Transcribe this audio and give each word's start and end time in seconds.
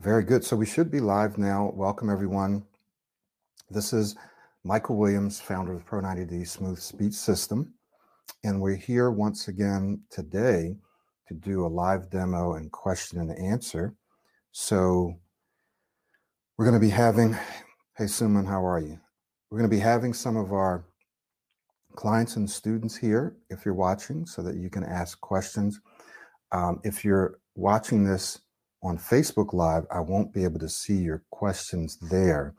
Very 0.00 0.22
good. 0.22 0.44
So 0.44 0.54
we 0.54 0.64
should 0.64 0.92
be 0.92 1.00
live 1.00 1.38
now. 1.38 1.72
Welcome, 1.74 2.08
everyone. 2.08 2.62
This 3.68 3.92
is 3.92 4.14
Michael 4.62 4.96
Williams, 4.96 5.40
founder 5.40 5.74
of 5.74 5.84
Pro 5.84 6.00
90D 6.00 6.46
Smooth 6.46 6.78
Speech 6.78 7.14
System. 7.14 7.74
And 8.44 8.60
we're 8.60 8.76
here 8.76 9.10
once 9.10 9.48
again 9.48 10.02
today 10.08 10.76
to 11.26 11.34
do 11.34 11.66
a 11.66 11.68
live 11.68 12.10
demo 12.10 12.54
and 12.54 12.70
question 12.70 13.18
and 13.18 13.36
answer. 13.36 13.96
So 14.52 15.14
we're 16.56 16.66
going 16.66 16.80
to 16.80 16.86
be 16.86 16.92
having, 16.92 17.32
hey, 17.96 18.04
Suman, 18.04 18.46
how 18.46 18.64
are 18.64 18.78
you? 18.78 19.00
We're 19.50 19.58
going 19.58 19.68
to 19.68 19.76
be 19.76 19.82
having 19.82 20.14
some 20.14 20.36
of 20.36 20.52
our 20.52 20.84
clients 21.96 22.36
and 22.36 22.48
students 22.48 22.96
here 22.96 23.34
if 23.50 23.64
you're 23.64 23.74
watching 23.74 24.26
so 24.26 24.42
that 24.42 24.54
you 24.54 24.70
can 24.70 24.84
ask 24.84 25.20
questions. 25.20 25.80
Um, 26.52 26.78
if 26.84 27.04
you're 27.04 27.40
watching 27.56 28.04
this 28.04 28.38
on 28.82 28.98
Facebook 28.98 29.52
Live, 29.52 29.84
I 29.90 30.00
won't 30.00 30.32
be 30.32 30.44
able 30.44 30.60
to 30.60 30.68
see 30.68 30.96
your 30.96 31.22
questions 31.30 31.98
there, 32.10 32.54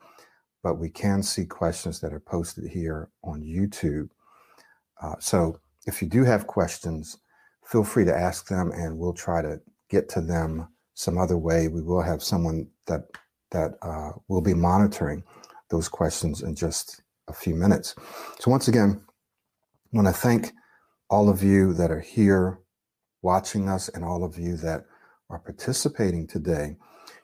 but 0.62 0.74
we 0.78 0.90
can 0.90 1.22
see 1.22 1.44
questions 1.44 2.00
that 2.00 2.12
are 2.12 2.20
posted 2.20 2.70
here 2.70 3.08
on 3.24 3.42
YouTube. 3.42 4.10
Uh, 5.02 5.14
so 5.18 5.58
if 5.86 6.02
you 6.02 6.08
do 6.08 6.24
have 6.24 6.46
questions, 6.46 7.18
feel 7.64 7.84
free 7.84 8.04
to 8.04 8.16
ask 8.16 8.48
them 8.48 8.70
and 8.72 8.98
we'll 8.98 9.14
try 9.14 9.40
to 9.40 9.60
get 9.88 10.08
to 10.10 10.20
them 10.20 10.68
some 10.94 11.16
other 11.16 11.38
way. 11.38 11.68
We 11.68 11.82
will 11.82 12.02
have 12.02 12.22
someone 12.22 12.68
that 12.86 13.02
that 13.50 13.72
uh, 13.82 14.12
will 14.28 14.42
be 14.42 14.54
monitoring 14.54 15.24
those 15.70 15.88
questions 15.88 16.42
in 16.42 16.54
just 16.54 17.02
a 17.28 17.32
few 17.32 17.54
minutes. 17.54 17.96
So 18.38 18.50
once 18.50 18.68
again, 18.68 19.00
I 19.92 19.96
want 19.96 20.06
to 20.06 20.14
thank 20.14 20.52
all 21.08 21.28
of 21.28 21.42
you 21.42 21.72
that 21.74 21.90
are 21.90 22.00
here 22.00 22.60
watching 23.22 23.68
us 23.68 23.88
and 23.88 24.04
all 24.04 24.22
of 24.22 24.38
you 24.38 24.56
that 24.58 24.84
are 25.30 25.38
participating 25.38 26.26
today, 26.26 26.76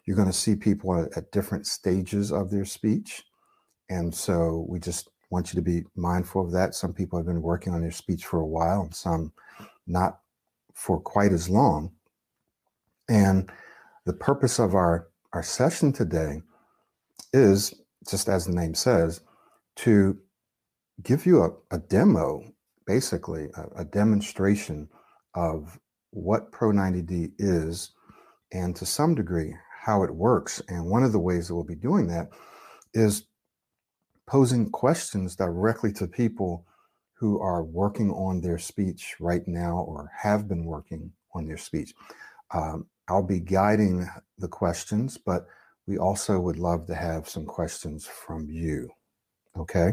you're 0.05 0.16
going 0.16 0.28
to 0.28 0.33
see 0.33 0.55
people 0.55 0.98
at, 0.98 1.16
at 1.16 1.33
different 1.33 1.66
stages 1.66 2.32
of 2.32 2.51
their 2.51 2.65
speech. 2.65 3.24
And 3.90 4.15
so 4.15 4.65
we 4.68 4.79
just 4.79 5.10
want 5.30 5.52
you 5.52 5.57
to 5.57 5.63
be 5.63 5.82
mindful 5.96 6.45
of 6.45 6.52
that. 6.52 6.74
Some 6.74 6.93
people 6.93 7.18
have 7.18 7.26
been 7.26 7.43
working 7.43 7.74
on 7.74 7.82
their 7.82 7.90
speech 7.90 8.24
for 8.24 8.40
a 8.40 8.46
while, 8.46 8.82
and 8.82 8.95
some 8.95 9.32
not 9.87 10.21
for 10.74 11.01
quite 11.01 11.32
as 11.32 11.48
long. 11.48 11.93
And 13.09 13.51
the 14.04 14.13
purpose 14.13 14.59
of 14.59 14.74
our, 14.74 15.09
our 15.32 15.43
session 15.43 15.93
today 15.93 16.43
is, 17.32 17.74
just 18.09 18.29
as 18.29 18.46
the 18.46 18.52
name 18.52 18.74
says, 18.74 19.20
to 19.76 20.18
give 21.02 21.26
you 21.26 21.43
a, 21.43 21.51
a 21.74 21.79
demo, 21.79 22.43
basically, 22.87 23.48
a, 23.57 23.80
a 23.82 23.85
demonstration 23.85 24.88
of 25.35 25.79
what 26.10 26.52
Pro 26.52 26.70
90D 26.70 27.32
is 27.38 27.91
and 28.52 28.75
to 28.77 28.87
some 28.87 29.15
degree 29.15 29.55
how 29.83 30.02
it 30.02 30.15
works. 30.15 30.63
And 30.69 30.87
one 30.87 31.05
of 31.05 31.13
the 31.13 31.19
ways 31.19 31.49
that 31.49 31.55
we'll 31.55 31.65
be 31.65 31.75
doing 31.75 32.09
that 32.09 32.30
is 32.95 33.27
posing 34.27 34.71
questions 34.71 35.37
directly 35.37 35.93
to 35.93 36.07
people 36.07 36.66
who 37.15 37.41
are 37.41 37.63
working 37.63 38.11
on 38.11 38.41
their 38.41 38.59
speech 38.59 39.16
right 39.21 39.47
now 39.47 39.79
or 39.79 40.11
have 40.16 40.49
been 40.49 40.65
working 40.65 41.13
on 41.35 41.47
their 41.47 41.57
speech. 41.57 41.95
Um, 42.53 42.87
I'll 43.09 43.23
be 43.23 43.41
guiding 43.41 44.09
the 44.38 44.49
questions, 44.49 45.16
but 45.16 45.47
we 45.87 45.99
also 45.99 46.38
would 46.41 46.59
love 46.59 46.87
to 46.87 46.95
have 46.95 47.29
some 47.29 47.47
questions 47.47 48.07
from 48.07 48.51
you. 48.51 48.91
Okay. 49.57 49.93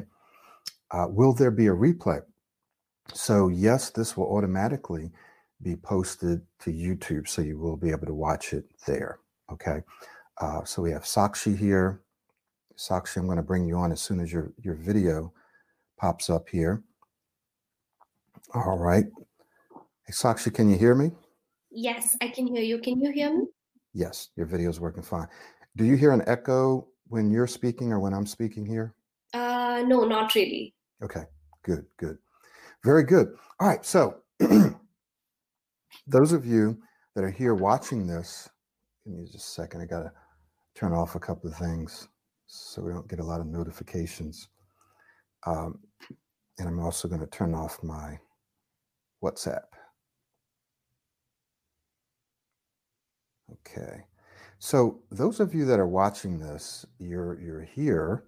Uh, 0.92 1.08
will 1.10 1.34
there 1.34 1.52
be 1.52 1.68
a 1.68 1.72
replay? 1.72 2.22
So, 3.14 3.48
yes, 3.50 3.90
this 3.90 4.18
will 4.18 4.36
automatically 4.36 5.12
be 5.64 5.76
posted 5.76 6.42
to 6.60 6.72
YouTube, 6.72 7.28
so 7.28 7.42
you 7.42 7.58
will 7.58 7.78
be 7.78 7.92
able 7.92 8.08
to 8.08 8.14
watch 8.14 8.54
it 8.54 8.66
there. 8.86 9.20
Okay. 9.52 9.82
Uh, 10.40 10.64
so 10.64 10.82
we 10.82 10.92
have 10.92 11.04
Sakshi 11.04 11.58
here. 11.58 12.02
Sakshi, 12.78 13.18
I'm 13.18 13.26
going 13.26 13.38
to 13.38 13.44
bring 13.44 13.66
you 13.66 13.78
on 13.78 13.92
as 13.92 14.02
soon 14.02 14.20
as 14.20 14.32
your, 14.32 14.52
your 14.62 14.76
video 14.76 15.32
pops 16.00 16.30
up 16.30 16.50
here. 16.50 16.84
All 18.54 18.78
right. 18.78 19.06
Hey, 20.06 20.14
Sakshi, 20.14 20.54
can 20.54 20.70
you 20.70 20.78
hear 20.78 20.96
me? 20.96 21.12
Yes, 21.72 22.16
I 22.22 22.28
can 22.28 22.48
hear 22.48 22.62
you. 22.62 22.78
Can 22.80 23.00
you 23.00 23.12
hear 23.12 23.36
me? 23.36 23.46
Yes, 23.94 24.30
your 24.36 24.46
video 24.46 24.70
is 24.70 24.80
working 24.80 25.04
fine. 25.04 25.28
Do 25.76 25.86
you 25.86 25.96
hear 25.96 26.12
an 26.12 26.24
echo 26.28 26.88
when 27.08 27.32
you're 27.32 27.48
speaking 27.48 27.92
or 27.92 28.00
when 28.00 28.14
I'm 28.14 28.26
speaking 28.26 28.66
here? 28.66 28.94
Uh, 29.34 29.84
no, 29.86 30.04
not 30.04 30.36
really. 30.36 30.74
Okay, 31.04 31.24
good, 31.64 31.86
good. 31.98 32.18
Very 32.84 33.04
good. 33.04 33.36
All 33.60 33.68
right, 33.68 33.86
so 33.86 34.18
those 36.08 36.34
of 36.34 36.46
you 36.46 36.78
that 37.16 37.24
are 37.24 37.32
here 37.32 37.54
watching 37.54 38.08
this, 38.08 38.50
give 39.06 39.14
me 39.14 39.26
just 39.26 39.36
a 39.36 39.40
second. 39.40 39.82
I 39.82 39.86
got 39.86 40.04
to 40.04 40.12
turn 40.76 40.94
off 40.94 41.16
a 41.16 41.20
couple 41.20 41.50
of 41.50 41.56
things 41.56 42.08
so 42.48 42.82
we 42.82 42.92
don't 42.92 43.08
get 43.08 43.20
a 43.20 43.26
lot 43.26 43.40
of 43.40 43.48
notifications. 43.48 44.50
Um, 45.46 45.80
and 46.58 46.68
I'm 46.68 46.80
also 46.80 47.08
going 47.08 47.22
to 47.22 47.28
turn 47.28 47.54
off 47.54 47.82
my 47.84 48.20
WhatsApp. 49.24 49.64
Okay. 53.52 54.06
So 54.60 55.02
those 55.12 55.40
of 55.40 55.54
you 55.54 55.66
that 55.66 55.80
are 55.80 55.88
watching 55.88 56.40
this, 56.40 56.86
you're 56.98 57.40
you're 57.42 57.64
here 57.64 58.24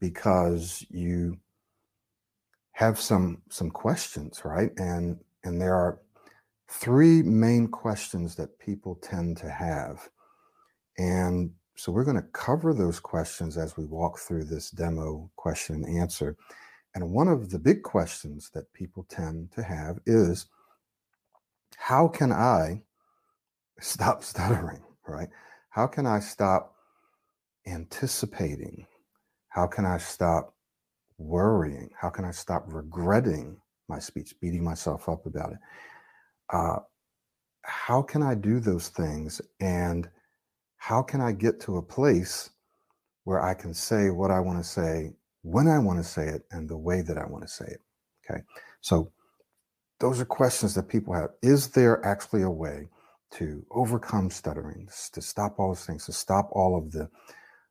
because 0.00 0.84
you 0.88 1.38
have 2.72 3.00
some 3.00 3.42
some 3.50 3.70
questions, 3.70 4.42
right? 4.44 4.70
And 4.76 5.18
and 5.44 5.60
there 5.60 5.74
are 5.74 5.98
three 6.68 7.22
main 7.22 7.68
questions 7.68 8.34
that 8.36 8.58
people 8.58 8.96
tend 8.96 9.36
to 9.38 9.50
have. 9.50 10.08
And 10.98 11.50
so 11.76 11.92
we're 11.92 12.04
going 12.04 12.16
to 12.16 12.28
cover 12.32 12.74
those 12.74 13.00
questions 13.00 13.56
as 13.56 13.76
we 13.76 13.86
walk 13.86 14.18
through 14.18 14.44
this 14.44 14.70
demo 14.70 15.30
question 15.36 15.76
and 15.76 15.98
answer. 15.98 16.36
And 16.94 17.12
one 17.12 17.28
of 17.28 17.50
the 17.50 17.58
big 17.58 17.82
questions 17.82 18.50
that 18.54 18.72
people 18.72 19.06
tend 19.08 19.52
to 19.52 19.62
have 19.62 19.98
is 20.06 20.46
how 21.76 22.08
can 22.08 22.32
I 22.32 22.82
stop 23.80 24.22
stuttering, 24.22 24.82
right? 25.06 25.28
How 25.70 25.86
can 25.86 26.06
I 26.06 26.20
stop 26.20 26.74
anticipating? 27.66 28.86
How 29.48 29.66
can 29.66 29.86
I 29.86 29.98
stop 29.98 30.54
worrying? 31.18 31.90
How 31.98 32.10
can 32.10 32.24
I 32.24 32.32
stop 32.32 32.64
regretting 32.66 33.60
my 33.88 33.98
speech, 33.98 34.34
beating 34.40 34.64
myself 34.64 35.08
up 35.08 35.26
about 35.26 35.52
it? 35.52 35.58
Uh, 36.50 36.78
how 37.62 38.02
can 38.02 38.22
I 38.22 38.34
do 38.34 38.60
those 38.60 38.88
things? 38.88 39.40
And 39.60 40.08
how 40.76 41.02
can 41.02 41.20
I 41.20 41.32
get 41.32 41.60
to 41.60 41.76
a 41.76 41.82
place 41.82 42.50
where 43.24 43.42
I 43.42 43.54
can 43.54 43.74
say 43.74 44.10
what 44.10 44.30
I 44.30 44.40
want 44.40 44.58
to 44.58 44.68
say, 44.68 45.12
when 45.42 45.68
I 45.68 45.78
want 45.78 45.98
to 45.98 46.04
say 46.04 46.28
it, 46.28 46.42
and 46.50 46.68
the 46.68 46.76
way 46.76 47.02
that 47.02 47.18
I 47.18 47.26
want 47.26 47.42
to 47.42 47.48
say 47.48 47.66
it? 47.66 47.80
Okay. 48.24 48.42
So 48.80 49.12
those 50.00 50.20
are 50.20 50.24
questions 50.24 50.74
that 50.74 50.88
people 50.88 51.12
have. 51.14 51.30
Is 51.42 51.68
there 51.68 52.04
actually 52.06 52.42
a 52.42 52.50
way 52.50 52.88
to 53.32 53.64
overcome 53.70 54.30
stuttering, 54.30 54.88
to 55.12 55.20
stop 55.20 55.58
all 55.58 55.68
those 55.68 55.84
things, 55.84 56.06
to 56.06 56.12
stop 56.12 56.48
all 56.52 56.76
of 56.76 56.90
the 56.92 57.08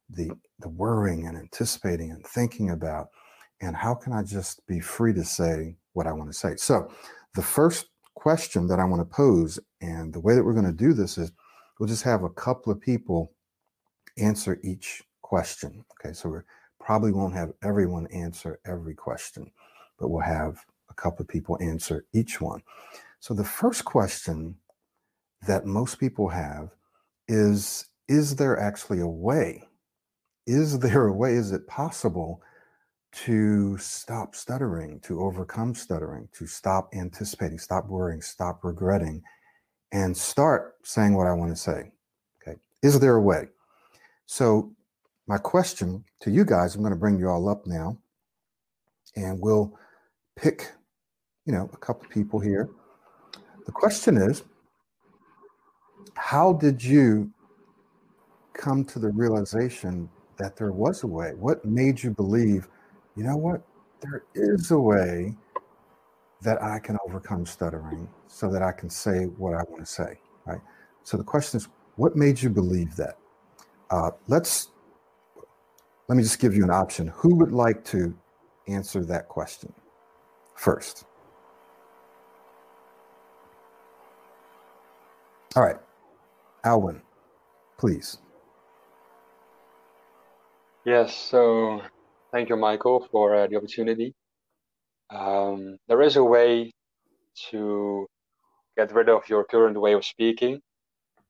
the 0.10 0.30
the 0.60 0.70
worrying 0.70 1.28
and 1.28 1.38
anticipating 1.38 2.12
and 2.12 2.26
thinking 2.26 2.70
about? 2.70 3.08
And 3.62 3.76
how 3.76 3.96
can 3.96 4.14
I 4.14 4.22
just 4.22 4.66
be 4.68 4.80
free 4.80 5.14
to 5.14 5.24
say 5.24 5.76
what 5.94 6.06
I 6.06 6.12
want 6.12 6.32
to 6.32 6.38
say? 6.38 6.56
So 6.58 6.92
the 7.34 7.42
first 7.42 7.88
question 8.18 8.68
that 8.68 8.80
I 8.80 8.84
want 8.84 9.00
to 9.00 9.16
pose. 9.16 9.60
And 9.80 10.12
the 10.12 10.20
way 10.20 10.34
that 10.34 10.44
we're 10.44 10.54
going 10.54 10.66
to 10.66 10.72
do 10.72 10.94
this 10.94 11.20
is 11.20 11.32
we'll 11.80 11.88
just 11.88 12.04
have 12.04 12.24
a 12.24 12.30
couple 12.30 12.72
of 12.74 12.82
people 12.82 13.32
answer 14.18 14.60
each 14.64 15.04
question. 15.22 15.86
Okay, 15.94 16.14
so 16.14 16.30
we 16.30 16.40
probably 16.80 17.12
won't 17.12 17.36
have 17.36 17.52
everyone 17.64 18.08
answer 18.08 18.60
every 18.66 18.96
question, 18.96 19.52
but 20.00 20.10
we'll 20.10 20.22
have 20.22 20.66
a 20.90 20.96
couple 20.96 21.22
of 21.22 21.28
people 21.28 21.60
answer 21.62 22.06
each 22.12 22.42
one. 22.42 22.62
So 23.20 23.36
the 23.36 23.44
first 23.44 23.86
question 23.86 24.56
that 25.46 25.66
most 25.66 26.00
people 26.00 26.28
have 26.30 26.72
is 27.28 27.86
Is 28.08 28.36
there 28.36 28.60
actually 28.60 29.00
a 29.00 29.08
way? 29.08 29.64
Is 30.48 30.80
there 30.80 31.06
a 31.06 31.14
way? 31.14 31.34
Is 31.34 31.52
it 31.52 31.68
possible 31.68 32.42
to 33.12 33.78
stop 33.78 34.36
stuttering, 34.36 35.00
to 35.02 35.22
overcome 35.22 35.74
stuttering, 35.74 36.28
to 36.34 36.46
stop 36.46 36.90
anticipating, 36.94 37.58
stop 37.58 37.88
worrying, 37.88 38.22
stop 38.22 38.64
regretting, 38.64 39.22
and 39.92 40.16
start 40.16 40.76
saying 40.84 41.14
what 41.14 41.28
I 41.28 41.34
want 41.34 41.52
to 41.52 41.56
say. 41.56 41.92
Okay. 42.42 42.58
Is 42.84 43.00
there 43.00 43.16
a 43.16 43.22
way? 43.22 43.48
So, 44.26 44.72
my 45.28 45.38
question 45.38 46.04
to 46.22 46.32
you 46.32 46.46
guys, 46.46 46.76
I'm 46.76 46.82
going 46.82 46.94
to 46.94 47.00
bring 47.00 47.20
you 47.20 47.30
all 47.30 47.50
up 47.50 47.66
now, 47.66 47.98
and 49.16 49.40
we'll 49.42 49.78
pick, 50.36 50.72
you 51.46 51.54
know, 51.54 51.70
a 51.74 51.78
couple 51.78 52.08
people 52.10 52.40
here. 52.40 52.70
The 53.66 53.72
question 53.72 54.18
is, 54.18 54.44
how 56.16 56.54
did 56.54 56.84
you 56.84 57.32
come 58.54 58.86
to 58.86 59.00
the 59.00 59.10
realization 59.10 60.10
that 60.38 60.56
there 60.56 60.72
was 60.72 61.04
a 61.04 61.08
way? 61.08 61.34
What 61.36 61.66
made 61.66 62.02
you 62.02 62.12
believe 62.12 62.68
you 63.18 63.24
know 63.24 63.36
what? 63.36 63.64
There 64.00 64.24
is 64.36 64.70
a 64.70 64.80
way 64.80 65.36
that 66.44 66.62
I 66.62 66.78
can 66.78 66.98
overcome 67.06 67.48
stuttering 67.48 68.08
so 68.28 68.50
that 68.52 68.62
I 68.62 68.72
can 68.72 68.92
say 68.92 69.26
what 69.26 69.56
I 69.56 69.64
want 69.70 69.80
to 69.80 69.86
say, 69.86 70.20
right? 70.46 70.62
So 71.04 71.18
the 71.18 71.24
question 71.24 71.58
is, 71.58 71.68
what 71.96 72.16
made 72.16 72.40
you 72.40 72.52
believe 72.52 72.96
that? 72.98 73.18
Uh, 73.90 74.12
let's 74.28 74.70
let 76.08 76.16
me 76.16 76.24
just 76.24 76.40
give 76.40 76.56
you 76.56 76.64
an 76.64 76.70
option. 76.70 77.08
Who 77.08 77.36
would 77.36 77.52
like 77.52 77.84
to 77.86 78.16
answer 78.68 79.04
that 79.06 79.28
question 79.28 79.74
first? 80.56 81.06
All 85.56 85.64
right, 85.64 85.78
Alwyn, 86.64 87.02
please. 87.78 88.20
Yes, 90.86 91.16
so 91.16 91.82
thank 92.32 92.50
you, 92.50 92.58
Michael, 92.58 93.08
for 93.12 93.36
uh, 93.36 93.48
the 93.48 93.58
opportunity. 93.58 94.14
Um, 95.10 95.78
there 95.88 96.02
is 96.02 96.16
a 96.18 96.24
way 96.24 96.72
to 97.52 98.08
get 98.78 98.94
rid 98.94 99.10
of 99.10 99.28
your 99.30 99.44
current 99.46 99.80
way 99.80 99.94
of 99.94 100.06
speaking, 100.06 100.62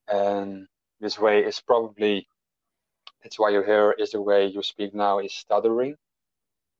and 0.08 0.68
this 1.00 1.20
way 1.20 1.42
is 1.44 1.62
probably 1.62 2.28
that's 3.24 3.40
why 3.40 3.50
you're 3.50 3.66
here 3.66 3.96
is 3.98 4.12
the 4.12 4.22
way 4.22 4.46
you 4.48 4.64
speak 4.64 4.94
now 4.96 5.20
is 5.20 5.34
stuttering. 5.34 5.96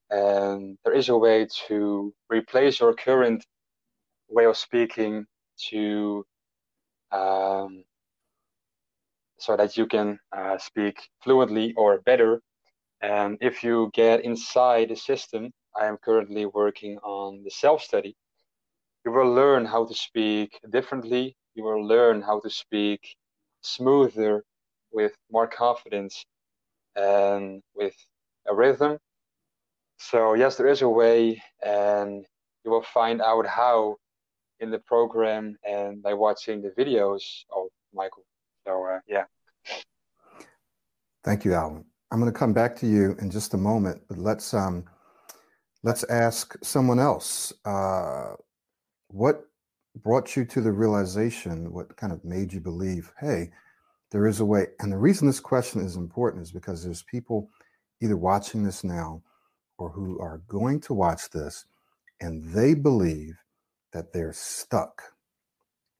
And 0.10 0.78
there 0.86 0.94
is 0.94 1.10
a 1.10 1.18
way 1.18 1.48
to 1.68 2.14
replace 2.30 2.80
your 2.80 2.94
current 2.94 3.46
way 4.30 4.46
of 4.46 4.56
speaking 4.58 5.26
to 5.70 6.26
um, 7.12 7.84
so 9.40 9.58
that 9.58 9.78
you 9.78 9.88
can 9.88 10.20
uh, 10.36 10.58
speak 10.58 11.00
fluently 11.24 11.74
or 11.76 12.00
better. 12.02 12.42
And 13.02 13.38
if 13.42 13.64
you 13.64 13.92
get 13.94 14.24
inside 14.24 14.90
the 14.90 14.96
system, 14.96 15.52
I 15.80 15.86
am 15.86 15.98
currently 15.98 16.46
working 16.46 16.98
on 17.00 17.44
the 17.44 17.52
self 17.52 17.84
study. 17.84 18.16
You 19.06 19.12
will 19.12 19.32
learn 19.32 19.66
how 19.66 19.86
to 19.86 19.94
speak 19.94 20.60
differently. 20.72 21.36
You 21.54 21.64
will 21.64 21.86
learn 21.86 22.22
how 22.22 22.40
to 22.40 22.50
speak 22.50 23.16
smoother 23.62 24.44
with 24.92 25.14
more 25.32 25.48
confidence 25.48 26.26
and 26.96 27.62
with 27.76 27.96
a 28.48 28.56
rhythm. 28.56 28.98
So 29.98 30.34
yes, 30.34 30.58
there 30.58 30.68
is 30.68 30.82
a 30.82 30.90
way, 30.90 31.42
and 31.66 32.26
you 32.64 32.72
will 32.72 32.84
find 32.84 33.22
out 33.22 33.46
how 33.48 33.98
in 34.60 34.72
the 34.72 34.80
program 34.80 35.56
and 35.64 36.02
by 36.02 36.14
watching 36.14 36.62
the 36.62 36.70
videos 36.70 37.22
of 37.56 37.68
Michael. 37.94 38.26
So 38.66 38.86
uh, 38.86 39.00
yeah. 39.08 39.26
Thank 41.24 41.46
you, 41.46 41.54
Alwyn. 41.54 41.86
I'm 42.12 42.20
going 42.20 42.32
to 42.32 42.38
come 42.38 42.54
back 42.54 42.76
to 42.78 42.88
you 42.88 43.16
in 43.20 43.30
just 43.30 43.54
a 43.54 43.58
moment, 43.58 44.02
but 44.08 44.18
let's 44.18 44.54
um, 44.54 44.86
let's 45.84 46.04
ask 46.06 46.56
someone 46.64 47.00
else. 47.00 47.54
Uh, 47.66 48.34
what 49.10 49.48
brought 50.04 50.36
you 50.36 50.46
to 50.46 50.62
the 50.62 50.72
realization? 50.72 51.72
What 51.72 51.96
kind 51.98 52.14
of 52.14 52.24
made 52.24 52.54
you 52.54 52.60
believe, 52.60 53.12
hey, 53.20 53.52
there 54.12 54.28
is 54.28 54.40
a 54.40 54.46
way. 54.46 54.68
And 54.80 54.92
the 54.92 54.98
reason 54.98 55.28
this 55.28 55.40
question 55.40 55.82
is 55.82 55.96
important 55.96 56.44
is 56.44 56.52
because 56.52 56.84
there's 56.84 57.04
people 57.04 57.50
either 58.02 58.18
watching 58.18 58.64
this 58.64 58.84
now 58.84 59.22
or 59.78 59.90
who 59.90 60.20
are 60.20 60.42
going 60.48 60.80
to 60.82 60.94
watch 60.94 61.30
this 61.30 61.66
and 62.22 62.44
they 62.54 62.74
believe 62.74 63.38
that 63.94 64.14
they're 64.14 64.34
stuck 64.34 65.02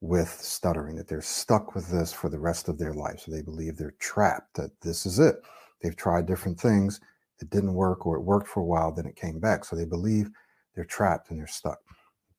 with 0.00 0.28
stuttering, 0.28 0.96
that 0.96 1.08
they're 1.08 1.20
stuck 1.20 1.74
with 1.74 1.88
this 1.88 2.12
for 2.12 2.28
the 2.28 2.38
rest 2.38 2.68
of 2.68 2.78
their 2.78 2.94
life. 2.94 3.20
So 3.20 3.32
they 3.32 3.42
believe 3.42 3.76
they're 3.76 3.94
trapped, 3.98 4.54
that 4.54 4.70
this 4.80 5.06
is 5.06 5.18
it. 5.18 5.42
They've 5.82 5.96
tried 5.96 6.26
different 6.26 6.60
things, 6.60 7.00
it 7.40 7.50
didn't 7.50 7.74
work, 7.74 8.06
or 8.06 8.16
it 8.16 8.22
worked 8.22 8.48
for 8.48 8.60
a 8.60 8.64
while, 8.64 8.92
then 8.92 9.06
it 9.06 9.16
came 9.16 9.38
back. 9.38 9.64
So 9.64 9.76
they 9.76 9.84
believe 9.84 10.30
they're 10.74 10.84
trapped 10.84 11.30
and 11.30 11.38
they're 11.38 11.46
stuck. 11.46 11.78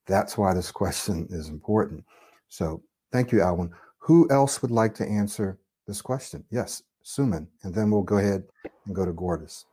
That's 0.08 0.38
why 0.38 0.54
this 0.54 0.72
question 0.82 1.28
is 1.30 1.50
important. 1.50 2.04
So 2.50 2.82
thank 3.12 3.32
you, 3.32 3.42
Alwyn. 3.42 3.72
Who 4.00 4.30
else 4.32 4.62
would 4.62 4.72
like 4.72 4.94
to 4.96 5.06
answer 5.06 5.60
this 5.88 6.02
question? 6.02 6.44
Yes, 6.50 6.84
Suman, 7.04 7.48
and 7.64 7.74
then 7.74 7.92
we'll 7.92 8.04
go 8.04 8.18
ahead 8.18 8.44
and 8.86 8.96
go 8.96 9.06
to 9.06 9.14
Gurdas. 9.14 9.66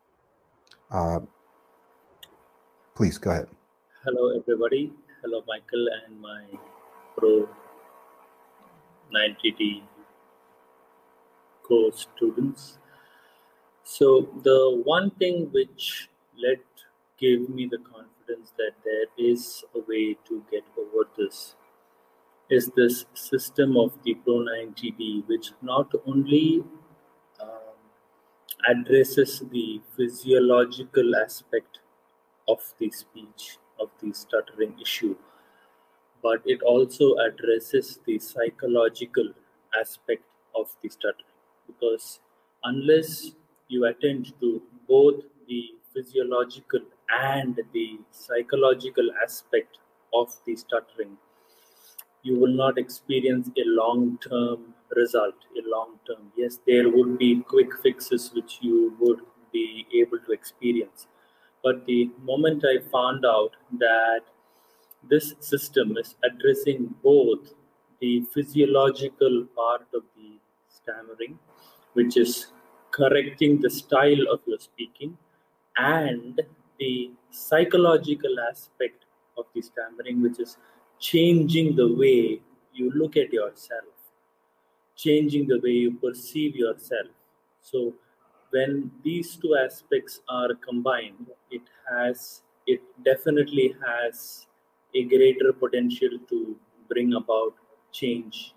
Uh, 0.91 1.21
please 2.95 3.19
go 3.19 3.31
ahead. 3.31 3.49
Hello, 4.05 4.39
everybody. 4.39 4.93
Hello, 5.23 5.43
Michael 5.47 5.89
and 6.07 6.21
my 6.21 6.45
Pro 7.17 7.49
90D 9.15 9.83
course 11.63 12.07
students. 12.17 12.79
So 13.89 14.29
the 14.43 14.83
one 14.85 15.11
thing 15.13 15.49
which 15.53 16.09
let 16.37 16.59
gave 17.19 17.49
me 17.49 17.67
the 17.67 17.79
confidence 17.79 18.53
that 18.59 18.73
there 18.85 19.07
is 19.17 19.63
a 19.77 19.79
way 19.89 20.17
to 20.27 20.43
get 20.51 20.65
over 20.77 21.09
this 21.17 21.55
is 22.51 22.69
this 22.77 23.05
system 23.15 23.77
of 23.77 23.93
the 24.03 24.15
Pro 24.15 24.41
90D, 24.41 25.29
which 25.29 25.53
not 25.63 25.93
only 26.05 26.65
um, 27.41 27.79
addresses 28.69 29.45
the 29.53 29.81
physiological 29.97 31.15
aspect 31.15 31.79
of 32.49 32.59
the 32.81 32.91
speech, 32.91 33.59
of 33.81 33.91
the 34.03 34.13
stuttering 34.13 34.75
issue, 34.81 35.15
but 36.25 36.43
it 36.45 36.61
also 36.63 37.15
addresses 37.19 38.01
the 38.05 38.19
psychological 38.19 39.33
aspect 39.81 40.25
of 40.57 40.75
the 40.83 40.89
stuttering. 40.89 41.39
Because 41.69 42.19
unless 42.65 43.33
you 43.69 43.85
attend 43.87 44.33
to 44.41 44.63
both 44.89 45.23
the 45.49 45.71
physiological 45.93 46.81
and 47.09 47.59
the 47.73 47.99
psychological 48.11 49.09
aspect 49.23 49.79
of 50.15 50.35
the 50.47 50.57
stuttering, 50.57 51.17
you 52.23 52.39
will 52.39 52.55
not 52.55 52.79
experience 52.79 53.49
a 53.57 53.65
long 53.67 54.19
term 54.29 54.75
result 54.95 55.35
a 55.61 55.63
long 55.69 55.99
term 56.07 56.31
yes 56.37 56.59
there 56.67 56.89
would 56.89 57.19
be 57.19 57.29
quick 57.53 57.73
fixes 57.83 58.31
which 58.35 58.59
you 58.61 58.95
would 59.01 59.21
be 59.53 59.87
able 59.95 60.19
to 60.27 60.33
experience. 60.33 61.07
But 61.63 61.87
the 61.87 62.11
moment 62.23 62.65
i 62.65 62.79
found 62.91 63.25
out 63.25 63.53
that 63.79 64.21
this 65.11 65.35
system 65.41 65.97
is 65.97 66.15
addressing 66.29 66.95
both 67.03 67.55
the 68.01 68.25
physiological 68.35 69.47
part 69.57 69.87
of 69.95 70.03
the 70.17 70.31
stammering 70.69 71.39
which 71.95 72.17
is 72.17 72.47
correcting 72.97 73.61
the 73.61 73.71
style 73.71 74.25
of 74.33 74.41
your 74.47 74.59
speaking 74.59 75.17
and 75.77 76.41
the 76.79 77.11
psychological 77.31 78.35
aspect 78.51 79.05
of 79.39 79.45
the 79.55 79.63
stammering 79.63 80.23
which 80.23 80.41
is 80.41 80.57
changing 80.99 81.77
the 81.77 81.89
way 82.03 82.41
you 82.73 82.91
look 82.95 83.17
at 83.17 83.33
yourself, 83.33 83.95
changing 84.97 85.47
the 85.47 85.61
way 85.63 85.71
you 85.85 85.93
perceive 85.93 86.57
yourself. 86.57 87.09
So 87.61 87.95
when 88.51 88.91
these 89.03 89.37
two 89.37 89.57
aspects 89.57 90.21
are 90.29 90.55
combined, 90.67 91.31
it 91.51 91.63
has 91.91 92.43
it 92.67 92.81
definitely 93.05 93.75
has 93.87 94.47
a 94.95 95.05
greater 95.05 95.53
potential 95.53 96.19
to 96.29 96.57
bring 96.89 97.15
about 97.15 97.55
change 97.93 98.55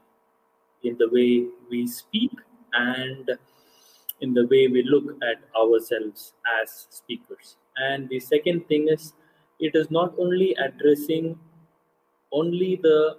in 0.84 0.98
the 0.98 1.10
way 1.10 1.46
we 1.69 1.86
speak 1.88 2.31
and 2.74 3.38
in 4.21 4.33
the 4.33 4.45
way 4.47 4.67
we 4.67 4.83
look 4.83 5.05
at 5.23 5.38
ourselves 5.59 6.33
as 6.61 6.88
speakers. 6.89 7.57
And 7.77 8.09
the 8.09 8.19
second 8.19 8.67
thing 8.67 8.88
is, 8.89 9.13
it 9.59 9.75
is 9.75 9.89
not 9.91 10.13
only 10.17 10.55
addressing 10.55 11.38
only 12.31 12.79
the 12.81 13.17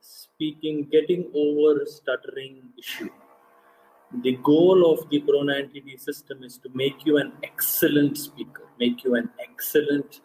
speaking, 0.00 0.88
getting 0.90 1.30
over 1.34 1.84
stuttering 1.86 2.62
issue. 2.78 3.10
The 4.22 4.38
goal 4.42 4.92
of 4.92 5.08
the 5.10 5.20
Pro 5.20 5.40
90D 5.40 5.98
system 5.98 6.44
is 6.44 6.58
to 6.58 6.68
make 6.74 7.04
you 7.04 7.16
an 7.16 7.32
excellent 7.42 8.16
speaker, 8.18 8.68
make 8.78 9.02
you 9.04 9.14
an 9.14 9.30
excellent, 9.40 10.20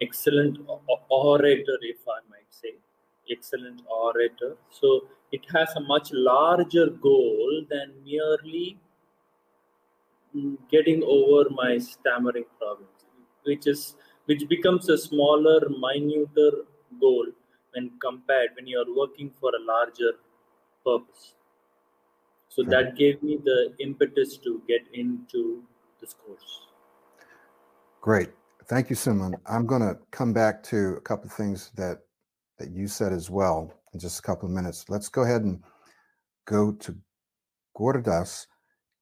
excellent 0.00 0.58
orator, 1.08 1.78
if 1.82 1.98
I 2.06 2.20
might 2.28 2.50
say, 2.50 2.74
excellent 3.30 3.82
orator. 3.90 4.56
So 4.70 5.06
it 5.32 5.42
has 5.54 5.70
a 5.76 5.80
much 5.80 6.10
larger 6.12 6.86
goal 6.90 7.64
than 7.70 7.92
merely 8.04 8.78
getting 10.70 11.02
over 11.04 11.50
my 11.50 11.78
stammering 11.78 12.44
problems, 12.58 13.06
which 13.44 13.66
is 13.66 13.96
which 14.26 14.48
becomes 14.48 14.88
a 14.88 14.96
smaller, 14.96 15.60
minuter 15.68 16.50
goal 17.00 17.26
when 17.72 17.90
compared 18.00 18.50
when 18.54 18.66
you 18.66 18.78
are 18.78 18.96
working 18.96 19.30
for 19.40 19.50
a 19.50 19.64
larger 19.64 20.12
purpose. 20.84 21.34
So 22.48 22.62
that 22.64 22.90
hmm. 22.90 22.96
gave 22.96 23.22
me 23.22 23.38
the 23.42 23.74
impetus 23.78 24.36
to 24.38 24.62
get 24.68 24.82
into 24.92 25.62
this 26.00 26.14
course. 26.14 26.66
Great. 28.00 28.30
Thank 28.66 28.88
you, 28.88 28.96
Suman. 28.96 29.34
I'm 29.46 29.66
going 29.66 29.82
to 29.82 29.98
come 30.10 30.32
back 30.32 30.62
to 30.64 30.94
a 30.96 31.00
couple 31.00 31.26
of 31.26 31.32
things 31.32 31.70
that 31.76 31.98
that 32.60 32.70
you 32.70 32.86
said 32.86 33.12
as 33.12 33.30
well 33.30 33.72
in 33.94 33.98
just 33.98 34.20
a 34.20 34.22
couple 34.22 34.46
of 34.48 34.54
minutes. 34.54 34.84
Let's 34.88 35.08
go 35.08 35.22
ahead 35.22 35.42
and 35.42 35.62
go 36.46 36.72
to 36.72 36.94
Gurdas, 37.76 38.46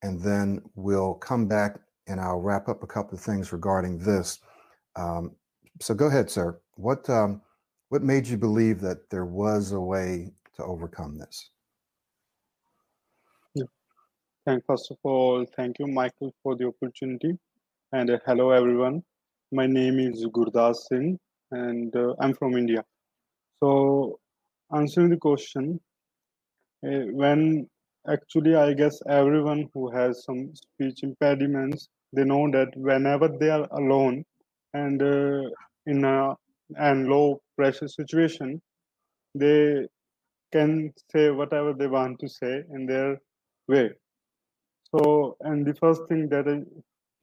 and 0.02 0.22
then 0.22 0.62
we'll 0.76 1.14
come 1.14 1.48
back 1.48 1.78
and 2.06 2.20
I'll 2.20 2.40
wrap 2.40 2.68
up 2.68 2.82
a 2.82 2.86
couple 2.86 3.18
of 3.18 3.22
things 3.22 3.52
regarding 3.52 3.98
this. 3.98 4.38
Um, 4.96 5.32
so 5.80 5.92
go 5.92 6.06
ahead, 6.06 6.30
sir. 6.30 6.58
What 6.76 7.10
um, 7.10 7.42
what 7.90 8.02
made 8.02 8.26
you 8.26 8.38
believe 8.38 8.80
that 8.80 9.10
there 9.10 9.26
was 9.26 9.72
a 9.72 9.80
way 9.80 10.32
to 10.56 10.62
overcome 10.62 11.18
this? 11.18 11.50
thank 14.46 14.64
first 14.66 14.90
of 14.90 14.96
all, 15.02 15.44
thank 15.56 15.78
you, 15.78 15.86
Michael, 15.86 16.32
for 16.42 16.56
the 16.56 16.66
opportunity. 16.66 17.36
And 17.92 18.08
uh, 18.08 18.18
hello, 18.24 18.50
everyone. 18.50 19.02
My 19.52 19.66
name 19.66 19.98
is 19.98 20.24
Gurdas 20.26 20.76
Singh, 20.88 21.18
and 21.50 21.94
uh, 21.94 22.14
I'm 22.20 22.32
from 22.32 22.56
India. 22.56 22.82
So, 23.62 24.18
answering 24.74 25.10
the 25.10 25.16
question, 25.16 25.80
uh, 26.86 27.06
when 27.12 27.68
actually, 28.08 28.54
I 28.54 28.72
guess 28.74 29.00
everyone 29.08 29.68
who 29.74 29.90
has 29.90 30.24
some 30.24 30.54
speech 30.54 31.02
impediments, 31.02 31.88
they 32.12 32.24
know 32.24 32.50
that 32.52 32.68
whenever 32.76 33.28
they 33.28 33.50
are 33.50 33.68
alone 33.72 34.24
and 34.74 35.02
uh, 35.02 35.42
in 35.86 36.04
a 36.04 36.34
and 36.76 37.08
low 37.08 37.40
pressure 37.56 37.88
situation, 37.88 38.60
they 39.34 39.86
can 40.52 40.92
say 41.12 41.30
whatever 41.30 41.72
they 41.72 41.86
want 41.86 42.18
to 42.20 42.28
say 42.28 42.62
in 42.74 42.86
their 42.86 43.20
way. 43.68 43.90
So, 44.94 45.36
and 45.40 45.66
the 45.66 45.74
first 45.74 46.02
thing 46.08 46.28
that 46.30 46.48
I 46.48 46.60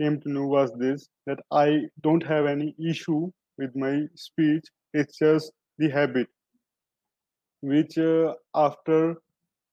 came 0.03 0.19
to 0.21 0.29
know 0.29 0.45
was 0.47 0.71
this 0.73 1.07
that 1.25 1.39
I 1.51 1.81
don't 2.01 2.23
have 2.23 2.45
any 2.45 2.75
issue 2.79 3.31
with 3.57 3.75
my 3.75 4.03
speech, 4.15 4.65
it's 4.93 5.17
just 5.17 5.51
the 5.77 5.89
habit, 5.89 6.27
which 7.61 7.97
uh, 7.97 8.33
after 8.55 9.15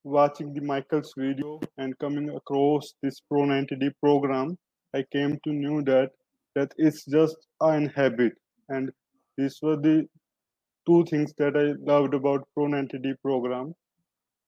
watching 0.05 0.53
the 0.55 0.61
Michael's 0.61 1.13
video 1.17 1.61
and 1.79 1.99
coming 1.99 2.31
across 2.31 2.95
this 3.03 3.21
Pro 3.29 3.43
90D 3.43 3.93
program, 4.01 4.59
I 4.95 5.05
came 5.13 5.39
to 5.45 5.53
know 5.53 5.83
that 5.83 6.11
that 6.55 6.73
it's 6.77 7.05
just 7.07 7.37
an 7.61 7.89
habit. 7.89 8.33
And 8.69 8.91
these 9.39 9.59
were 9.63 9.77
the 9.77 10.07
two 10.87 11.05
things 11.11 11.33
that 11.39 11.57
I 11.57 11.75
loved 11.91 12.15
about 12.15 12.47
Pro 12.55 12.67
90D 12.67 13.15
program. 13.23 13.75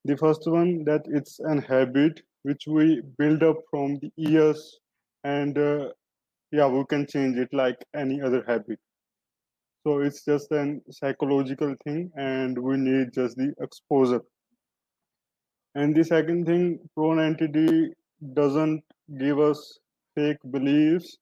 The 0.04 0.16
first 0.16 0.42
one 0.46 0.84
that 0.84 1.02
it's 1.06 1.40
an 1.40 1.62
habit 1.62 2.20
which 2.42 2.64
we 2.66 3.00
build 3.18 3.42
up 3.42 3.56
from 3.70 3.98
the 4.00 4.10
years 4.16 4.78
and 5.24 5.56
uh, 5.58 5.88
yeah 6.52 6.66
we 6.66 6.84
can 6.90 7.06
change 7.06 7.38
it 7.38 7.48
like 7.52 7.78
any 7.94 8.20
other 8.20 8.44
habit 8.46 8.78
so 9.84 10.00
it's 10.00 10.24
just 10.24 10.50
an 10.50 10.80
psychological 10.90 11.74
thing 11.84 12.10
and 12.16 12.58
we 12.58 12.76
need 12.78 13.12
just 13.12 13.36
the 13.36 13.52
exposure. 13.60 14.22
And 15.74 15.94
the 15.94 16.04
second 16.04 16.46
thing 16.46 16.78
Pro 16.94 17.10
90D 17.10 17.90
doesn't 18.32 18.82
give 19.18 19.38
us 19.38 19.78
fake 20.14 20.38
beliefs 20.50 21.18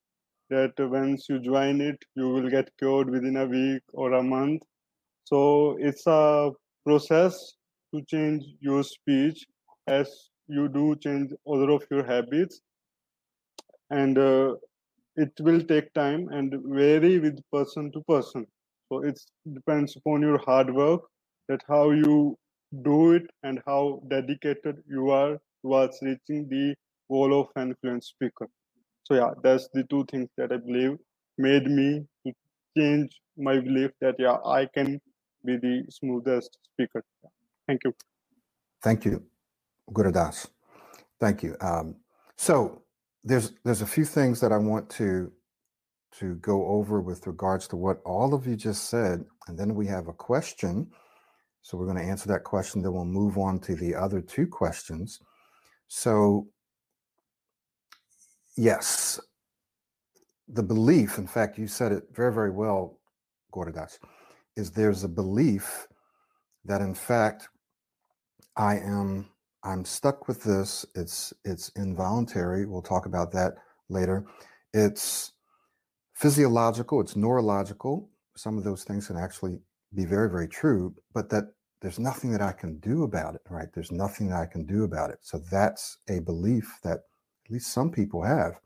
that 0.51 0.73
once 0.79 1.27
you 1.29 1.41
join 1.41 1.81
it 1.81 1.99
you 2.15 2.29
will 2.29 2.49
get 2.49 2.71
cured 2.79 3.11
within 3.11 3.37
a 3.37 3.47
week 3.47 3.83
or 3.95 4.13
a 4.13 4.23
month. 4.23 4.63
So 5.25 5.77
it's 5.81 6.07
a 6.07 6.53
process 6.87 7.55
to 7.93 8.03
change 8.03 8.45
your 8.61 8.85
speech 8.85 9.45
as 9.89 10.09
you 10.47 10.69
do 10.69 10.95
change 10.97 11.33
other 11.53 11.71
of 11.71 11.85
your 11.91 12.05
habits. 12.05 12.61
And 13.91 14.19
uh, 14.19 14.55
it 15.17 15.33
will 15.41 15.61
take 15.63 15.93
time 15.95 16.29
and 16.31 16.55
vary 16.65 17.19
with 17.19 17.39
person 17.53 17.91
to 17.93 18.01
person 18.03 18.47
so 18.89 19.03
it 19.05 19.19
depends 19.55 19.97
upon 19.97 20.23
your 20.23 20.39
hard 20.39 20.75
work 20.75 21.03
that 21.49 21.61
how 21.69 21.91
you 21.91 22.37
do 22.83 23.13
it 23.13 23.27
and 23.43 23.61
how 23.67 24.01
dedicated 24.09 24.77
you 24.89 25.11
are 25.11 25.39
towards 25.63 25.99
reaching 26.03 26.49
the 26.49 26.75
goal 27.11 27.39
of 27.41 27.49
an 27.57 27.75
fluent 27.81 28.05
speaker 28.05 28.49
so 29.05 29.15
yeah 29.15 29.31
that's 29.43 29.69
the 29.75 29.85
two 29.91 30.05
things 30.11 30.29
that 30.39 30.53
i 30.53 30.57
believe 30.57 30.97
made 31.39 31.67
me 31.67 32.03
to 32.27 32.33
change 32.77 33.21
my 33.37 33.59
belief 33.61 33.91
that 34.01 34.15
yeah 34.19 34.39
i 34.47 34.67
can 34.75 34.99
be 35.45 35.57
the 35.57 35.85
smoothest 35.91 36.59
speaker 36.73 37.03
thank 37.67 37.81
you 37.85 37.93
Thank 38.83 39.05
you, 39.05 39.23
Gurudas. 39.93 40.49
Thank 41.21 41.45
you. 41.45 41.57
Um, 41.61 41.97
so 42.37 42.82
there's 43.25 43.53
there's 43.65 43.83
a 43.83 43.87
few 43.87 44.05
things 44.05 44.41
that 44.41 44.53
I 44.53 44.59
want 44.59 44.91
to 44.91 45.31
to 46.19 46.35
go 46.37 46.67
over 46.67 47.01
with 47.01 47.27
regards 47.27 47.67
to 47.69 47.77
what 47.77 48.01
all 48.05 48.35
of 48.35 48.47
you 48.47 48.57
just 48.57 48.91
said, 48.91 49.25
and 49.49 49.59
then 49.59 49.75
we 49.75 49.87
have 49.87 50.09
a 50.09 50.13
question. 50.13 50.91
So 51.63 51.79
we're 51.79 51.87
going 51.87 51.97
to 51.99 52.03
answer 52.03 52.29
that 52.29 52.45
question. 52.45 52.83
Then 52.83 52.93
we'll 52.93 53.05
move 53.05 53.39
on 53.39 53.61
to 53.61 53.77
the 53.77 53.95
other 53.95 54.21
two 54.21 54.47
questions. 54.47 55.21
So 55.89 56.49
yes, 58.57 59.21
the 60.49 60.63
belief. 60.63 61.19
In 61.19 61.27
fact, 61.27 61.59
you 61.59 61.67
said 61.67 61.93
it 61.93 62.05
very 62.13 62.33
very 62.33 62.51
well, 62.51 62.99
Gurdas. 63.53 63.99
Is 64.57 64.71
there's 64.71 65.05
a 65.05 65.09
belief 65.09 65.87
that 66.65 66.81
in 66.81 66.95
fact 66.95 67.49
I 68.57 68.77
am 68.77 69.32
I'm 69.65 69.85
stuck 69.85 70.29
with 70.29 70.43
this. 70.43 70.85
It's 70.95 71.33
it's 71.45 71.69
involuntary. 71.71 72.67
We'll 72.67 72.83
talk 72.83 73.07
about 73.07 73.33
that 73.33 73.55
later. 73.89 74.25
It's 74.75 75.33
physiological, 76.15 77.01
it's 77.01 77.17
neurological. 77.17 78.09
Some 78.37 78.57
of 78.57 78.65
those 78.65 78.85
things 78.85 79.09
can 79.09 79.17
actually 79.17 79.61
be 79.95 80.05
very, 80.05 80.31
very 80.31 80.49
true, 80.49 80.95
but 81.13 81.29
that 81.31 81.53
there's 81.81 81.99
nothing 81.99 82.31
that 82.31 82.41
I 82.41 82.53
can 82.53 82.79
do 82.79 83.03
about 83.03 83.35
it, 83.35 83.43
right? 83.51 83.69
There's 83.75 83.93
nothing 83.93 84.29
that 84.29 84.41
I 84.41 84.47
can 84.47 84.65
do 84.65 84.85
about 84.85 85.11
it. 85.11 85.19
So 85.21 85.39
that's 85.51 85.99
a 86.09 86.21
belief 86.21 86.79
that 86.85 87.01
at 87.45 87.51
least 87.51 87.73
some 87.73 87.91
people 87.91 88.23
have. 88.23 88.61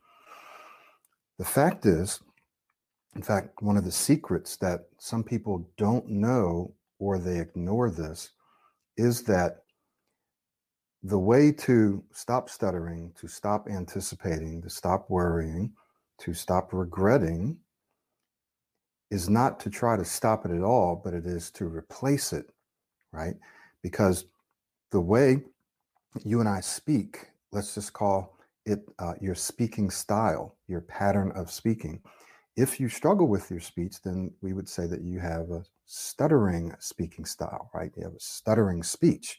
The 1.38 1.44
fact 1.44 1.86
is, 1.86 2.20
in 3.14 3.22
fact, 3.22 3.62
one 3.62 3.76
of 3.76 3.84
the 3.84 3.90
secrets 3.90 4.56
that 4.58 4.88
some 4.98 5.24
people 5.24 5.68
don't 5.78 6.08
know 6.08 6.74
or 6.98 7.18
they 7.18 7.40
ignore 7.40 7.90
this 7.90 8.30
is 8.96 9.22
that 9.22 9.62
the 11.02 11.18
way 11.18 11.52
to 11.52 12.02
stop 12.12 12.48
stuttering, 12.50 13.12
to 13.20 13.28
stop 13.28 13.68
anticipating, 13.68 14.62
to 14.62 14.70
stop 14.70 15.08
worrying, 15.08 15.72
to 16.18 16.34
stop 16.34 16.72
regretting 16.72 17.56
is 19.10 19.28
not 19.28 19.60
to 19.60 19.70
try 19.70 19.96
to 19.96 20.04
stop 20.04 20.44
it 20.44 20.50
at 20.50 20.62
all, 20.62 21.00
but 21.02 21.14
it 21.14 21.26
is 21.26 21.50
to 21.52 21.66
replace 21.66 22.32
it, 22.32 22.50
right? 23.12 23.36
Because 23.82 24.24
the 24.90 25.00
way 25.00 25.42
you 26.24 26.40
and 26.40 26.48
I 26.48 26.60
speak, 26.60 27.30
let's 27.52 27.74
just 27.74 27.92
call 27.92 28.36
it 28.64 28.80
uh, 28.98 29.14
your 29.20 29.34
speaking 29.34 29.90
style, 29.90 30.56
your 30.66 30.80
pattern 30.80 31.30
of 31.36 31.50
speaking. 31.50 32.00
If 32.56 32.80
you 32.80 32.88
struggle 32.88 33.28
with 33.28 33.50
your 33.50 33.60
speech, 33.60 34.02
then 34.02 34.32
we 34.40 34.54
would 34.54 34.68
say 34.68 34.86
that 34.86 35.02
you 35.02 35.20
have 35.20 35.50
a 35.50 35.62
stuttering 35.84 36.74
speaking 36.80 37.24
style, 37.24 37.70
right? 37.74 37.92
You 37.96 38.04
have 38.04 38.14
a 38.14 38.20
stuttering 38.20 38.82
speech. 38.82 39.38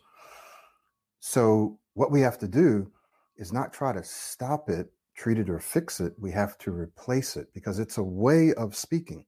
So, 1.19 1.79
what 1.93 2.11
we 2.11 2.21
have 2.21 2.37
to 2.39 2.47
do 2.47 2.91
is 3.37 3.51
not 3.51 3.73
try 3.73 3.93
to 3.93 4.03
stop 4.03 4.69
it, 4.69 4.91
treat 5.15 5.39
it, 5.39 5.49
or 5.49 5.59
fix 5.59 5.99
it. 5.99 6.13
We 6.19 6.31
have 6.31 6.57
to 6.59 6.71
replace 6.71 7.35
it 7.35 7.47
because 7.53 7.79
it's 7.79 7.97
a 7.97 8.03
way 8.03 8.53
of 8.53 8.75
speaking. 8.75 9.25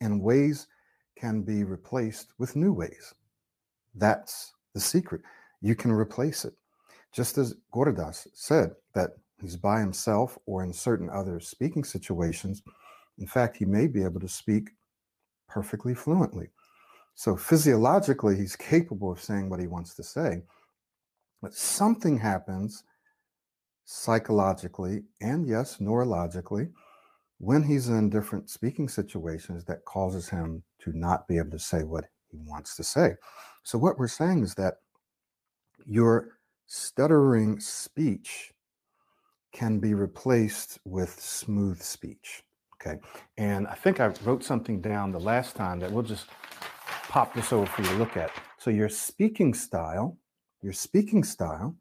And 0.00 0.20
ways 0.20 0.66
can 1.16 1.42
be 1.42 1.64
replaced 1.64 2.34
with 2.38 2.56
new 2.56 2.72
ways. 2.72 3.14
That's 3.94 4.52
the 4.74 4.80
secret. 4.80 5.22
You 5.62 5.74
can 5.74 5.92
replace 5.92 6.44
it. 6.44 6.54
Just 7.12 7.38
as 7.38 7.54
Gurdas 7.72 8.26
said 8.34 8.72
that 8.94 9.10
he's 9.40 9.56
by 9.56 9.80
himself 9.80 10.36
or 10.46 10.64
in 10.64 10.72
certain 10.72 11.08
other 11.08 11.40
speaking 11.40 11.84
situations, 11.84 12.62
in 13.18 13.26
fact, 13.26 13.56
he 13.56 13.64
may 13.64 13.86
be 13.86 14.02
able 14.02 14.20
to 14.20 14.28
speak 14.28 14.70
perfectly 15.48 15.94
fluently. 15.94 16.48
So 17.14 17.36
physiologically, 17.36 18.36
he's 18.36 18.56
capable 18.74 19.12
of 19.12 19.22
saying 19.22 19.48
what 19.48 19.60
he 19.60 19.66
wants 19.66 19.94
to 19.94 20.02
say. 20.02 20.42
But 21.44 21.52
something 21.52 22.16
happens 22.16 22.84
psychologically 23.84 25.02
and, 25.20 25.46
yes, 25.46 25.76
neurologically 25.76 26.70
when 27.36 27.62
he's 27.62 27.90
in 27.90 28.08
different 28.08 28.48
speaking 28.48 28.88
situations 28.88 29.62
that 29.66 29.84
causes 29.84 30.30
him 30.30 30.62
to 30.78 30.92
not 30.94 31.28
be 31.28 31.36
able 31.36 31.50
to 31.50 31.58
say 31.58 31.82
what 31.82 32.06
he 32.30 32.38
wants 32.46 32.76
to 32.76 32.82
say. 32.82 33.16
So, 33.62 33.76
what 33.76 33.98
we're 33.98 34.08
saying 34.08 34.42
is 34.42 34.54
that 34.54 34.76
your 35.84 36.38
stuttering 36.64 37.60
speech 37.60 38.54
can 39.52 39.80
be 39.80 39.92
replaced 39.92 40.78
with 40.86 41.20
smooth 41.20 41.82
speech. 41.82 42.42
Okay. 42.80 42.98
And 43.36 43.66
I 43.66 43.74
think 43.74 44.00
I 44.00 44.06
wrote 44.24 44.42
something 44.42 44.80
down 44.80 45.12
the 45.12 45.20
last 45.20 45.56
time 45.56 45.78
that 45.80 45.92
we'll 45.92 46.04
just 46.04 46.28
pop 47.10 47.34
this 47.34 47.52
over 47.52 47.66
for 47.66 47.82
you 47.82 47.88
to 47.88 47.96
look 47.96 48.16
at. 48.16 48.30
So, 48.56 48.70
your 48.70 48.88
speaking 48.88 49.52
style 49.52 50.16
your 50.64 50.72
speaking 50.72 51.22
style 51.22 51.76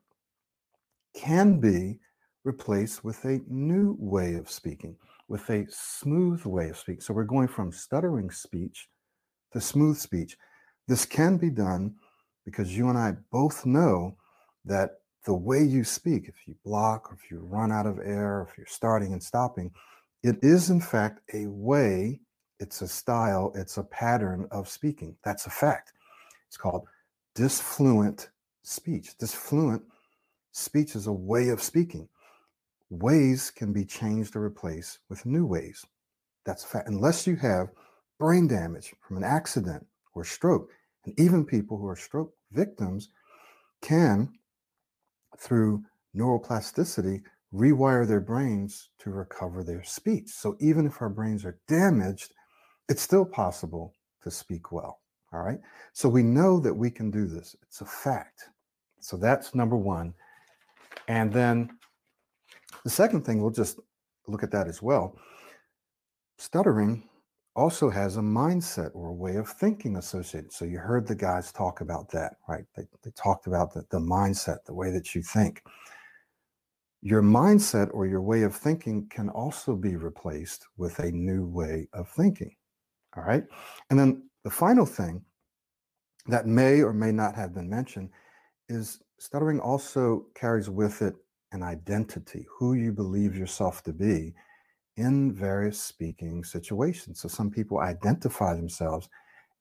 can 1.16 1.58
be 1.62 2.00
replaced 2.44 3.02
with 3.02 3.24
a 3.24 3.40
new 3.48 3.96
way 3.98 4.34
of 4.34 4.52
speaking, 4.52 4.98
with 5.30 5.50
a 5.50 5.66
smooth 5.70 6.46
way 6.46 6.68
of 6.68 6.78
speaking. 6.78 7.00
So 7.00 7.14
we're 7.14 7.24
going 7.24 7.48
from 7.48 7.72
stuttering 7.72 8.30
speech 8.30 8.90
to 9.54 9.62
smooth 9.62 9.98
speech. 9.98 10.36
This 10.86 11.06
can 11.06 11.38
be 11.38 11.50
done 11.50 11.96
because 12.44 12.76
you 12.76 12.90
and 12.90 12.98
I 12.98 13.14
both 13.32 13.66
know 13.66 14.18
that 14.66 15.00
the 15.26 15.34
way 15.34 15.64
you 15.64 15.86
speak, 15.86 16.28
if 16.28 16.46
you 16.46 16.54
block 16.66 17.10
or 17.10 17.16
if 17.16 17.32
you 17.32 17.40
run 17.40 17.72
out 17.72 17.88
of 17.88 18.00
air, 18.00 18.46
if 18.50 18.58
you're 18.58 18.68
starting 18.68 19.14
and 19.14 19.24
stopping, 19.24 19.72
it 20.24 20.36
is 20.42 20.70
in 20.70 20.82
fact 20.82 21.22
a 21.34 21.48
way, 21.48 22.20
it's 22.60 22.82
a 22.82 22.88
style, 22.90 23.54
it's 23.56 23.78
a 23.78 23.84
pattern 23.84 24.46
of 24.52 24.68
speaking. 24.68 25.16
That's 25.24 25.46
a 25.46 25.50
fact. 25.50 25.94
It's 26.50 26.58
called 26.58 26.86
disfluent 27.34 28.28
speech. 28.64 29.18
Disfluent 29.18 29.84
speech 30.52 30.96
is 30.96 31.08
a 31.08 31.14
way 31.14 31.50
of 31.50 31.62
speaking. 31.62 32.08
Ways 32.90 33.52
can 33.52 33.72
be 33.74 33.86
changed 33.86 34.36
or 34.36 34.42
replaced 34.42 35.00
with 35.10 35.26
new 35.26 35.46
ways. 35.46 35.86
That's 36.46 36.64
a 36.64 36.68
fact. 36.68 36.90
Unless 36.90 37.28
you 37.28 37.36
have 37.38 37.70
brain 38.20 38.48
damage 38.48 38.94
from 39.02 39.18
an 39.18 39.24
accident 39.24 39.86
or 40.16 40.24
stroke, 40.24 40.72
and 41.06 41.20
even 41.20 41.46
people 41.46 41.78
who 41.78 41.88
are 41.88 41.96
stroke 41.96 42.34
victims 42.52 43.10
can, 43.82 44.30
through 45.38 45.84
neuroplasticity, 46.16 47.22
rewire 47.54 48.08
their 48.08 48.22
brains 48.22 48.90
to 49.00 49.12
recover 49.12 49.64
their 49.64 49.84
speech. 49.84 50.30
So 50.30 50.56
even 50.60 50.86
if 50.86 51.02
our 51.02 51.10
brains 51.10 51.46
are 51.46 51.60
damaged, 51.68 52.34
it's 52.90 53.02
still 53.02 53.26
possible 53.26 53.94
to 54.24 54.32
speak 54.32 54.72
well. 54.72 55.00
All 55.34 55.42
right. 55.42 55.60
So 55.94 56.08
we 56.08 56.24
know 56.24 56.60
that 56.60 56.74
we 56.74 56.92
can 56.92 57.10
do 57.10 57.26
this. 57.26 57.56
It's 57.64 57.82
a 57.82 57.86
fact. 57.86 58.50
So 59.04 59.18
that's 59.18 59.54
number 59.54 59.76
one. 59.76 60.14
And 61.08 61.32
then 61.32 61.70
the 62.84 62.90
second 62.90 63.26
thing, 63.26 63.42
we'll 63.42 63.52
just 63.52 63.80
look 64.28 64.44
at 64.44 64.52
that 64.52 64.68
as 64.68 64.82
well. 64.82 65.18
Stuttering 66.38 67.04
also 67.56 67.90
has 67.90 68.18
a 68.18 68.22
mindset 68.22 68.92
or 68.94 69.10
a 69.10 69.14
way 69.14 69.36
of 69.36 69.48
thinking 69.48 69.98
associated. 69.98 70.52
So 70.52 70.66
you 70.66 70.80
heard 70.80 71.08
the 71.08 71.16
guys 71.16 71.52
talk 71.52 71.82
about 71.82 72.10
that, 72.12 72.36
right? 72.48 72.66
They, 72.76 72.84
they 73.04 73.12
talked 73.12 73.48
about 73.48 73.74
the, 73.74 73.84
the 73.92 74.00
mindset, 74.00 74.64
the 74.66 74.74
way 74.74 74.90
that 74.92 75.14
you 75.14 75.22
think. 75.22 75.62
Your 77.02 77.22
mindset 77.22 77.90
or 77.94 78.08
your 78.08 78.22
way 78.22 78.44
of 78.44 78.56
thinking 78.56 79.08
can 79.10 79.30
also 79.30 79.76
be 79.76 79.98
replaced 79.98 80.66
with 80.78 80.98
a 81.00 81.12
new 81.12 81.46
way 81.46 81.88
of 81.94 82.10
thinking. 82.10 82.56
All 83.16 83.24
right. 83.24 83.44
And 83.90 84.00
then 84.00 84.24
the 84.44 84.50
final 84.50 84.86
thing 84.86 85.24
that 86.28 86.48
may 86.48 86.82
or 86.82 86.94
may 86.94 87.12
not 87.12 87.36
have 87.36 87.54
been 87.54 87.70
mentioned 87.70 88.10
is 88.70 89.00
stuttering 89.20 89.60
also 89.60 90.26
carries 90.36 90.70
with 90.70 91.02
it 91.02 91.16
an 91.52 91.64
identity, 91.64 92.46
who 92.50 92.74
you 92.74 92.92
believe 92.92 93.38
yourself 93.38 93.84
to 93.84 93.94
be 93.94 94.34
in 94.98 95.34
various 95.34 95.80
speaking 95.80 96.44
situations. 96.44 97.22
So 97.22 97.28
some 97.28 97.50
people 97.50 97.80
identify 97.80 98.56
themselves 98.56 99.10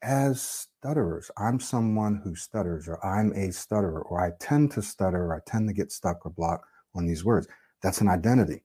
as 0.02 0.42
stutterers. 0.42 1.30
I'm 1.38 1.60
someone 1.60 2.20
who 2.24 2.34
stutters, 2.34 2.88
or 2.88 3.04
I'm 3.04 3.32
a 3.32 3.52
stutterer, 3.52 4.02
or 4.02 4.20
I 4.20 4.32
tend 4.40 4.72
to 4.72 4.82
stutter, 4.82 5.24
or 5.24 5.34
I 5.36 5.40
tend 5.46 5.68
to 5.68 5.74
get 5.74 5.92
stuck 5.92 6.26
or 6.26 6.30
block 6.30 6.66
on 6.94 7.06
these 7.06 7.24
words. 7.24 7.46
That's 7.82 8.00
an 8.00 8.08
identity. 8.08 8.62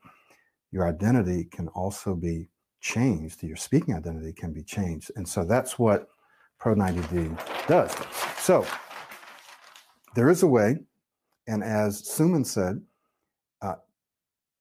Your 0.72 0.88
identity 0.88 1.46
can 1.46 1.67
also 1.70 2.15
be 2.15 2.50
changed. 2.82 3.44
Your 3.44 3.56
speaking 3.56 3.96
identity 3.96 4.34
can 4.34 4.51
be 4.53 4.63
changed. 4.63 5.12
And 5.15 5.27
so 5.27 5.46
that's 5.46 5.77
what 5.77 6.08
Pro 6.60 6.75
90D 6.75 7.67
does. 7.67 7.96
So 8.39 8.65
there 10.18 10.32
is 10.32 10.42
a 10.42 10.48
way. 10.48 10.80
And 11.46 11.64
as 11.64 12.02
Suman 12.02 12.44
said, 12.44 12.82
uh, 13.62 13.76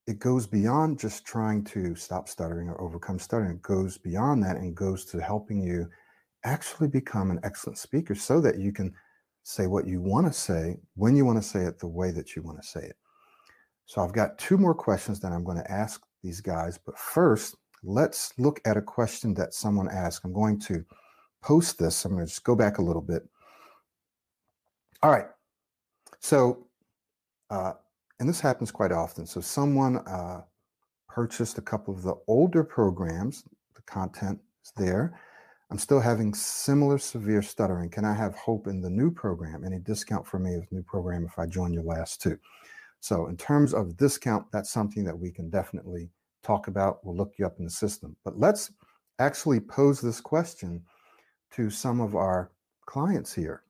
it 0.07 0.19
goes 0.19 0.47
beyond 0.47 1.01
just 1.01 1.25
trying 1.25 1.65
to 1.65 1.95
stop 1.95 2.29
stuttering 2.29 2.69
or 2.69 2.79
overcome 2.79 3.19
stuttering. 3.19 3.53
It 3.53 3.63
goes 3.63 3.97
beyond 3.97 4.43
that 4.43 4.57
and 4.57 4.77
goes 4.77 5.07
to 5.07 5.19
helping 5.19 5.63
you 5.63 5.89
actually 6.45 6.89
become 6.89 7.31
an 7.31 7.41
excellent 7.43 7.79
speaker 7.79 8.15
so 8.15 8.39
that 8.43 8.59
you 8.59 8.71
can 8.71 8.93
say 9.45 9.67
what 9.67 9.87
you 9.87 10.03
want 10.03 10.27
to 10.27 10.33
say 10.33 10.77
when 10.95 11.17
you 11.17 11.25
want 11.25 11.43
to 11.43 11.49
say 11.49 11.61
it 11.61 11.79
the 11.79 11.89
way 11.89 12.11
that 12.11 12.37
you 12.37 12.43
want 12.43 12.61
to 12.61 12.69
say 12.69 12.81
it. 12.81 12.97
So 13.87 14.03
I've 14.03 14.13
got 14.13 14.37
two 14.37 14.59
more 14.59 14.75
questions 14.75 15.21
that 15.21 15.33
I'm 15.33 15.43
going 15.43 15.57
to 15.57 15.73
ask 15.73 16.03
these 16.23 16.43
guys. 16.43 16.77
But 16.77 16.99
first, 16.99 17.57
let's 17.83 18.35
look 18.37 18.61
at 18.67 18.77
a 18.77 18.83
question 18.83 19.33
that 19.35 19.55
someone 19.55 19.89
asked. 19.89 20.23
I'm 20.23 20.35
going 20.35 20.61
to 20.61 20.85
post 21.43 21.79
this. 21.79 22.05
I'm 22.05 22.13
going 22.13 22.27
to 22.27 22.31
just 22.31 22.45
go 22.45 22.55
back 22.55 22.77
a 22.77 22.83
little 22.83 23.01
bit. 23.01 23.23
All 25.03 25.11
right. 25.11 25.29
So, 26.27 26.67
uh, 27.51 27.75
and 28.19 28.29
this 28.29 28.41
happens 28.41 28.73
quite 28.73 28.91
often. 28.91 29.27
So 29.27 29.41
someone 29.41 29.99
uh, 29.99 30.43
purchased 31.09 31.57
a 31.57 31.63
couple 31.63 31.95
of 31.95 32.03
the 32.03 32.17
older 32.27 32.65
programs. 32.65 33.45
The 33.77 33.83
content 33.83 34.41
is 34.65 34.73
there. 34.77 35.21
I'm 35.71 35.79
still 35.79 36.01
having 36.01 36.35
similar 36.35 36.99
severe 36.99 37.43
stuttering. 37.43 37.91
Can 37.91 38.05
I 38.05 38.13
have 38.13 38.35
hope 38.35 38.67
in 38.67 38.81
the 38.81 38.91
new 38.91 39.13
program? 39.13 39.63
Any 39.65 39.79
discount 39.79 40.27
for 40.27 40.41
me 40.41 40.57
with 40.57 40.73
new 40.73 40.83
program 40.83 41.25
if 41.25 41.39
I 41.39 41.47
join 41.47 41.73
your 41.73 41.85
last 41.85 42.21
two? 42.21 42.37
So 42.99 43.29
in 43.29 43.37
terms 43.37 43.73
of 43.73 43.97
discount, 43.97 44.47
that's 44.53 44.73
something 44.73 45.05
that 45.05 45.17
we 45.17 45.31
can 45.31 45.49
definitely 45.49 46.11
talk 46.43 46.67
about. 46.67 47.07
We'll 47.07 47.17
look 47.17 47.35
you 47.39 47.47
up 47.47 47.61
in 47.61 47.65
the 47.65 47.71
system. 47.71 48.17
But 48.25 48.37
let's 48.37 48.73
actually 49.21 49.61
pose 49.61 50.01
this 50.01 50.21
question 50.21 50.83
to 51.53 51.71
some 51.71 52.01
of 52.01 52.17
our 52.17 52.51
clients 52.85 53.33
here. 53.33 53.63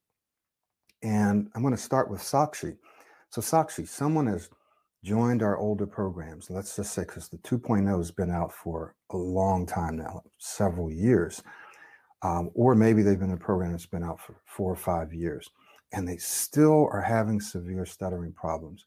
And 1.03 1.49
I'm 1.55 1.63
going 1.63 1.75
to 1.75 1.81
start 1.81 2.11
with 2.11 2.21
Sakshi. 2.21 2.77
So, 3.31 3.41
Sakshi, 3.41 3.87
someone 3.87 4.27
has 4.27 4.49
joined 5.05 5.43
our 5.43 5.57
older 5.59 5.87
programs. 5.87 6.51
Let's 6.51 6.75
just 6.77 6.93
say 6.93 7.03
because 7.03 7.29
the 7.29 7.39
2.0 7.39 7.97
has 7.97 8.11
been 8.11 8.31
out 8.31 8.53
for 8.53 8.95
a 9.11 9.17
long 9.17 9.67
time 9.67 9.97
now, 9.97 10.23
several 10.39 10.91
years. 10.91 11.43
Um, 12.23 12.51
or 12.55 12.75
maybe 12.75 13.03
they've 13.03 13.19
been 13.19 13.29
in 13.29 13.37
a 13.37 13.39
program 13.39 13.73
that's 13.73 13.87
been 13.87 14.03
out 14.03 14.21
for 14.21 14.37
four 14.47 14.73
or 14.73 14.77
five 14.77 15.13
years, 15.13 15.49
and 15.93 16.09
they 16.09 16.17
still 16.17 16.89
are 16.91 17.01
having 17.01 17.41
severe 17.41 17.87
stuttering 17.87 18.33
problems. 18.33 18.85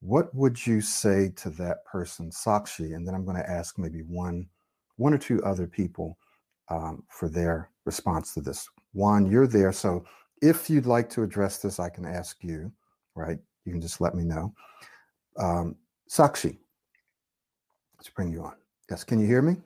What 0.00 0.32
would 0.34 0.64
you 0.64 0.80
say 0.80 1.30
to 1.36 1.50
that 1.50 1.84
person, 1.84 2.30
Sakshi? 2.30 2.94
And 2.94 3.06
then 3.06 3.14
I'm 3.14 3.24
going 3.24 3.36
to 3.36 3.50
ask 3.50 3.78
maybe 3.78 4.02
one, 4.02 4.46
one 4.96 5.12
or 5.12 5.18
two 5.18 5.42
other 5.42 5.66
people 5.66 6.18
um, 6.68 7.02
for 7.08 7.28
their 7.28 7.70
response 7.84 8.34
to 8.34 8.40
this. 8.40 8.68
Juan, 8.92 9.26
you're 9.26 9.46
there, 9.46 9.72
so 9.72 10.04
if 10.42 10.70
you'd 10.70 10.86
like 10.86 11.08
to 11.10 11.22
address 11.22 11.58
this, 11.58 11.80
I 11.80 11.88
can 11.88 12.04
ask 12.04 12.42
you, 12.42 12.72
right? 13.14 13.38
You 13.64 13.72
can 13.72 13.80
just 13.80 14.00
let 14.00 14.14
me 14.14 14.24
know. 14.24 14.54
Um, 15.38 15.76
Sakshi, 16.10 16.58
let's 17.98 18.08
bring 18.10 18.30
you 18.30 18.42
on. 18.42 18.54
Yes, 18.90 19.04
can 19.04 19.20
you 19.20 19.26
hear 19.26 19.42
me? 19.42 19.56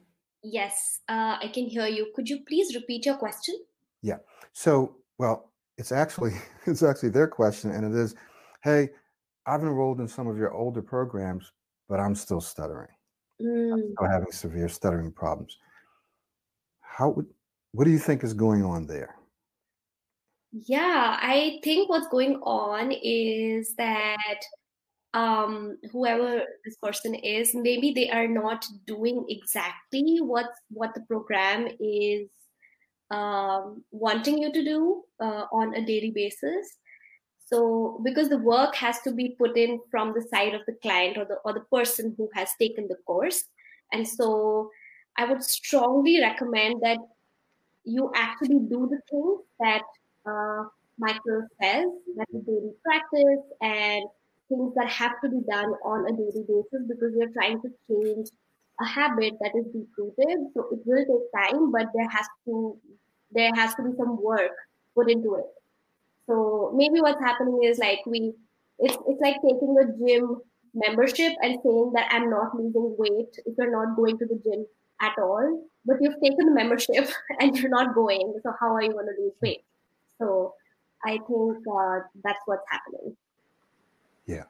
Yes, 0.43 1.01
uh, 1.09 1.39
I 1.41 1.51
can 1.55 1.67
hear 1.67 1.87
you. 1.87 2.13
Could 2.15 2.29
you 2.29 2.41
please 2.47 2.75
repeat 2.75 3.07
your 3.07 3.17
question? 3.17 3.55
Yeah. 4.03 4.19
So, 4.53 4.97
well, 5.19 5.53
it's 5.79 5.93
actually 5.93 6.33
it's 6.67 6.83
actually 6.83 7.11
their 7.11 7.29
question, 7.29 7.71
and 7.71 7.85
it 7.85 7.99
is, 7.99 8.15
hey, 8.63 8.91
I've 9.47 9.63
enrolled 9.63 10.01
in 10.01 10.09
some 10.09 10.27
of 10.27 10.37
your 10.37 10.53
older 10.53 10.83
programs, 10.83 11.53
but 11.89 12.01
I'm 12.01 12.15
still 12.15 12.41
stuttering. 12.41 12.89
Mm. 13.41 13.73
I'm 13.73 13.93
still 13.93 14.11
having 14.11 14.33
severe 14.33 14.69
stuttering 14.69 15.13
problems. 15.13 15.59
How 16.81 17.11
would 17.11 17.27
what 17.73 17.85
do 17.85 17.91
you 17.91 17.99
think 17.99 18.25
is 18.25 18.35
going 18.35 18.65
on 18.65 18.87
there? 18.87 19.17
Yeah, 20.53 21.17
I 21.21 21.61
think 21.65 21.89
what's 21.89 22.09
going 22.09 22.37
on 22.43 22.93
is 22.93 23.75
that 23.77 24.41
um, 25.15 25.79
whoever 25.93 26.43
this 26.65 26.77
person 26.77 27.15
is, 27.15 27.55
maybe 27.55 27.93
they 27.93 28.11
are 28.11 28.29
not 28.29 28.65
doing 28.87 29.25
exactly 29.29 30.19
what 30.21 30.47
what 30.71 30.95
the 30.95 31.03
program 31.03 31.69
is 31.81 32.29
um, 33.11 33.85
wanting 33.93 34.39
you 34.39 34.53
to 34.53 34.65
do 34.65 35.05
uh, 35.21 35.47
on 35.53 35.75
a 35.75 35.85
daily 35.87 36.11
basis. 36.13 36.77
So, 37.47 38.01
because 38.05 38.29
the 38.31 38.39
work 38.39 38.75
has 38.77 39.01
to 39.03 39.13
be 39.13 39.37
put 39.39 39.57
in 39.59 39.81
from 39.91 40.15
the 40.15 40.23
side 40.23 40.55
of 40.55 40.63
the 40.67 40.75
client 40.83 41.19
or 41.19 41.25
the 41.27 41.37
or 41.45 41.53
the 41.55 41.67
person 41.73 42.15
who 42.19 42.29
has 42.35 42.51
taken 42.61 42.89
the 42.89 42.97
course, 43.07 43.45
and 43.93 44.07
so 44.09 44.71
I 45.19 45.27
would 45.27 45.43
strongly 45.45 46.21
recommend 46.21 46.83
that 46.83 46.99
you 47.85 48.11
actually 48.15 48.61
do 48.61 48.89
the 48.91 49.01
things 49.11 49.41
that 49.61 49.83
uh, 50.27 50.65
Michael 50.99 51.47
says 51.61 51.87
that 52.17 52.27
is 52.33 52.45
daily 52.45 52.73
practice 52.85 53.45
and 53.61 54.05
things 54.49 54.75
that 54.77 54.89
have 54.89 55.21
to 55.23 55.31
be 55.31 55.41
done 55.49 55.73
on 55.85 56.07
a 56.07 56.17
daily 56.17 56.45
basis 56.47 56.87
because 56.89 57.13
we're 57.15 57.33
trying 57.33 57.61
to 57.63 57.69
change 57.89 58.29
a 58.81 58.85
habit 58.85 59.35
that 59.41 59.53
is 59.57 59.67
deep 59.73 59.89
rooted. 59.97 60.39
So 60.55 60.69
it 60.73 60.81
will 60.85 61.05
take 61.05 61.51
time, 61.51 61.73
but 61.73 61.87
there 61.95 62.09
has 62.09 62.27
to 62.47 62.79
there 63.33 63.51
has 63.55 63.75
to 63.77 63.83
be 63.83 63.91
some 63.97 64.23
work 64.23 64.53
put 64.95 65.11
into 65.11 65.35
it. 65.37 65.47
So 66.27 66.73
maybe 66.77 67.01
what's 67.01 67.21
happening 67.21 67.61
is 67.65 67.79
like 67.79 68.01
we 68.07 68.35
it's 68.79 68.97
it's 69.07 69.21
like 69.21 69.37
taking 69.37 69.77
a 69.81 69.87
gym 69.99 70.41
membership 70.75 71.33
and 71.43 71.59
saying 71.63 71.93
that 71.95 72.09
I'm 72.11 72.31
not 72.31 72.55
losing 72.57 72.95
weight 72.99 73.35
if 73.45 73.55
you're 73.59 73.71
not 73.71 73.97
going 73.97 74.19
to 74.19 74.27
the 74.27 74.41
gym 74.45 74.67
at 75.01 75.13
all, 75.19 75.65
but 75.85 75.97
you've 76.01 76.21
taken 76.23 76.47
the 76.47 76.55
membership 76.55 77.09
and 77.41 77.57
you're 77.57 77.71
not 77.71 77.95
going. 77.95 78.35
So 78.43 78.53
how 78.61 78.75
are 78.75 78.83
you 78.83 78.93
going 78.93 79.07
to 79.07 79.23
lose 79.23 79.35
weight? 79.43 79.65
So 80.19 80.55
I 81.05 81.19
think 81.19 81.59
uh, 81.73 82.01
that's 82.23 82.39
what's 82.47 82.65
happening. 82.71 83.17
Yeah. 84.27 84.45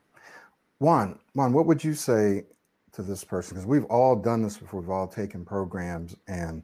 Juan, 0.78 1.18
Juan, 1.34 1.52
what 1.52 1.66
would 1.66 1.82
you 1.82 1.94
say 1.94 2.44
to 2.92 3.02
this 3.02 3.24
person? 3.24 3.54
Because 3.54 3.66
we've 3.66 3.84
all 3.84 4.16
done 4.16 4.42
this 4.42 4.56
before. 4.56 4.80
We've 4.80 4.90
all 4.90 5.08
taken 5.08 5.44
programs 5.44 6.16
and 6.28 6.62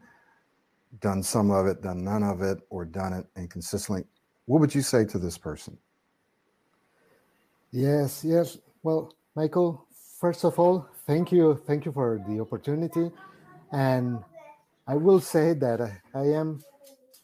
done 1.01 1.23
some 1.23 1.51
of 1.51 1.67
it, 1.67 1.83
done 1.83 2.05
none 2.05 2.23
of 2.23 2.43
it, 2.43 2.59
or 2.71 2.85
done 2.85 3.13
it 3.13 3.27
inconsistently. 3.37 4.05
What 4.47 4.61
would 4.61 4.75
you 4.75 4.83
say 4.83 5.05
to 5.07 5.19
this 5.19 5.39
person? 5.39 5.79
Yes, 7.71 8.25
yes. 8.25 8.59
Well, 8.83 9.15
Michael, 9.37 9.87
first 10.19 10.45
of 10.45 10.59
all, 10.59 10.89
thank 11.07 11.31
you. 11.31 11.61
Thank 11.67 11.85
you 11.85 11.93
for 11.93 12.23
the 12.27 12.41
opportunity. 12.41 13.11
And 13.73 14.19
I 14.87 14.97
will 14.97 15.21
say 15.21 15.53
that 15.53 15.81
I 16.15 16.23
am 16.23 16.63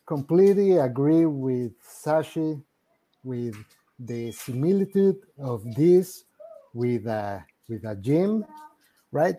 completely 0.07 0.77
agree 0.79 1.27
with 1.27 1.73
Sashi 1.83 2.63
with 3.23 3.57
the 3.99 4.33
similitude 4.33 5.17
of 5.39 5.65
this 5.75 6.25
with 6.75 7.07
a 7.07 7.45
with 7.69 7.85
a 7.85 7.97
gym, 7.97 8.45
right? 9.13 9.37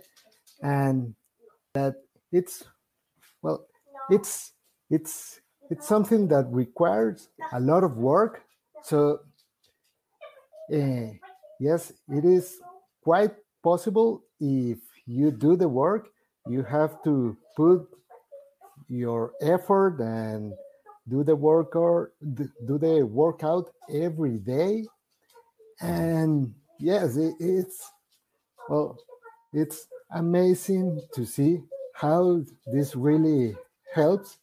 And 0.62 1.15
that 1.73 1.95
it's 2.32 2.63
well, 3.41 3.67
it's 4.10 4.54
it's 4.89 5.41
it's 5.69 5.88
something 5.88 6.28
that 6.30 6.47
requires 6.49 7.30
a 7.54 7.60
lot 7.60 7.84
of 7.84 7.97
work. 7.97 8.43
So 8.84 9.19
uh, 10.73 11.12
yes, 11.60 11.93
it 12.10 12.25
is 12.25 12.58
quite 13.04 13.36
possible 13.63 14.23
if 14.39 14.80
you 15.06 15.32
do 15.32 15.56
the 15.56 15.69
work. 15.69 16.10
You 16.47 16.63
have 16.63 17.04
to 17.04 17.38
put 17.56 17.88
your 18.89 19.33
effort 19.41 19.99
and 19.99 20.53
do 21.07 21.23
the 21.23 21.35
work 21.35 21.75
or 21.75 22.11
do 22.33 22.77
the 22.77 23.05
workout 23.05 23.71
every 23.93 24.37
day. 24.37 24.85
And 25.81 26.53
yes 26.79 27.15
it, 27.17 27.35
it's 27.39 27.91
well 28.69 28.97
it's 29.53 29.87
amazing 30.11 31.01
to 31.13 31.25
see 31.25 31.61
how 31.93 32.41
this 32.67 32.95
really 32.95 33.55
helps 33.93 34.37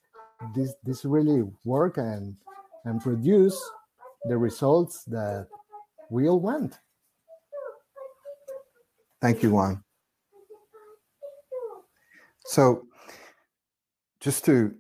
this 0.55 0.75
this 0.85 1.05
really 1.05 1.43
work 1.65 1.99
and 1.99 2.37
and 2.85 3.01
produce 3.01 3.61
the 4.25 4.37
results 4.37 5.05
that 5.05 5.47
we 6.11 6.29
all 6.29 6.41
want. 6.41 6.79
Thank 9.21 9.43
you 9.43 9.53
juan. 9.53 9.83
So 12.45 12.87
just 14.23 14.45
to 14.45 14.73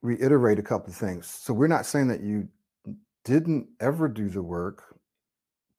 reiterate 0.00 0.60
a 0.60 0.62
couple 0.62 0.90
of 0.90 0.96
things. 0.96 1.26
So 1.26 1.52
we're 1.52 1.66
not 1.66 1.86
saying 1.86 2.06
that 2.08 2.22
you 2.22 2.48
didn't 3.24 3.66
ever 3.80 4.06
do 4.06 4.28
the 4.28 4.42
work, 4.42 4.84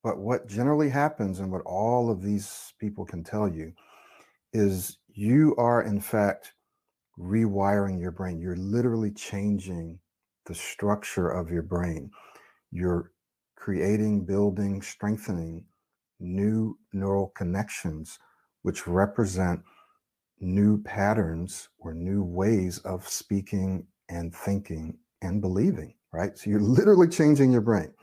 but 0.03 0.17
what 0.17 0.47
generally 0.47 0.89
happens 0.89 1.39
and 1.39 1.49
what 1.49 1.61
all 1.65 2.11
of 2.11 2.21
these 2.21 2.73
people 2.79 3.05
can 3.05 3.23
tell 3.23 3.47
you 3.47 3.71
is 4.51 4.97
you 5.07 5.55
are 5.57 5.83
in 5.83 6.01
fact 6.01 6.53
rewiring 7.17 8.01
your 8.01 8.11
brain. 8.11 8.39
You're 8.41 8.57
literally 8.57 9.11
changing 9.11 9.99
the 10.45 10.53
structure 10.53 11.29
of 11.29 11.49
your 11.49 11.63
brain. 11.63 12.11
You're 12.71 13.13
creating, 13.55 14.25
building, 14.25 14.81
strengthening 14.81 15.63
new 16.19 16.77
neural 16.91 17.31
connections, 17.37 18.19
which 18.63 18.85
represent 18.85 19.61
new 20.39 20.81
patterns 20.83 21.69
or 21.79 21.93
new 21.93 22.23
ways 22.23 22.79
of 22.79 23.07
speaking 23.07 23.85
and 24.09 24.33
thinking 24.33 24.97
and 25.21 25.41
believing, 25.41 25.93
right? 26.11 26.37
So 26.37 26.49
you're 26.49 26.59
literally 26.77 27.07
changing 27.07 27.51
your 27.51 27.61
brain. 27.61 27.93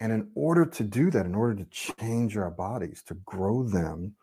And 0.00 0.12
in 0.12 0.30
order 0.34 0.66
to 0.66 0.82
do 0.82 1.10
that, 1.12 1.26
in 1.26 1.34
order 1.34 1.54
to 1.54 1.70
change 1.70 2.36
our 2.36 2.50
bodies, 2.50 3.02
to 3.06 3.14
grow 3.24 3.62
them, 3.62 4.16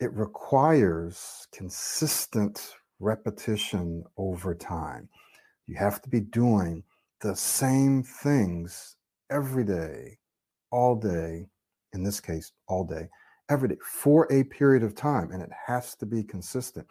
it 0.00 0.12
requires 0.14 1.46
consistent 1.52 2.74
repetition 3.00 4.04
over 4.16 4.54
time. 4.54 5.08
You 5.66 5.76
have 5.76 6.00
to 6.02 6.08
be 6.08 6.20
doing 6.20 6.82
the 7.20 7.36
same 7.36 8.02
things 8.02 8.96
every 9.30 9.64
day, 9.64 10.18
all 10.70 10.96
day, 10.96 11.46
in 11.92 12.02
this 12.02 12.20
case, 12.20 12.52
all 12.66 12.84
day, 12.84 13.08
every 13.48 13.68
day 13.68 13.76
for 13.84 14.30
a 14.32 14.44
period 14.44 14.82
of 14.82 14.94
time, 14.94 15.32
and 15.32 15.42
it 15.42 15.50
has 15.66 15.94
to 15.96 16.06
be 16.06 16.22
consistent. 16.22 16.86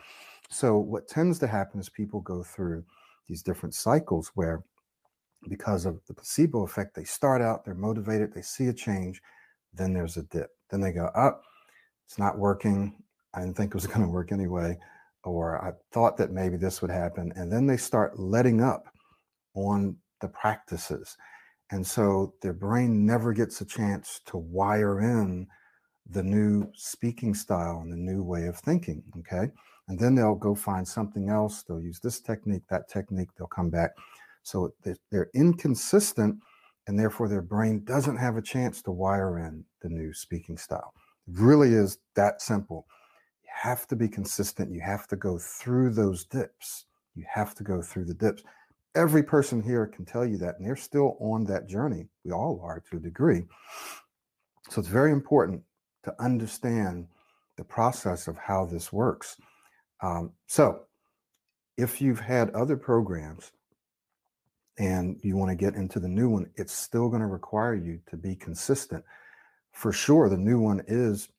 So, 0.50 0.78
what 0.78 1.08
tends 1.08 1.40
to 1.40 1.48
happen 1.48 1.80
is 1.80 1.90
people 1.90 2.22
go 2.22 2.44
through 2.44 2.84
these 3.28 3.44
different 3.44 3.76
cycles 3.76 4.32
where, 4.36 4.64
because 5.50 5.86
of 5.86 6.00
the 6.08 6.14
placebo 6.14 6.64
effect, 6.64 6.96
they 6.96 7.04
start 7.04 7.42
out, 7.42 7.66
they're 7.66 7.74
motivated, 7.74 8.34
they 8.34 8.42
see 8.42 8.68
a 8.68 8.74
change, 8.74 9.22
then 9.74 9.94
there's 9.94 10.18
a 10.18 10.24
dip. 10.24 10.52
Then 10.70 10.82
they 10.82 10.92
go, 10.92 11.06
up, 11.06 11.42
oh, 11.44 11.48
it's 12.06 12.20
not 12.20 12.38
working. 12.38 12.96
I 13.34 13.42
didn't 13.42 13.58
think 13.58 13.72
it 13.72 13.76
was 13.76 13.88
going 13.88 14.02
to 14.02 14.08
work 14.08 14.32
anyway. 14.32 14.78
Or 15.24 15.64
I 15.64 15.72
thought 15.92 16.18
that 16.18 16.32
maybe 16.32 16.58
this 16.58 16.82
would 16.82 16.92
happen. 16.92 17.32
And 17.36 17.52
then 17.52 17.66
they 17.66 17.78
start 17.78 18.20
letting 18.20 18.62
up 18.62 18.88
on 19.56 19.96
the 20.22 20.28
practices. 20.28 21.18
And 21.72 21.86
so 21.86 22.34
their 22.42 22.54
brain 22.54 23.06
never 23.06 23.34
gets 23.34 23.62
a 23.62 23.66
chance 23.66 24.22
to 24.26 24.38
wire 24.38 25.00
in 25.00 25.48
the 26.10 26.24
new 26.24 26.70
speaking 26.74 27.34
style 27.34 27.80
and 27.82 27.92
the 27.92 27.98
new 27.98 28.24
way 28.24 28.46
of 28.48 28.58
thinking. 28.58 29.04
Okay. 29.20 29.52
And 29.88 30.00
then 30.00 30.16
they'll 30.16 30.36
go 30.36 30.56
find 30.56 30.88
something 30.88 31.30
else. 31.30 31.64
They'll 31.64 31.82
use 31.82 32.00
this 32.00 32.20
technique, 32.20 32.64
that 32.70 32.90
technique. 32.90 33.30
They'll 33.38 33.48
come 33.48 33.70
back. 33.70 33.92
So 34.44 34.74
they're 35.12 35.30
inconsistent, 35.34 36.38
and 36.88 37.00
therefore 37.00 37.30
their 37.30 37.42
brain 37.42 37.84
doesn't 37.86 38.18
have 38.18 38.38
a 38.38 38.42
chance 38.42 38.82
to 38.84 38.92
wire 38.92 39.40
in 39.40 39.64
the 39.82 39.90
new 39.90 40.14
speaking 40.14 40.58
style. 40.58 40.94
It 41.28 41.36
really 41.40 41.74
is 41.74 42.00
that 42.16 42.42
simple. 42.42 42.86
You 43.44 43.50
have 43.54 43.88
to 43.88 43.96
be 43.96 44.08
consistent. 44.08 44.72
You 44.72 44.82
have 44.82 45.08
to 45.08 45.16
go 45.16 45.38
through 45.38 45.92
those 45.92 46.26
dips. 46.26 46.86
You 47.16 47.26
have 47.30 47.56
to 47.56 47.64
go 47.64 47.82
through 47.82 48.06
the 48.06 48.14
dips. 48.14 48.44
Every 48.96 49.24
person 49.24 49.62
here 49.62 49.88
can 49.88 50.06
tell 50.06 50.26
you 50.26 50.38
that, 50.38 50.58
and 50.58 50.68
they're 50.68 50.76
still 50.76 51.18
on 51.20 51.46
that 51.46 51.68
journey. 51.68 52.08
We 52.24 52.32
all 52.32 52.62
are 52.64 52.84
to 52.90 52.98
a 52.98 53.00
degree. 53.00 53.44
So 54.70 54.80
it's 54.80 54.90
very 54.90 55.12
important 55.12 55.62
to 56.04 56.14
understand 56.20 57.08
the 57.58 57.64
process 57.64 58.28
of 58.28 58.38
how 58.38 58.66
this 58.66 58.92
works. 58.92 59.38
Um, 60.02 60.32
so, 60.48 60.82
if 61.78 62.02
you've 62.02 62.20
had 62.20 62.50
other 62.52 62.78
programs 62.78 63.52
and 64.78 65.20
you 65.24 65.36
want 65.38 65.50
to 65.50 65.56
get 65.56 65.76
into 65.76 66.00
the 66.00 66.08
new 66.08 66.30
one, 66.30 66.50
it's 66.56 66.74
still 66.74 67.10
going 67.10 67.22
to 67.22 67.28
require 67.28 67.74
you 67.74 68.00
to 68.08 68.18
be 68.18 68.36
consistent. 68.36 69.04
For 69.72 69.92
sure, 69.92 70.30
the 70.30 70.38
new 70.38 70.60
one 70.60 70.84
is 70.88 71.30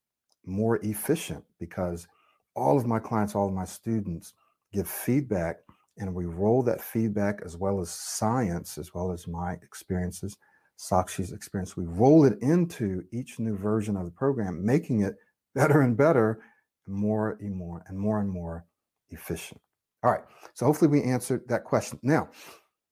more 0.44 0.78
efficient 0.78 1.44
because 1.60 2.06
all 2.54 2.76
of 2.76 2.86
my 2.86 2.98
clients, 2.98 3.34
all 3.34 3.48
of 3.48 3.54
my 3.54 3.64
students 3.64 4.34
give 4.72 4.88
feedback, 4.88 5.58
and 5.98 6.12
we 6.12 6.26
roll 6.26 6.62
that 6.64 6.82
feedback 6.82 7.40
as 7.44 7.56
well 7.56 7.80
as 7.80 7.90
science, 7.90 8.78
as 8.78 8.92
well 8.94 9.12
as 9.12 9.28
my 9.28 9.52
experiences 9.54 10.36
Sakshi's 10.84 11.32
experience. 11.32 11.76
We 11.76 11.86
roll 11.86 12.24
it 12.24 12.38
into 12.42 13.04
each 13.12 13.38
new 13.38 13.56
version 13.56 13.96
of 13.96 14.04
the 14.04 14.10
program, 14.10 14.64
making 14.64 15.00
it 15.00 15.16
better 15.54 15.80
and 15.80 15.96
better, 15.96 16.40
and 16.86 16.94
more 16.94 17.38
and 17.40 17.56
more 17.56 17.84
and 17.88 17.98
more 17.98 18.20
and 18.20 18.28
more 18.28 18.66
efficient. 19.10 19.60
All 20.02 20.10
right. 20.10 20.24
So 20.52 20.66
hopefully 20.66 20.90
we 20.90 21.02
answered 21.02 21.48
that 21.48 21.64
question. 21.64 21.98
Now, 22.02 22.28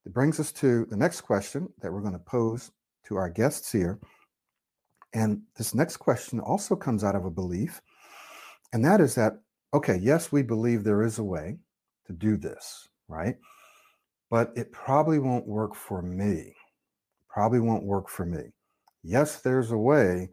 it 0.07 0.15
brings 0.15 0.41
us 0.41 0.53
to 0.53 0.87
the 0.87 0.97
next 0.97 1.21
question 1.21 1.69
that 1.81 1.93
we're 1.93 2.01
going 2.01 2.15
to 2.15 2.19
pose 2.19 2.71
to 3.05 3.17
our 3.17 3.29
guests 3.29 3.71
here. 3.71 3.99
And 5.13 5.43
this 5.57 5.75
next 5.75 5.99
question 5.99 6.41
also 6.41 6.75
comes 6.75 7.05
out 7.05 7.15
of 7.15 7.27
a 7.27 7.31
belief, 7.31 7.83
and 8.73 8.83
that 8.87 9.03
is 9.03 9.15
that, 9.17 9.35
okay, 9.75 9.97
yes, 9.97 10.33
we 10.33 10.43
believe 10.43 10.83
there 10.83 11.03
is 11.03 11.19
a 11.19 11.25
way 11.25 11.59
to 12.07 12.15
do 12.15 12.39
this, 12.39 12.89
right? 13.09 13.37
But 14.31 14.51
it 14.57 14.73
probably 14.73 15.19
won't 15.19 15.47
work 15.47 15.75
for 15.75 16.01
me 16.01 16.55
probably 17.33 17.61
won't 17.61 17.85
work 17.85 18.09
for 18.09 18.27
me. 18.27 18.53
Yes, 19.03 19.41
there's 19.41 19.73
a 19.73 19.79
way, 19.79 20.29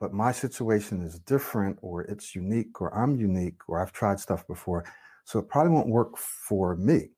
but 0.00 0.12
my 0.12 0.32
situation 0.32 1.02
is 1.02 1.20
different 1.20 1.78
or 1.80 2.02
it's 2.02 2.34
unique 2.34 2.80
or 2.80 2.92
I'm 2.94 3.16
unique 3.16 3.68
or 3.68 3.80
I've 3.80 3.92
tried 3.92 4.18
stuff 4.18 4.46
before. 4.46 4.84
So 5.24 5.38
it 5.38 5.48
probably 5.48 5.72
won't 5.72 5.88
work 5.88 6.18
for 6.18 6.74
me 6.74 7.10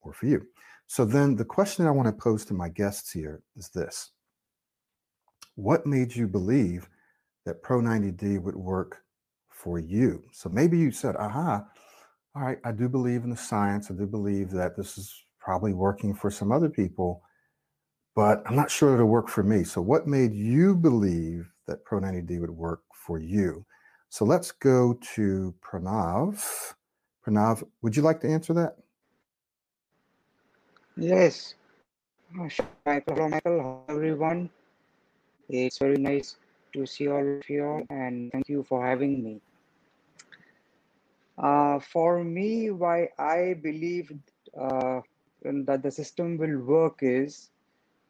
or 0.00 0.12
for 0.14 0.26
you. 0.26 0.42
So 0.86 1.04
then 1.04 1.36
the 1.36 1.44
question 1.44 1.84
that 1.84 1.90
I 1.90 1.94
want 1.94 2.08
to 2.08 2.22
pose 2.22 2.44
to 2.46 2.54
my 2.54 2.68
guests 2.70 3.12
here 3.12 3.42
is 3.56 3.68
this 3.68 4.12
What 5.56 5.86
made 5.86 6.14
you 6.14 6.26
believe 6.26 6.88
that 7.44 7.62
Pro 7.62 7.80
90D 7.80 8.40
would 8.40 8.56
work 8.56 9.02
for 9.50 9.78
you? 9.78 10.24
So 10.32 10.48
maybe 10.48 10.78
you 10.78 10.90
said, 10.90 11.16
aha, 11.16 11.64
all 12.34 12.42
right, 12.42 12.58
I 12.64 12.72
do 12.72 12.88
believe 12.88 13.24
in 13.24 13.30
the 13.30 13.36
science. 13.36 13.90
I 13.90 13.94
do 13.94 14.06
believe 14.06 14.50
that 14.50 14.76
this 14.76 14.96
is 14.96 15.24
probably 15.38 15.74
working 15.74 16.14
for 16.14 16.30
some 16.30 16.52
other 16.52 16.70
people 16.70 17.22
but 18.16 18.42
I'm 18.46 18.56
not 18.56 18.70
sure 18.70 18.94
it'll 18.94 19.06
work 19.06 19.28
for 19.28 19.44
me. 19.44 19.62
So, 19.62 19.80
what 19.82 20.08
made 20.08 20.34
you 20.34 20.74
believe 20.74 21.52
that 21.66 21.84
Pro 21.84 22.00
90D 22.00 22.40
would 22.40 22.50
work 22.50 22.80
for 22.92 23.20
you? 23.20 23.64
So, 24.08 24.24
let's 24.24 24.50
go 24.50 24.98
to 25.14 25.54
Pranav. 25.62 26.42
Pranav, 27.24 27.62
would 27.82 27.94
you 27.94 28.02
like 28.02 28.18
to 28.20 28.28
answer 28.28 28.54
that? 28.54 28.76
Yes. 30.96 31.54
Hello, 32.34 32.48
Michael. 33.28 33.84
everyone. 33.90 34.48
It's 35.50 35.78
very 35.78 35.98
nice 35.98 36.36
to 36.72 36.86
see 36.86 37.08
all 37.08 37.20
of 37.20 37.48
you 37.50 37.64
all, 37.64 37.82
and 37.90 38.32
thank 38.32 38.48
you 38.48 38.64
for 38.64 38.84
having 38.84 39.22
me. 39.22 39.40
Uh, 41.36 41.78
for 41.80 42.24
me, 42.24 42.70
why 42.70 43.10
I 43.18 43.60
believe 43.60 44.10
uh, 44.58 45.00
that 45.44 45.82
the 45.82 45.90
system 45.90 46.38
will 46.38 46.58
work 46.64 47.00
is 47.02 47.50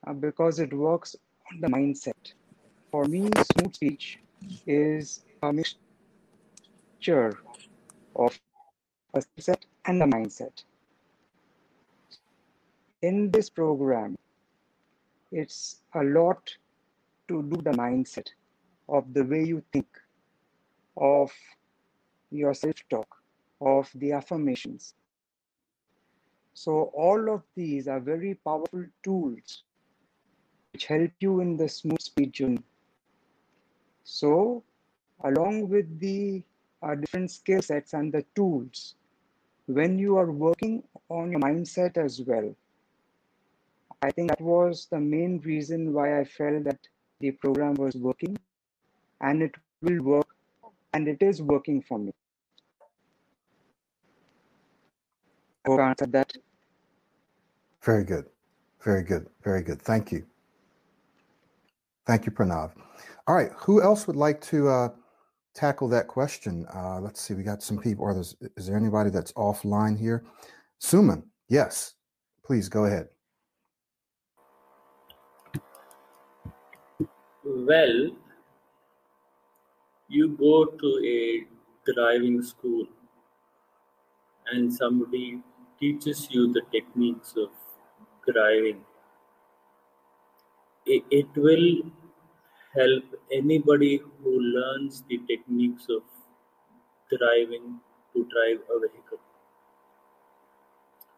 uh, 0.07 0.12
because 0.12 0.59
it 0.61 0.73
works 0.73 1.16
on 1.51 1.61
the 1.61 1.69
mindset. 1.69 2.33
For 2.90 3.05
me, 3.05 3.29
smooth 3.53 3.75
speech 3.75 4.19
is 4.66 5.25
a 5.42 5.53
mixture 5.53 7.38
of 8.14 8.38
a 9.14 9.23
set 9.38 9.64
and 9.87 10.03
a 10.03 10.07
mindset. 10.07 10.64
In 13.03 13.31
this 13.31 13.51
program, 13.51 14.16
it's 15.33 15.83
a 15.95 16.03
lot 16.03 16.57
to 17.29 17.42
do 17.42 17.57
the 17.62 17.73
mindset 17.73 18.29
of 18.88 19.12
the 19.12 19.25
way 19.25 19.45
you 19.45 19.62
think, 19.73 19.88
of 20.97 21.33
your 22.31 22.55
self 22.55 22.77
talk, 22.88 23.09
of 23.61 23.90
the 23.97 24.12
affirmations. 24.12 24.95
So, 26.55 26.90
all 26.95 27.29
of 27.35 27.42
these 27.55 27.88
are 27.88 28.01
very 28.01 28.35
powerful 28.35 28.87
tools 29.03 29.64
which 30.77 30.85
help 30.85 31.11
you 31.21 31.41
in 31.41 31.57
the 31.57 31.67
smooth 31.67 32.03
speech 32.03 32.33
journey. 32.33 32.62
So, 34.05 34.62
along 35.25 35.71
with 35.71 35.99
the 35.99 36.43
uh, 36.83 36.95
different 36.97 37.31
skill 37.31 37.62
sets 37.62 37.95
and 37.95 38.12
the 38.12 38.23
tools, 38.35 38.95
when 39.65 39.99
you 39.99 40.19
are 40.19 40.31
working 40.31 40.83
on 41.09 41.31
your 41.31 41.41
mindset 41.41 41.97
as 41.97 42.21
well, 42.21 42.55
I 44.03 44.11
think 44.11 44.29
that 44.29 44.41
was 44.43 44.87
the 44.91 45.01
main 45.01 45.41
reason 45.41 45.95
why 45.95 46.21
I 46.21 46.25
felt 46.25 46.65
that 46.65 46.87
the 47.21 47.31
program 47.31 47.73
was 47.77 47.95
working 47.95 48.37
and 49.23 49.43
it 49.43 49.55
will 49.81 50.03
work 50.03 50.29
and 50.93 51.09
it 51.09 51.23
is 51.23 51.41
working 51.41 51.81
for 51.81 51.99
me. 51.99 52.12
I 55.65 55.71
hope 55.71 55.81
I 55.81 55.89
answered 55.89 56.12
that. 56.12 56.37
Very 57.81 58.05
good. 58.05 58.27
Very 58.85 59.05
good. 59.05 59.27
Very 59.43 59.62
good. 59.62 59.81
Thank 59.81 60.12
you. 60.12 60.27
Thank 62.07 62.25
you, 62.25 62.33
Pranav. 62.33 62.73
All 63.27 63.35
right. 63.35 63.51
Who 63.57 63.83
else 63.83 64.07
would 64.07 64.16
like 64.16 64.40
to 64.42 64.69
uh, 64.69 64.88
tackle 65.55 65.88
that 65.88 66.07
question? 66.07 66.66
Uh, 66.73 67.01
let's 67.01 67.21
see. 67.21 67.35
We 67.35 67.42
got 67.42 67.62
some 67.62 67.79
people. 67.79 68.05
Or 68.05 68.19
is 68.19 68.37
there 68.66 68.77
anybody 68.77 69.11
that's 69.11 69.33
offline 69.33 69.99
here? 69.99 70.25
Suman, 70.81 71.25
yes. 71.49 71.95
Please 72.45 72.69
go 72.69 72.85
ahead. 72.85 73.09
Well, 77.45 78.11
you 80.09 80.37
go 80.37 80.66
to 80.66 81.03
a 81.05 81.47
driving 81.92 82.42
school 82.42 82.87
and 84.53 84.73
somebody 84.73 85.40
teaches 85.81 86.29
you 86.31 86.53
the 86.53 86.62
techniques 86.73 87.35
of 87.37 87.49
driving. 88.33 88.85
It, 90.87 91.05
it 91.11 91.27
will 91.37 91.83
help 92.75 93.05
anybody 93.33 93.99
who 94.22 94.40
learns 94.40 95.03
the 95.09 95.18
techniques 95.29 95.87
of 95.90 96.03
driving 97.11 97.81
to 98.12 98.25
drive 98.33 98.61
a 98.70 98.79
vehicle. 98.79 99.18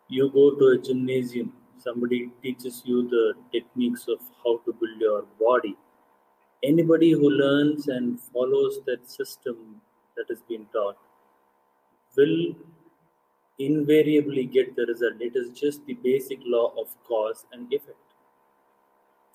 You 0.09 0.29
go 0.31 0.57
to 0.57 0.67
a 0.71 0.79
gymnasium, 0.79 1.53
somebody 1.79 2.33
teaches 2.43 2.83
you 2.85 3.09
the 3.09 3.35
techniques 3.53 4.09
of 4.09 4.19
how 4.43 4.57
to 4.65 4.73
build 4.73 5.01
your 5.01 5.23
body 5.39 5.77
anybody 6.65 7.13
who 7.13 7.31
learns 7.31 7.89
and 7.89 8.21
follows 8.21 8.81
that 8.87 9.11
system 9.11 9.81
that 10.17 10.27
has 10.29 10.43
been 10.43 10.67
taught 10.73 10.97
will 12.17 12.55
invariably 13.59 14.47
get 14.47 14.75
the 14.75 14.87
result. 14.87 15.21
It 15.21 15.37
is 15.37 15.51
just 15.51 15.85
the 15.85 15.93
basic 15.93 16.41
law 16.47 16.73
of 16.81 16.89
cause 17.05 17.45
and 17.53 17.71
effect. 17.71 18.08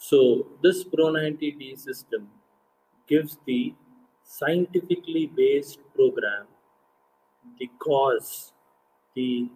So, 0.10 0.48
this 0.62 0.84
Pro 0.84 1.06
90D 1.14 1.80
system 1.80 2.28
gives 3.08 3.38
the 3.46 3.74
scientifically 4.26 5.32
based 5.34 5.80
program 5.96 6.46
the 7.58 7.70
cause, 7.80 8.52
the 9.16 9.50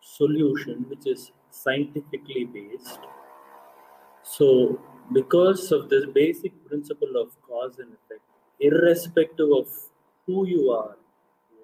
solution, 0.00 0.86
which 0.88 1.08
is 1.08 1.32
scientifically 1.50 2.44
based. 2.44 3.00
So, 4.22 4.80
because 5.12 5.72
of 5.72 5.88
this 5.88 6.06
basic 6.06 6.52
principle 6.66 7.20
of 7.20 7.34
cause 7.42 7.80
and 7.80 7.92
effect, 7.94 8.22
irrespective 8.60 9.50
of 9.50 9.66
who 10.24 10.46
you 10.46 10.70
are, 10.70 10.96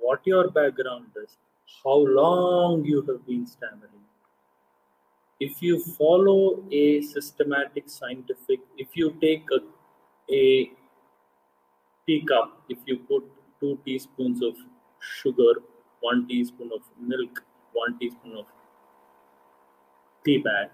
what 0.01 0.21
your 0.25 0.51
background 0.51 1.07
is, 1.23 1.39
how 1.85 1.99
long 1.99 2.85
you 2.85 3.03
have 3.03 3.25
been 3.25 3.47
stammering, 3.47 4.05
if 5.41 5.63
you 5.63 5.83
follow 5.99 6.63
a 6.71 7.01
systematic 7.01 7.89
scientific, 7.89 8.61
if 8.77 8.89
you 8.95 9.17
take 9.23 9.45
a, 9.53 9.61
a 10.35 10.71
teacup, 12.07 12.63
if 12.69 12.79
you 12.87 12.99
put 12.99 13.25
two 13.59 13.79
teaspoons 13.87 14.43
of 14.43 14.55
sugar, 15.01 15.55
one 16.01 16.29
teaspoon 16.29 16.71
of 16.75 16.83
milk, 17.01 17.43
one 17.73 17.99
teaspoon 17.99 18.37
of 18.37 18.45
tea 20.25 20.39
bag, 20.39 20.69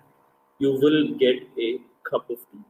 you 0.58 0.72
will 0.72 1.14
get 1.16 1.36
a 1.58 1.78
cup 2.08 2.28
of 2.28 2.38
tea. 2.50 2.64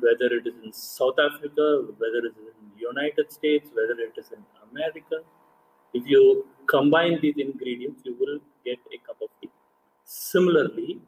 Whether 0.00 0.32
it 0.36 0.46
is 0.46 0.54
in 0.62 0.72
South 0.72 1.16
Africa, 1.18 1.84
whether 1.98 2.18
it 2.26 2.34
is 2.40 2.54
in 2.62 2.70
the 2.76 2.80
United 2.80 3.32
States, 3.32 3.68
whether 3.74 4.00
it 4.00 4.14
is 4.16 4.30
in 4.30 4.44
America, 4.70 5.24
if 5.92 6.06
you 6.06 6.46
combine 6.68 7.18
these 7.20 7.34
ingredients, 7.38 8.02
you 8.04 8.14
will 8.20 8.38
get 8.64 8.78
a 8.94 8.98
cup 9.04 9.16
of 9.20 9.28
tea. 9.39 9.39
Similarly, 10.12 11.00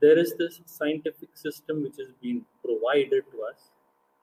there 0.00 0.16
is 0.16 0.36
this 0.38 0.60
scientific 0.66 1.30
system 1.34 1.82
which 1.82 1.96
has 1.98 2.12
been 2.22 2.42
provided 2.64 3.24
to 3.32 3.42
us. 3.42 3.70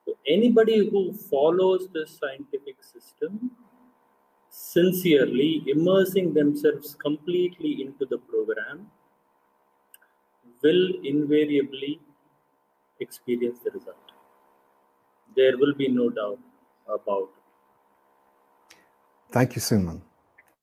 So 0.06 0.14
anybody 0.26 0.90
who 0.90 1.12
follows 1.12 1.90
this 1.94 2.18
scientific 2.22 2.78
system 2.82 3.52
sincerely 4.50 5.62
immersing 5.68 6.34
themselves 6.34 6.96
completely 6.96 7.82
into 7.82 8.06
the 8.06 8.18
program 8.18 8.88
will 10.64 10.94
invariably 11.04 12.00
experience 13.02 13.60
the 13.66 13.72
result. 13.72 14.14
There 15.36 15.58
will 15.58 15.74
be 15.74 15.90
no 15.90 16.10
doubt 16.10 16.40
about 16.88 17.30
it. 18.72 18.78
Thank 19.34 19.56
you, 19.58 19.62
Suman. 19.62 20.02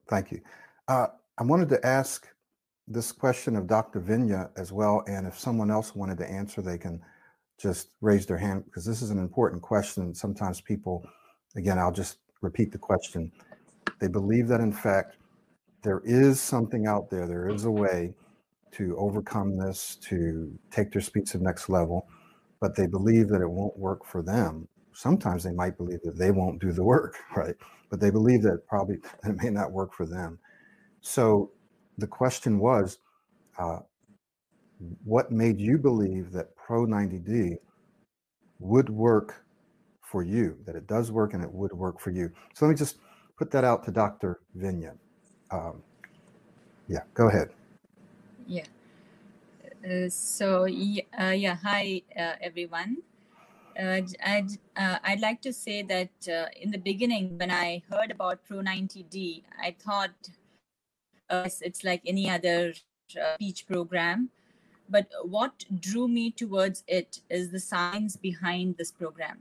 Thank 0.08 0.32
you. 0.32 0.40
Uh, 0.88 1.08
I 1.36 1.42
wanted 1.42 1.68
to 1.68 1.86
ask 1.86 2.26
this 2.88 3.12
question 3.12 3.56
of 3.56 3.66
Dr. 3.66 4.00
Vinya 4.00 4.50
as 4.56 4.72
well, 4.72 5.02
and 5.06 5.26
if 5.26 5.38
someone 5.38 5.70
else 5.70 5.94
wanted 5.94 6.18
to 6.18 6.30
answer, 6.30 6.62
they 6.62 6.78
can 6.78 7.00
just 7.58 7.90
raise 8.00 8.26
their 8.26 8.38
hand 8.38 8.64
because 8.66 8.84
this 8.84 9.02
is 9.02 9.10
an 9.10 9.18
important 9.18 9.62
question. 9.62 10.14
Sometimes 10.14 10.60
people, 10.60 11.04
again, 11.56 11.78
I'll 11.78 11.92
just 11.92 12.18
repeat 12.42 12.70
the 12.70 12.78
question. 12.78 13.32
They 14.00 14.08
believe 14.08 14.46
that 14.48 14.60
in 14.60 14.72
fact 14.72 15.16
there 15.82 16.02
is 16.04 16.40
something 16.40 16.86
out 16.86 17.10
there, 17.10 17.26
there 17.26 17.48
is 17.48 17.64
a 17.64 17.70
way 17.70 18.14
to 18.72 18.96
overcome 18.98 19.56
this, 19.56 19.96
to 20.02 20.52
take 20.70 20.92
their 20.92 21.00
speech 21.00 21.30
to 21.30 21.38
the 21.38 21.44
next 21.44 21.68
level, 21.68 22.08
but 22.60 22.76
they 22.76 22.86
believe 22.86 23.28
that 23.28 23.40
it 23.40 23.50
won't 23.50 23.76
work 23.78 24.04
for 24.04 24.22
them. 24.22 24.68
Sometimes 24.92 25.42
they 25.42 25.52
might 25.52 25.76
believe 25.76 26.00
that 26.02 26.18
they 26.18 26.30
won't 26.30 26.60
do 26.60 26.72
the 26.72 26.84
work, 26.84 27.16
right? 27.36 27.54
But 27.90 28.00
they 28.00 28.10
believe 28.10 28.42
that 28.42 28.66
probably 28.68 28.96
that 29.22 29.30
it 29.30 29.42
may 29.42 29.50
not 29.50 29.72
work 29.72 29.94
for 29.94 30.06
them. 30.06 30.38
So 31.00 31.52
the 31.98 32.06
question 32.06 32.58
was, 32.58 32.98
uh, 33.58 33.78
what 35.04 35.32
made 35.32 35.60
you 35.60 35.78
believe 35.78 36.32
that 36.32 36.54
Pro 36.56 36.84
90D 36.86 37.56
would 38.58 38.90
work 38.90 39.44
for 40.02 40.22
you, 40.22 40.58
that 40.66 40.76
it 40.76 40.86
does 40.86 41.10
work 41.10 41.34
and 41.34 41.42
it 41.42 41.50
would 41.50 41.72
work 41.72 41.98
for 42.00 42.10
you? 42.10 42.30
So 42.54 42.66
let 42.66 42.72
me 42.72 42.76
just 42.76 42.98
put 43.38 43.50
that 43.52 43.64
out 43.64 43.84
to 43.84 43.90
Dr. 43.90 44.40
Vinya. 44.56 44.92
Um, 45.50 45.82
yeah, 46.88 47.00
go 47.14 47.28
ahead. 47.28 47.50
Yeah. 48.46 48.64
Uh, 49.84 50.08
so 50.08 50.64
uh, 50.64 51.30
yeah, 51.30 51.56
hi 51.62 52.02
uh, 52.18 52.34
everyone. 52.40 52.98
Uh, 53.78 54.00
I'd, 54.24 54.50
uh, 54.76 54.98
I'd 55.04 55.20
like 55.20 55.42
to 55.42 55.52
say 55.52 55.82
that 55.82 56.10
uh, 56.28 56.48
in 56.60 56.70
the 56.70 56.78
beginning, 56.78 57.36
when 57.36 57.50
I 57.50 57.82
heard 57.90 58.10
about 58.10 58.42
Pro 58.48 58.58
90D, 58.58 59.42
I 59.60 59.76
thought 59.78 60.14
it's 61.30 61.84
like 61.84 62.02
any 62.06 62.30
other 62.30 62.74
uh, 63.20 63.34
speech 63.34 63.66
program. 63.66 64.30
But 64.88 65.08
what 65.24 65.64
drew 65.80 66.06
me 66.06 66.30
towards 66.30 66.84
it 66.86 67.20
is 67.28 67.50
the 67.50 67.60
science 67.60 68.16
behind 68.16 68.76
this 68.76 68.92
program. 68.92 69.38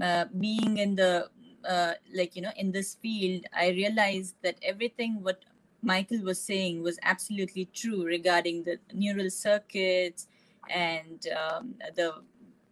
Uh, 0.00 0.26
being 0.38 0.76
in 0.76 0.94
the 0.94 1.30
uh, 1.66 1.94
like 2.14 2.36
you 2.36 2.42
know 2.42 2.52
in 2.56 2.72
this 2.72 2.94
field, 2.94 3.44
I 3.56 3.68
realized 3.70 4.34
that 4.42 4.56
everything 4.62 5.22
what 5.22 5.44
Michael 5.82 6.22
was 6.22 6.40
saying 6.40 6.82
was 6.82 6.98
absolutely 7.02 7.68
true 7.72 8.04
regarding 8.04 8.64
the 8.64 8.78
neural 8.92 9.30
circuits 9.30 10.26
and 10.68 11.26
um, 11.28 11.74
the 11.94 12.14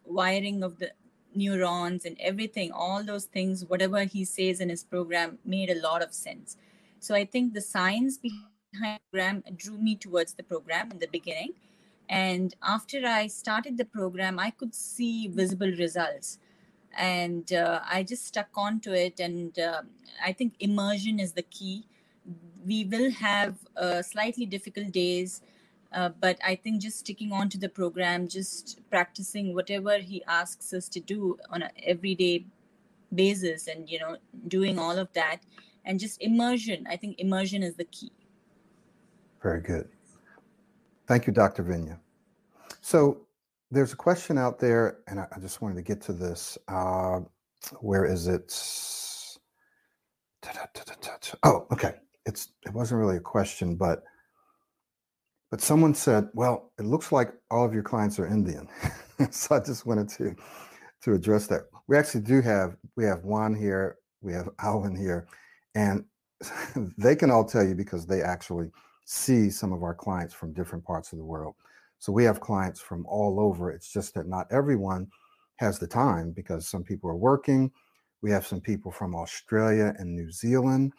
wiring 0.05 0.63
of 0.63 0.79
the 0.79 0.91
neurons 1.35 2.05
and 2.05 2.17
everything, 2.21 2.71
all 2.73 3.03
those 3.03 3.25
things, 3.25 3.65
whatever 3.65 4.05
he 4.05 4.25
says 4.25 4.61
in 4.61 4.69
his 4.69 4.83
program 4.83 5.39
made 5.45 5.71
a 5.71 5.81
lot 5.81 6.03
of 6.03 6.13
sense. 6.13 6.57
So 7.05 7.15
I 7.15 7.25
think 7.25 7.53
the 7.53 7.61
science 7.61 8.19
behind 8.19 8.51
the 8.73 8.99
program 9.11 9.45
drew 9.57 9.79
me 9.79 9.95
towards 9.97 10.35
the 10.35 10.43
program 10.43 10.91
in 10.91 10.99
the 10.99 11.09
beginning. 11.19 11.53
And 12.09 12.55
after 12.63 13.07
I 13.07 13.27
started 13.29 13.79
the 13.79 13.85
program, 13.85 14.39
I 14.39 14.51
could 14.51 14.75
see 14.75 15.29
visible 15.29 15.73
results. 15.85 16.39
And 16.97 17.53
uh, 17.53 17.81
I 17.97 18.03
just 18.03 18.27
stuck 18.27 18.51
on 18.57 18.81
to 18.81 18.93
it. 18.93 19.21
And 19.21 19.59
uh, 19.59 19.83
I 20.25 20.33
think 20.33 20.55
immersion 20.61 21.21
is 21.21 21.33
the 21.33 21.43
key 21.43 21.87
we 22.67 22.85
will 22.85 23.11
have 23.11 23.57
uh, 23.77 24.01
slightly 24.01 24.47
difficult 24.47 24.91
days 24.91 25.43
uh, 25.95 26.09
but 26.21 26.39
I 26.45 26.57
think 26.57 26.83
just 26.83 26.99
sticking 26.99 27.33
on 27.33 27.49
to 27.51 27.59
the 27.59 27.69
program, 27.69 28.27
just 28.27 28.81
practicing 28.91 29.55
whatever 29.55 29.99
he 29.99 30.25
asks 30.25 30.73
us 30.73 30.89
to 30.89 31.01
do 31.01 31.39
on 31.51 31.63
an 31.63 31.71
everyday 31.85 32.47
basis, 33.15 33.69
and 33.69 33.89
you 33.89 34.01
know, 34.01 34.17
doing 34.49 34.77
all 34.77 34.99
of 34.99 35.13
that, 35.13 35.39
and 35.85 36.01
just 36.01 36.21
immersion. 36.23 36.87
I 36.89 36.97
think 36.97 37.19
immersion 37.19 37.63
is 37.63 37.75
the 37.75 37.85
key. 37.85 38.13
Very 39.43 39.61
good. 39.61 39.89
Thank 41.07 41.27
you, 41.27 41.33
Dr. 41.33 41.63
Vinya. 41.63 41.99
So 42.81 43.27
there's 43.71 43.93
a 43.93 43.97
question 43.97 44.39
out 44.39 44.59
there, 44.59 44.99
and 45.09 45.21
I, 45.21 45.27
just 45.41 45.61
wanted 45.61 45.77
to 45.77 45.83
get 45.83 46.01
to 46.03 46.13
this. 46.13 46.57
Uh, 46.69 47.21
where 47.81 48.05
is 48.05 48.27
it? 48.29 48.53
Oh, 51.43 51.67
okay. 51.73 51.95
It's 52.27 52.49
it 52.67 52.73
wasn't 52.73 53.01
really 53.01 53.17
a 53.17 53.21
question, 53.21 53.77
but 53.77 54.03
but 55.51 55.61
someone 55.61 55.95
said, 55.95 56.29
"Well, 56.35 56.73
it 56.79 56.85
looks 56.85 57.13
like 57.13 57.33
all 57.51 57.65
of 57.65 57.75
your 57.75 57.83
clients 57.83 58.19
are 58.19 58.27
Indian." 58.27 58.69
so 59.31 59.57
I 59.57 59.61
just 59.61 59.87
wanted 59.87 60.09
to 60.11 60.35
to 61.03 61.13
address 61.13 61.47
that. 61.49 61.63
We 61.87 61.99
actually 61.99 62.23
do 62.23 62.41
have 62.41 62.77
we 62.97 63.05
have 63.05 63.25
Juan 63.25 63.55
here, 63.55 63.99
we 64.23 64.33
have 64.33 64.49
Alvin 64.59 64.97
here, 64.97 65.27
and 65.75 66.05
they 66.99 67.17
can 67.17 67.31
all 67.31 67.45
tell 67.45 67.65
you 67.67 67.75
because 67.75 68.07
they 68.07 68.23
actually 68.23 68.71
see 69.05 69.51
some 69.51 69.73
of 69.73 69.83
our 69.83 69.95
clients 69.95 70.35
from 70.35 70.53
different 70.53 70.85
parts 70.85 71.13
of 71.13 71.19
the 71.19 71.25
world. 71.25 71.55
So 71.99 72.13
we 72.13 72.25
have 72.25 72.41
clients 72.41 72.81
from 72.81 73.07
all 73.07 73.41
over. 73.41 73.71
It's 73.71 73.93
just 73.93 74.15
that 74.15 74.27
not 74.27 74.47
everyone 74.51 75.09
has 75.57 75.79
the 75.79 75.87
time 75.87 76.33
because 76.33 76.67
some 76.67 76.83
people 76.83 77.09
are 77.09 77.17
working. 77.17 77.71
We 78.23 78.31
have 78.31 78.47
some 78.47 78.61
people 78.61 78.91
from 78.91 79.15
Australia 79.15 79.95
and 79.99 80.15
New 80.15 80.31
Zealand, 80.31 80.93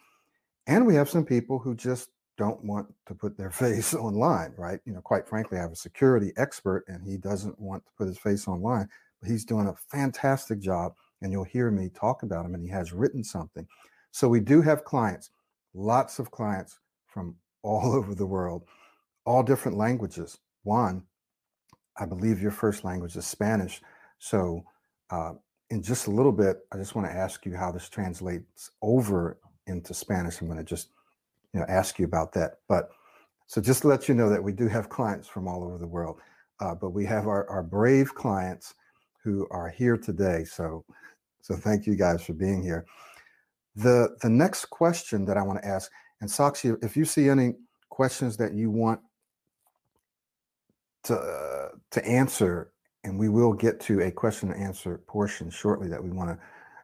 and 0.67 0.85
we 0.85 0.95
have 0.95 1.09
some 1.09 1.25
people 1.25 1.59
who 1.59 1.75
just 1.75 2.09
don't 2.37 2.63
want 2.63 2.87
to 3.07 3.15
put 3.15 3.37
their 3.37 3.51
face 3.63 3.93
online, 3.93 4.53
right? 4.57 4.79
You 4.85 4.93
know, 4.93 5.01
quite 5.01 5.27
frankly, 5.27 5.57
I 5.57 5.61
have 5.61 5.71
a 5.71 5.75
security 5.75 6.31
expert 6.37 6.85
and 6.87 7.03
he 7.03 7.17
doesn't 7.17 7.59
want 7.59 7.85
to 7.85 7.91
put 7.97 8.07
his 8.07 8.17
face 8.17 8.47
online, 8.47 8.89
but 9.21 9.29
he's 9.29 9.45
doing 9.45 9.67
a 9.67 9.75
fantastic 9.89 10.59
job. 10.59 10.93
And 11.21 11.31
you'll 11.31 11.45
hear 11.45 11.71
me 11.71 11.89
talk 11.89 12.23
about 12.23 12.45
him, 12.45 12.53
and 12.53 12.63
he 12.63 12.69
has 12.69 12.93
written 12.93 13.23
something. 13.23 13.65
So 14.15 14.29
we 14.29 14.39
do 14.39 14.61
have 14.61 14.85
clients, 14.85 15.31
lots 15.73 16.19
of 16.19 16.31
clients 16.31 16.79
from 17.05 17.35
all 17.63 17.93
over 17.97 18.15
the 18.15 18.25
world, 18.25 18.63
all 19.25 19.43
different 19.43 19.77
languages. 19.77 20.37
Juan, 20.63 21.03
I 21.99 22.05
believe 22.05 22.41
your 22.41 22.51
first 22.51 22.85
language 22.85 23.17
is 23.17 23.27
Spanish. 23.27 23.81
So, 24.19 24.63
uh, 25.09 25.33
in 25.69 25.83
just 25.83 26.07
a 26.07 26.11
little 26.11 26.31
bit, 26.31 26.65
I 26.71 26.77
just 26.77 26.95
want 26.95 27.09
to 27.09 27.13
ask 27.13 27.45
you 27.45 27.57
how 27.57 27.73
this 27.73 27.89
translates 27.89 28.71
over 28.81 29.37
into 29.67 29.93
Spanish. 29.93 30.39
I'm 30.39 30.47
going 30.47 30.59
to 30.59 30.63
just 30.63 30.91
you 31.53 31.59
know 31.59 31.65
ask 31.67 31.99
you 31.99 32.05
about 32.05 32.31
that. 32.35 32.59
But 32.69 32.91
so 33.47 33.59
just 33.59 33.81
to 33.81 33.89
let 33.89 34.07
you 34.07 34.15
know 34.15 34.29
that 34.29 34.41
we 34.41 34.53
do 34.53 34.69
have 34.69 34.87
clients 34.87 35.27
from 35.27 35.45
all 35.45 35.61
over 35.61 35.77
the 35.77 35.87
world, 35.87 36.21
uh, 36.61 36.73
but 36.73 36.91
we 36.91 37.03
have 37.05 37.27
our, 37.27 37.49
our 37.49 37.63
brave 37.63 38.15
clients 38.15 38.75
who 39.25 39.45
are 39.51 39.67
here 39.67 39.97
today. 39.97 40.45
So 40.45 40.85
so 41.41 41.53
thank 41.57 41.85
you 41.85 41.97
guys 41.97 42.21
for 42.21 42.31
being 42.31 42.63
here. 42.63 42.85
The 43.75 44.15
the 44.21 44.29
next 44.29 44.65
question 44.65 45.25
that 45.25 45.37
I 45.37 45.41
want 45.41 45.61
to 45.61 45.67
ask, 45.67 45.91
and 46.21 46.29
Sakshi, 46.29 46.81
if 46.83 46.95
you 46.95 47.05
see 47.05 47.29
any 47.29 47.53
questions 47.89 48.37
that 48.37 48.53
you 48.53 48.69
want 48.69 48.99
to 51.03 51.15
uh, 51.15 51.69
to 51.91 52.05
answer, 52.05 52.71
and 53.03 53.19
we 53.19 53.29
will 53.29 53.53
get 53.53 53.79
to 53.81 54.01
a 54.01 54.11
question 54.11 54.51
and 54.51 54.61
answer 54.61 55.01
portion 55.07 55.49
shortly 55.49 55.87
that 55.89 56.03
we 56.03 56.11
want 56.11 56.29
to 56.29 56.39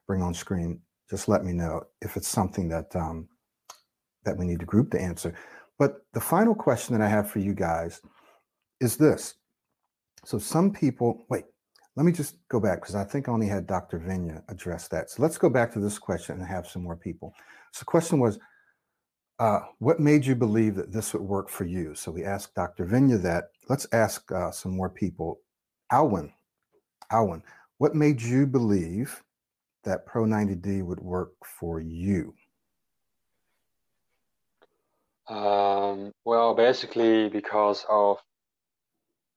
bring 0.07 0.21
on 0.21 0.33
screen. 0.33 0.79
Just 1.09 1.27
let 1.27 1.43
me 1.43 1.53
know 1.53 1.83
if 2.01 2.15
it's 2.17 2.27
something 2.27 2.69
that 2.69 2.95
um, 2.95 3.27
that 4.23 4.37
we 4.37 4.45
need 4.45 4.59
to 4.59 4.65
group 4.65 4.91
to 4.91 5.01
answer. 5.01 5.33
But 5.79 6.05
the 6.13 6.21
final 6.21 6.53
question 6.53 6.95
that 6.95 7.03
I 7.03 7.09
have 7.09 7.29
for 7.29 7.39
you 7.39 7.53
guys 7.53 8.01
is 8.79 8.97
this. 8.97 9.35
So 10.25 10.37
some 10.37 10.71
people, 10.71 11.25
wait, 11.29 11.45
let 11.95 12.05
me 12.05 12.11
just 12.11 12.35
go 12.47 12.59
back 12.59 12.81
because 12.81 12.95
I 12.95 13.03
think 13.03 13.27
I 13.27 13.31
only 13.31 13.47
had 13.47 13.67
Dr. 13.67 13.99
Vinya 13.99 14.43
address 14.47 14.87
that. 14.89 15.09
So 15.09 15.21
let's 15.21 15.37
go 15.37 15.49
back 15.49 15.73
to 15.73 15.79
this 15.79 15.99
question 15.99 16.37
and 16.37 16.45
have 16.45 16.67
some 16.67 16.83
more 16.83 16.95
people. 16.95 17.33
So 17.71 17.79
the 17.79 17.85
question 17.85 18.19
was, 18.19 18.39
uh, 19.39 19.61
what 19.79 19.99
made 19.99 20.25
you 20.25 20.35
believe 20.35 20.75
that 20.75 20.91
this 20.91 21.13
would 21.13 21.21
work 21.21 21.49
for 21.49 21.65
you? 21.65 21.95
So 21.95 22.11
we 22.11 22.23
asked 22.23 22.55
Dr. 22.55 22.85
Vinya 22.85 23.21
that. 23.23 23.45
Let's 23.69 23.87
ask 23.91 24.31
uh, 24.31 24.51
some 24.51 24.75
more 24.75 24.89
people. 24.89 25.39
Alwyn, 25.91 26.31
Alwyn, 27.11 27.43
what 27.79 27.95
made 27.95 28.21
you 28.21 28.45
believe 28.45 29.23
that 29.83 30.05
Pro 30.05 30.25
90D 30.25 30.83
would 30.85 30.99
work 30.99 31.33
for 31.43 31.81
you? 31.81 32.33
Um, 35.27 36.11
well, 36.23 36.53
basically 36.53 37.27
because 37.29 37.85
of 37.89 38.19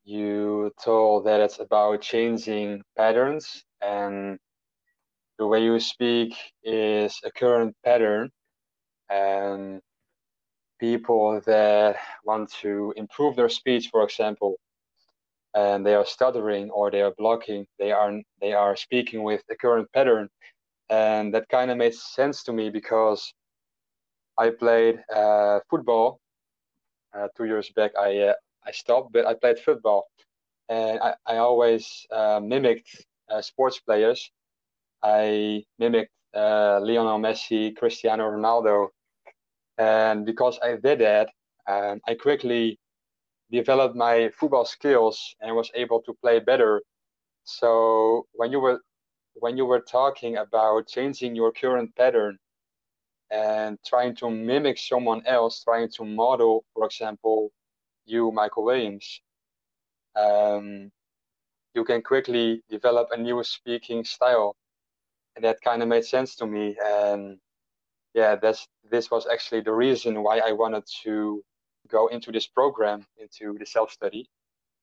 you 0.05 0.73
told 0.83 1.27
that 1.27 1.41
it's 1.41 1.61
about 1.61 2.03
changing 2.03 2.83
patterns 2.97 3.65
and 3.83 4.39
the 5.39 5.47
way 5.47 5.63
you 5.65 5.81
speak 5.81 6.35
is 6.63 7.19
a 7.25 7.31
current 7.33 7.75
pattern 7.85 8.31
and 9.11 9.81
people 10.81 11.41
that 11.47 11.97
want 12.25 12.51
to 12.63 12.93
improve 12.97 13.37
their 13.37 13.49
speech, 13.49 13.89
for 13.91 14.03
example, 14.05 14.57
and 15.55 15.87
they 15.87 15.95
are 15.95 16.05
stuttering 16.07 16.71
or 16.71 16.91
they 16.91 17.03
are 17.03 17.15
blocking, 17.19 17.67
they 17.79 17.93
are 17.93 18.13
they 18.41 18.53
are 18.53 18.77
speaking 18.77 19.23
with 19.23 19.43
the 19.49 19.57
current 19.57 19.89
pattern, 19.95 20.29
and 20.91 21.35
that 21.35 21.49
kind 21.49 21.71
of 21.71 21.79
made 21.79 21.95
sense 21.95 22.43
to 22.45 22.53
me 22.53 22.71
because 22.71 23.33
I 24.39 24.51
played 24.51 25.03
uh, 25.15 25.61
football 25.71 26.21
uh, 27.17 27.29
two 27.37 27.45
years 27.45 27.71
back. 27.77 27.93
I 27.99 28.19
uh, 28.19 28.35
I 28.67 28.73
stopped, 28.73 29.13
but 29.13 29.27
I 29.27 29.35
played 29.35 29.59
football, 29.59 30.09
and 30.69 31.01
I 31.01 31.15
I 31.27 31.37
always 31.39 32.07
uh, 32.11 32.41
mimicked 32.41 32.91
uh, 33.31 33.43
sports 33.43 33.81
players. 33.81 34.31
I 35.03 35.65
mimicked 35.79 36.13
uh, 36.35 36.81
Lionel 36.81 37.19
Messi, 37.19 37.75
Cristiano 37.77 38.25
Ronaldo, 38.31 38.89
and 39.79 40.25
because 40.27 40.59
I 40.63 40.77
did 40.77 41.01
that, 41.01 41.29
um, 41.69 42.01
I 42.09 42.15
quickly 42.15 42.79
developed 43.51 43.97
my 43.97 44.31
football 44.39 44.65
skills 44.65 45.35
and 45.41 45.55
was 45.57 45.71
able 45.75 46.03
to 46.03 46.15
play 46.23 46.39
better. 46.41 46.83
So 47.45 48.27
when 48.33 48.53
you 48.53 48.61
were 48.61 48.81
when 49.35 49.57
you 49.57 49.67
were 49.67 49.81
talking 49.81 50.37
about 50.37 50.89
changing 50.89 51.35
your 51.37 51.53
current 51.53 51.95
pattern 51.97 52.39
and 53.31 53.79
trying 53.87 54.15
to 54.17 54.31
mimic 54.31 54.79
someone 54.79 55.23
else, 55.27 55.63
trying 55.65 55.89
to 55.97 56.05
model, 56.05 56.65
for 56.75 56.87
example, 56.87 57.51
you, 58.07 58.31
Michael 58.33 58.65
Williams, 58.65 59.21
um, 60.17 60.91
you 61.75 61.85
can 61.85 62.03
quickly 62.03 62.63
develop 62.71 63.09
a 63.13 63.17
new 63.17 63.43
speaking 63.43 64.05
style. 64.05 64.57
And 65.37 65.45
that 65.45 65.61
kind 65.63 65.83
of 65.83 65.89
made 65.89 66.05
sense 66.05 66.37
to 66.37 66.47
me. 66.47 66.77
And 66.85 67.39
yeah, 68.15 68.37
that's 68.37 68.69
this 68.91 69.11
was 69.11 69.27
actually 69.27 69.63
the 69.63 69.73
reason 69.73 70.23
why 70.23 70.39
I 70.39 70.53
wanted 70.53 70.85
to 71.03 71.43
go 71.89 72.07
into 72.07 72.33
this 72.33 72.47
program, 72.47 73.07
into 73.19 73.59
the 73.59 73.67
self 73.67 73.91
study, 73.91 74.29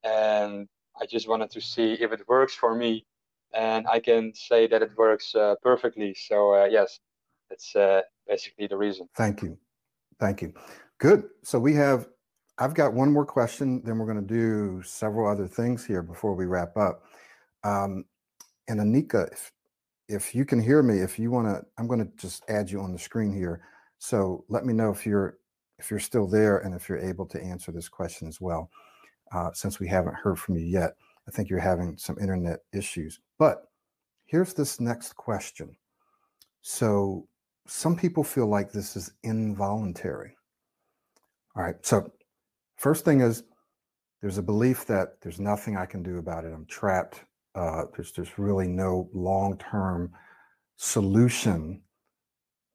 and 0.04 0.68
I 1.02 1.06
just 1.06 1.28
wanted 1.28 1.50
to 1.52 1.62
see 1.62 1.94
if 1.94 2.12
it 2.12 2.28
works 2.28 2.54
for 2.54 2.76
me, 2.76 3.06
and 3.54 3.88
I 3.88 4.00
can 4.00 4.34
say 4.36 4.68
that 4.68 4.82
it 4.82 4.92
works 4.98 5.34
uh, 5.34 5.56
perfectly. 5.64 6.14
So 6.14 6.56
uh, 6.56 6.66
yes, 6.66 7.00
that's 7.50 7.76
uh, 7.76 8.02
basically 8.28 8.68
the 8.68 8.78
reason. 8.78 9.08
Thank 9.16 9.42
you, 9.42 9.58
thank 10.20 10.42
you. 10.42 10.54
Good. 11.00 11.24
So 11.44 11.58
we 11.58 11.74
have. 11.76 12.08
I've 12.62 12.76
got 12.76 12.94
one 12.94 13.12
more 13.12 13.26
question. 13.26 13.82
Then 13.84 13.98
we're 13.98 14.06
going 14.06 14.26
to 14.26 14.34
do 14.34 14.84
several 14.84 15.28
other 15.28 15.48
things 15.48 15.84
here 15.84 16.04
before 16.04 16.36
we 16.36 16.46
wrap 16.46 16.78
up. 16.78 17.04
Um, 17.64 18.06
and 18.68 18.80
Anika, 18.80 19.32
if, 19.32 19.52
if 20.08 20.36
you 20.36 20.46
can 20.46 20.62
hear 20.62 20.84
me, 20.84 21.00
if 21.00 21.18
you 21.18 21.32
want 21.32 21.48
to, 21.48 21.66
I'm 21.80 21.88
going 21.88 22.06
to 22.06 22.12
just 22.18 22.44
add 22.50 22.70
you 22.70 22.80
on 22.80 22.94
the 22.94 23.00
screen 23.00 23.34
here. 23.34 23.64
So 23.98 24.46
let 24.48 24.64
me 24.64 24.74
know 24.74 24.92
if 24.92 25.06
you're 25.08 25.38
if 25.80 25.90
you're 25.90 26.00
still 26.00 26.28
there 26.28 26.60
and 26.60 26.76
if 26.76 26.88
you're 26.88 27.00
able 27.00 27.26
to 27.26 27.42
answer 27.42 27.72
this 27.72 27.90
question 27.90 28.28
as 28.28 28.40
well. 28.40 28.70
Uh, 29.32 29.50
since 29.54 29.80
we 29.80 29.88
haven't 29.88 30.14
heard 30.14 30.38
from 30.38 30.56
you 30.56 30.66
yet, 30.66 30.96
I 31.28 31.32
think 31.32 31.50
you're 31.50 31.60
having 31.60 31.98
some 31.98 32.20
internet 32.20 32.60
issues. 32.74 33.20
But 33.40 33.72
here's 34.26 34.54
this 34.54 34.80
next 34.80 35.16
question. 35.16 35.76
So 36.62 37.28
some 37.66 37.96
people 37.96 38.24
feel 38.24 38.46
like 38.46 38.72
this 38.72 38.96
is 38.96 39.12
involuntary. 39.24 40.38
All 41.56 41.64
right. 41.64 41.76
So 41.82 42.12
first 42.82 43.06
thing 43.06 43.22
is 43.22 43.44
there's 44.22 44.38
a 44.38 44.44
belief 44.44 44.86
that 44.88 45.22
there's 45.22 45.40
nothing 45.40 45.78
I 45.78 45.86
can 45.86 46.04
do 46.04 46.18
about 46.18 46.46
it. 46.46 46.54
I'm 46.54 46.66
trapped 46.66 47.24
uh, 47.56 47.84
there's 47.96 48.12
there's 48.14 48.40
really 48.40 48.68
no 48.68 49.10
long 49.14 49.58
term 49.58 50.12
solution. 50.78 51.82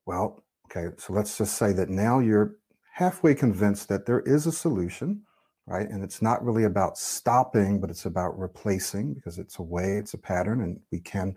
Well, 0.04 0.44
okay, 0.66 0.94
so 0.98 1.12
let's 1.12 1.38
just 1.38 1.56
say 1.56 1.72
that 1.72 1.88
now 1.88 2.18
you're 2.18 2.56
halfway 2.92 3.34
convinced 3.34 3.88
that 3.88 4.06
there 4.06 4.20
is 4.20 4.46
a 4.46 4.52
solution, 4.52 5.22
right? 5.66 5.88
And 5.88 6.04
it's 6.04 6.22
not 6.22 6.44
really 6.44 6.64
about 6.64 6.98
stopping, 6.98 7.80
but 7.80 7.90
it's 7.90 8.06
about 8.06 8.38
replacing 8.38 9.14
because 9.14 9.38
it's 9.38 9.58
a 9.58 9.62
way, 9.62 9.96
it's 9.96 10.14
a 10.14 10.18
pattern, 10.18 10.60
and 10.60 10.78
we 10.92 11.00
can 11.00 11.34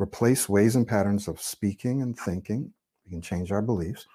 replace 0.00 0.48
ways 0.48 0.76
and 0.76 0.88
patterns 0.88 1.28
of 1.28 1.40
speaking 1.40 2.02
and 2.02 2.18
thinking. 2.18 2.72
We 3.04 3.10
can 3.10 3.22
change 3.22 3.52
our 3.52 3.62
beliefs. 3.62 4.06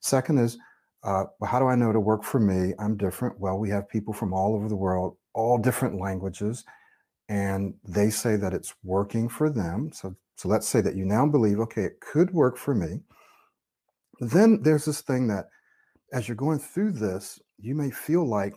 Second 0.00 0.38
is 0.38 0.58
Uh, 1.02 1.24
how 1.46 1.58
do 1.58 1.66
I 1.66 1.76
know 1.76 1.92
to 1.92 2.00
work 2.00 2.24
for 2.24 2.40
me? 2.40 2.74
I'm 2.78 2.96
different. 2.96 3.40
Well, 3.40 3.58
we 3.58 3.70
have 3.70 3.88
people 3.88 4.12
from 4.12 4.32
all 4.32 4.54
over 4.54 4.68
the 4.68 4.76
world, 4.76 5.16
all 5.34 5.58
different 5.58 5.98
languages, 6.00 6.64
and 7.28 7.74
they 7.86 8.10
say 8.10 8.36
that 8.36 8.52
it's 8.52 8.74
working 8.82 9.28
for 9.28 9.48
them. 9.50 9.90
So, 9.92 10.16
so 10.36 10.48
let's 10.48 10.68
say 10.68 10.80
that 10.82 10.96
you 10.96 11.04
now 11.04 11.26
believe, 11.26 11.58
okay, 11.60 11.84
it 11.84 12.00
could 12.00 12.32
work 12.32 12.58
for 12.58 12.74
me. 12.74 13.00
Then 14.20 14.62
there's 14.62 14.84
this 14.84 15.00
thing 15.00 15.28
that 15.28 15.46
as 16.12 16.28
you're 16.28 16.36
going 16.36 16.58
through 16.58 16.92
this, 16.92 17.40
you 17.58 17.74
may 17.74 17.90
feel 17.90 18.28
like 18.28 18.54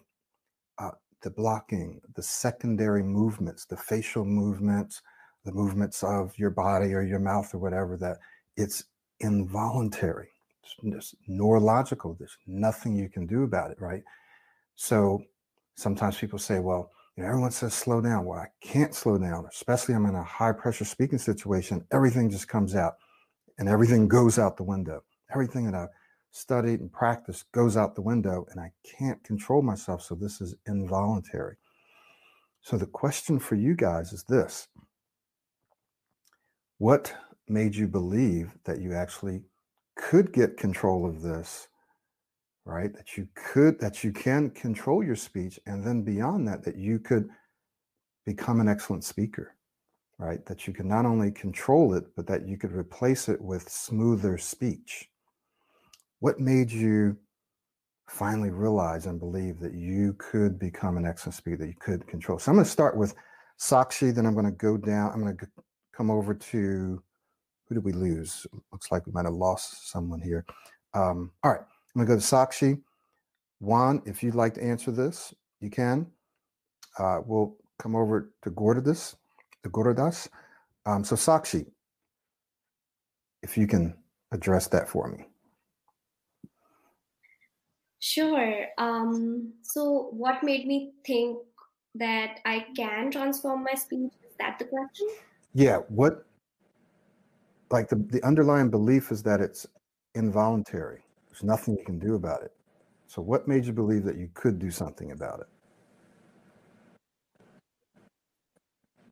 uh, 0.80 0.92
the 1.22 1.30
blocking, 1.30 2.02
the 2.16 2.24
secondary 2.24 3.04
movements, 3.04 3.66
the 3.66 3.78
facial 3.78 4.26
movements, 4.26 5.02
the 5.46 5.52
movements 5.54 6.04
of 6.04 6.38
your 6.38 6.50
body 6.50 6.94
or 6.94 7.04
your 7.04 7.20
mouth 7.20 7.54
or 7.54 7.60
whatever, 7.60 7.96
that 7.98 8.18
it's 8.58 8.86
involuntary, 9.20 10.30
it's 10.84 11.16
neurological. 11.28 12.16
There's 12.18 12.38
nothing 12.48 12.96
you 12.96 13.10
can 13.10 13.26
do 13.26 13.44
about 13.44 13.72
it, 13.72 13.80
right? 13.80 14.04
So 14.76 15.24
sometimes 15.76 16.18
people 16.18 16.40
say, 16.40 16.60
well, 16.60 16.92
you 17.16 17.24
know, 17.24 17.30
everyone 17.30 17.52
says 17.52 17.74
slow 17.74 18.02
down. 18.02 18.26
Well, 18.26 18.40
I 18.40 18.48
can't 18.62 18.94
slow 18.96 19.18
down, 19.18 19.46
especially 19.52 19.94
I'm 19.94 20.06
in 20.06 20.16
a 20.16 20.24
high 20.24 20.52
pressure 20.52 20.86
speaking 20.86 21.20
situation. 21.20 21.86
Everything 21.92 22.30
just 22.30 22.48
comes 22.48 22.76
out 22.76 22.96
and 23.60 23.70
everything 23.70 24.08
goes 24.08 24.40
out 24.40 24.58
the 24.58 24.64
window. 24.64 25.04
Everything 25.32 25.66
that 25.66 25.76
I've 25.76 25.90
studied 26.32 26.80
and 26.80 26.92
practiced 26.92 27.52
goes 27.52 27.78
out 27.78 27.94
the 27.94 28.02
window 28.02 28.46
and 28.50 28.60
I 28.60 28.72
can't 28.84 29.24
control 29.24 29.62
myself. 29.62 30.02
So 30.02 30.16
this 30.16 30.42
is 30.42 30.56
involuntary. 30.68 31.58
So 32.62 32.78
the 32.78 32.88
question 32.88 33.40
for 33.40 33.56
you 33.56 33.76
guys 33.76 34.14
is 34.14 34.24
this 34.24 34.68
What 36.80 37.14
made 37.48 37.76
you 37.76 37.88
believe 37.88 38.54
that 38.64 38.80
you 38.80 38.94
actually 38.94 39.44
could 39.96 40.34
get 40.34 40.58
control 40.58 41.06
of 41.06 41.22
this? 41.22 41.68
Right? 42.66 42.94
That 42.94 43.18
you 43.18 43.28
could, 43.36 43.80
that 43.80 44.04
you 44.04 44.12
can 44.14 44.50
control 44.50 45.04
your 45.04 45.18
speech. 45.18 45.60
And 45.66 45.86
then 45.86 46.04
beyond 46.04 46.48
that, 46.48 46.64
that 46.64 46.78
you 46.78 47.00
could 47.00 47.28
become 48.26 48.62
an 48.62 48.70
excellent 48.70 49.04
speaker, 49.04 49.56
right? 50.18 50.46
That 50.46 50.66
you 50.66 50.74
can 50.74 50.88
not 50.88 51.06
only 51.06 51.32
control 51.32 51.94
it, 51.94 52.06
but 52.16 52.26
that 52.28 52.48
you 52.48 52.58
could 52.58 52.72
replace 52.72 53.28
it 53.28 53.42
with 53.42 53.70
smoother 53.70 54.38
speech 54.38 55.10
what 56.24 56.40
made 56.40 56.72
you 56.72 57.18
finally 58.08 58.50
realize 58.50 59.08
and 59.08 59.20
believe 59.20 59.60
that 59.60 59.74
you 59.74 60.16
could 60.20 60.58
become 60.58 60.96
an 60.96 61.06
excellent 61.06 61.36
speaker, 61.36 61.58
that 61.58 61.68
you 61.68 61.76
could 61.82 62.08
control? 62.08 62.40
So 62.40 62.50
I'm 62.50 62.56
going 62.56 62.64
to 62.64 62.72
start 62.72 62.96
with 62.96 63.14
Sakshi, 63.60 64.16
then 64.16 64.26
I'm 64.26 64.34
going 64.34 64.46
to 64.46 64.52
go 64.52 64.78
down. 64.78 65.12
I'm 65.12 65.20
going 65.20 65.36
to 65.36 65.48
come 65.94 66.10
over 66.10 66.34
to 66.34 67.04
who 67.74 67.82
did 67.82 67.86
we 67.86 67.94
lose? 67.94 68.46
Looks 68.72 68.92
like 68.92 69.06
we 69.06 69.12
might 69.12 69.26
have 69.26 69.34
lost 69.34 69.90
someone 69.90 70.22
here. 70.22 70.46
Um, 70.94 71.32
all 71.44 71.52
right, 71.52 71.60
I'm 71.60 72.06
going 72.06 72.08
to 72.08 72.14
go 72.14 72.20
to 72.20 72.26
Sakshi. 72.26 72.82
Juan, 73.60 74.02
if 74.06 74.22
you'd 74.22 74.36
like 74.36 74.54
to 74.56 74.64
answer 74.64 74.92
this, 74.92 75.34
you 75.60 75.70
can. 75.70 76.08
Uh, 77.00 77.22
we'll 77.26 77.56
come 77.80 77.96
over 77.96 78.32
to 78.44 78.52
Gurdas, 78.52 79.16
the 79.64 79.70
Gurdas. 79.70 80.28
Um, 80.86 81.04
so 81.04 81.16
Sakshi, 81.16 81.66
if 83.42 83.58
you 83.58 83.66
can 83.66 83.96
address 84.32 84.68
that 84.68 84.88
for 84.88 85.08
me. 85.08 85.26
Sure. 88.00 88.66
Um, 88.78 89.54
so, 89.64 90.10
what 90.12 90.44
made 90.44 90.68
me 90.68 90.92
think 91.06 91.40
that 91.96 92.40
I 92.46 92.66
can 92.76 93.10
transform 93.12 93.64
my 93.64 93.76
speech? 93.76 94.12
Is 94.28 94.36
that 94.40 94.60
the 94.60 94.66
question? 94.66 95.08
Yeah. 95.54 95.78
What, 95.88 96.26
like 97.72 97.90
the, 97.90 97.96
the 97.96 98.24
underlying 98.26 98.70
belief 98.70 99.12
is 99.12 99.24
that 99.24 99.42
it's 99.42 99.66
involuntary. 100.16 101.02
There's 101.30 101.44
nothing 101.44 101.78
you 101.78 101.84
can 101.84 102.00
do 102.00 102.16
about 102.16 102.44
it. 102.44 102.52
So, 103.08 103.22
what 103.22 103.48
made 103.48 103.66
you 103.66 103.74
believe 103.74 104.04
that 104.06 104.18
you 104.18 104.30
could 104.34 104.60
do 104.60 104.72
something 104.72 105.12
about 105.12 105.42
it? 105.42 105.48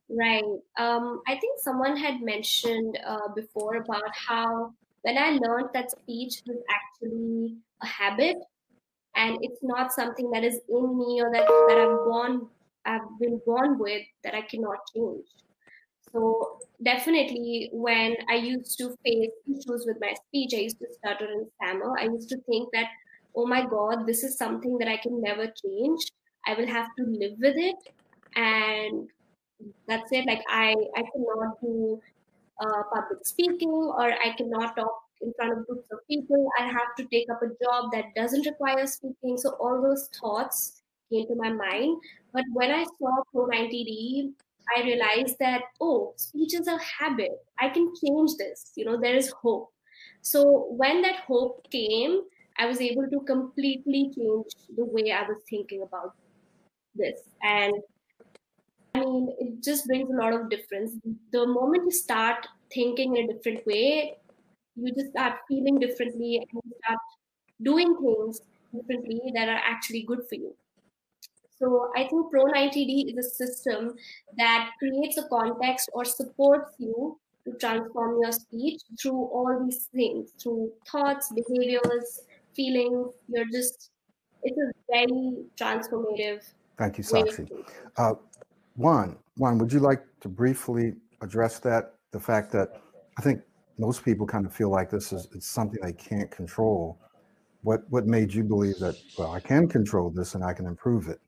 Right. 0.08 0.44
Um, 0.78 1.22
I 1.26 1.36
think 1.38 1.58
someone 1.60 1.96
had 1.96 2.20
mentioned 2.20 2.98
uh, 3.06 3.28
before 3.34 3.76
about 3.76 4.14
how 4.14 4.74
when 5.02 5.16
I 5.16 5.38
learned 5.42 5.70
that 5.72 5.90
speech 5.90 6.42
was 6.46 6.58
actually 6.70 7.56
a 7.82 7.86
habit, 7.86 8.36
and 9.16 9.38
it's 9.40 9.62
not 9.62 9.92
something 9.92 10.30
that 10.32 10.44
is 10.44 10.60
in 10.68 10.98
me 10.98 11.20
or 11.22 11.32
that 11.32 11.46
that 11.68 11.78
I'm 11.78 11.96
born 12.04 12.48
I've 12.84 13.18
been 13.20 13.40
born 13.46 13.78
with 13.78 14.02
that 14.24 14.34
I 14.34 14.42
cannot 14.42 14.78
change. 14.94 15.26
So 16.12 16.58
definitely 16.82 17.70
when 17.72 18.16
I 18.28 18.34
used 18.34 18.78
to 18.78 18.94
face 19.04 19.30
issues 19.46 19.84
with 19.86 19.96
my 20.00 20.14
speech, 20.26 20.52
I 20.54 20.62
used 20.62 20.78
to 20.80 20.86
stutter 20.98 21.26
and 21.26 21.46
stammer. 21.56 21.98
I 21.98 22.04
used 22.04 22.28
to 22.30 22.38
think 22.48 22.68
that, 22.72 22.86
oh 23.34 23.46
my 23.46 23.64
God, 23.64 24.06
this 24.06 24.22
is 24.22 24.36
something 24.36 24.78
that 24.78 24.88
I 24.88 24.98
can 24.98 25.20
never 25.20 25.46
change. 25.46 26.00
I 26.46 26.54
will 26.54 26.66
have 26.66 26.88
to 26.98 27.04
live 27.04 27.38
with 27.38 27.54
it. 27.56 27.76
And 28.36 29.08
that's 29.88 30.10
it. 30.12 30.26
Like 30.26 30.42
I, 30.48 30.74
I 30.96 31.02
cannot 31.12 31.60
do 31.60 32.00
uh, 32.60 32.82
public 32.92 33.24
speaking 33.24 33.70
or 33.70 34.12
I 34.12 34.34
cannot 34.36 34.76
talk 34.76 35.02
in 35.22 35.32
front 35.34 35.52
of 35.52 35.66
groups 35.66 35.88
of 35.92 35.98
people. 36.08 36.48
I 36.58 36.64
have 36.64 36.94
to 36.98 37.04
take 37.04 37.30
up 37.30 37.40
a 37.42 37.48
job 37.64 37.92
that 37.92 38.14
doesn't 38.14 38.44
require 38.46 38.86
speaking. 38.86 39.38
So 39.38 39.50
all 39.60 39.80
those 39.80 40.08
thoughts 40.20 40.82
came 41.10 41.26
to 41.28 41.34
my 41.36 41.50
mind. 41.50 41.96
But 42.32 42.44
when 42.52 42.70
I 42.70 42.84
saw 42.84 43.22
Pro 43.32 43.46
90D, 43.46 44.32
I 44.76 44.82
realized 44.82 45.38
that, 45.40 45.62
oh, 45.80 46.14
speech 46.16 46.54
is 46.54 46.66
a 46.66 46.78
habit. 46.78 47.32
I 47.58 47.68
can 47.68 47.92
change 48.04 48.32
this. 48.38 48.72
You 48.76 48.84
know, 48.86 49.00
there 49.00 49.14
is 49.16 49.30
hope. 49.30 49.72
So 50.22 50.66
when 50.70 51.02
that 51.02 51.20
hope 51.26 51.68
came, 51.70 52.22
I 52.58 52.66
was 52.66 52.80
able 52.80 53.08
to 53.10 53.20
completely 53.20 54.10
change 54.16 54.52
the 54.76 54.84
way 54.84 55.10
I 55.12 55.22
was 55.22 55.38
thinking 55.48 55.82
about 55.82 56.14
this. 56.94 57.20
And 57.42 57.74
I 58.94 59.00
mean, 59.00 59.34
it 59.38 59.62
just 59.62 59.86
brings 59.86 60.10
a 60.10 60.16
lot 60.16 60.32
of 60.34 60.50
difference. 60.50 60.92
The 61.30 61.46
moment 61.46 61.84
you 61.84 61.90
start 61.90 62.46
thinking 62.72 63.16
in 63.16 63.30
a 63.30 63.32
different 63.34 63.66
way, 63.66 64.16
you 64.76 64.92
just 64.94 65.10
start 65.10 65.40
feeling 65.48 65.78
differently 65.78 66.36
and 66.38 66.48
you 66.64 66.72
start 66.84 66.98
doing 67.62 67.96
things 67.96 68.40
differently 68.74 69.20
that 69.34 69.48
are 69.48 69.62
actually 69.72 70.02
good 70.02 70.20
for 70.28 70.36
you. 70.36 70.56
So 71.62 71.92
I 71.94 72.08
think 72.08 72.28
Pro 72.32 72.46
90D 72.46 73.16
is 73.16 73.24
a 73.24 73.30
system 73.30 73.94
that 74.36 74.70
creates 74.80 75.16
a 75.16 75.28
context 75.28 75.90
or 75.92 76.04
supports 76.04 76.72
you 76.78 77.20
to 77.44 77.52
transform 77.60 78.18
your 78.20 78.32
speech 78.32 78.80
through 79.00 79.12
all 79.12 79.64
these 79.64 79.88
things, 79.94 80.32
through 80.42 80.72
thoughts, 80.90 81.32
behaviors, 81.32 82.22
feelings. 82.56 83.14
You're 83.28 83.46
just, 83.52 83.90
it's 84.42 84.58
a 84.58 84.72
very 84.90 85.44
transformative. 85.56 86.42
Thank 86.76 86.98
you, 86.98 87.04
Sakshi. 87.04 87.48
Uh, 87.96 88.14
Juan, 88.74 89.16
Juan, 89.36 89.58
would 89.58 89.72
you 89.72 89.78
like 89.78 90.02
to 90.22 90.28
briefly 90.28 90.94
address 91.20 91.60
that? 91.60 91.94
The 92.10 92.20
fact 92.20 92.50
that 92.52 92.80
I 93.18 93.22
think 93.22 93.40
most 93.78 94.04
people 94.04 94.26
kind 94.26 94.46
of 94.46 94.52
feel 94.52 94.70
like 94.70 94.90
this 94.90 95.12
is 95.12 95.28
it's 95.32 95.46
something 95.46 95.78
they 95.80 95.92
can't 95.92 96.30
control. 96.30 96.98
What 97.62 97.88
what 97.88 98.06
made 98.06 98.34
you 98.34 98.42
believe 98.42 98.78
that 98.80 98.96
well 99.16 99.32
I 99.32 99.40
can 99.40 99.68
control 99.68 100.10
this 100.10 100.34
and 100.34 100.44
I 100.44 100.52
can 100.52 100.66
improve 100.66 101.08
it? 101.08 101.20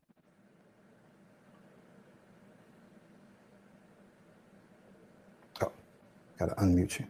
Gotta 6.39 6.55
unmute 6.57 7.01
you. 7.01 7.07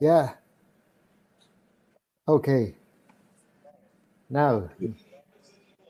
Yeah. 0.00 0.34
Okay. 2.26 2.74
Now, 4.30 4.70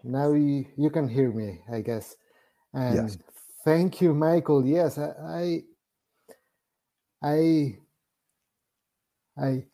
now 0.03 0.33
you, 0.33 0.67
you 0.77 0.91
can 0.91 1.09
hear 1.09 1.31
me, 1.33 1.61
I 1.73 1.81
guess. 1.81 2.17
And 2.73 3.09
yes. 3.09 3.19
thank 3.65 4.01
you, 4.01 4.15
Michael. 4.15 4.67
Yes, 4.67 4.99
I, 4.99 5.63
I 7.23 7.75
I, 9.39 9.65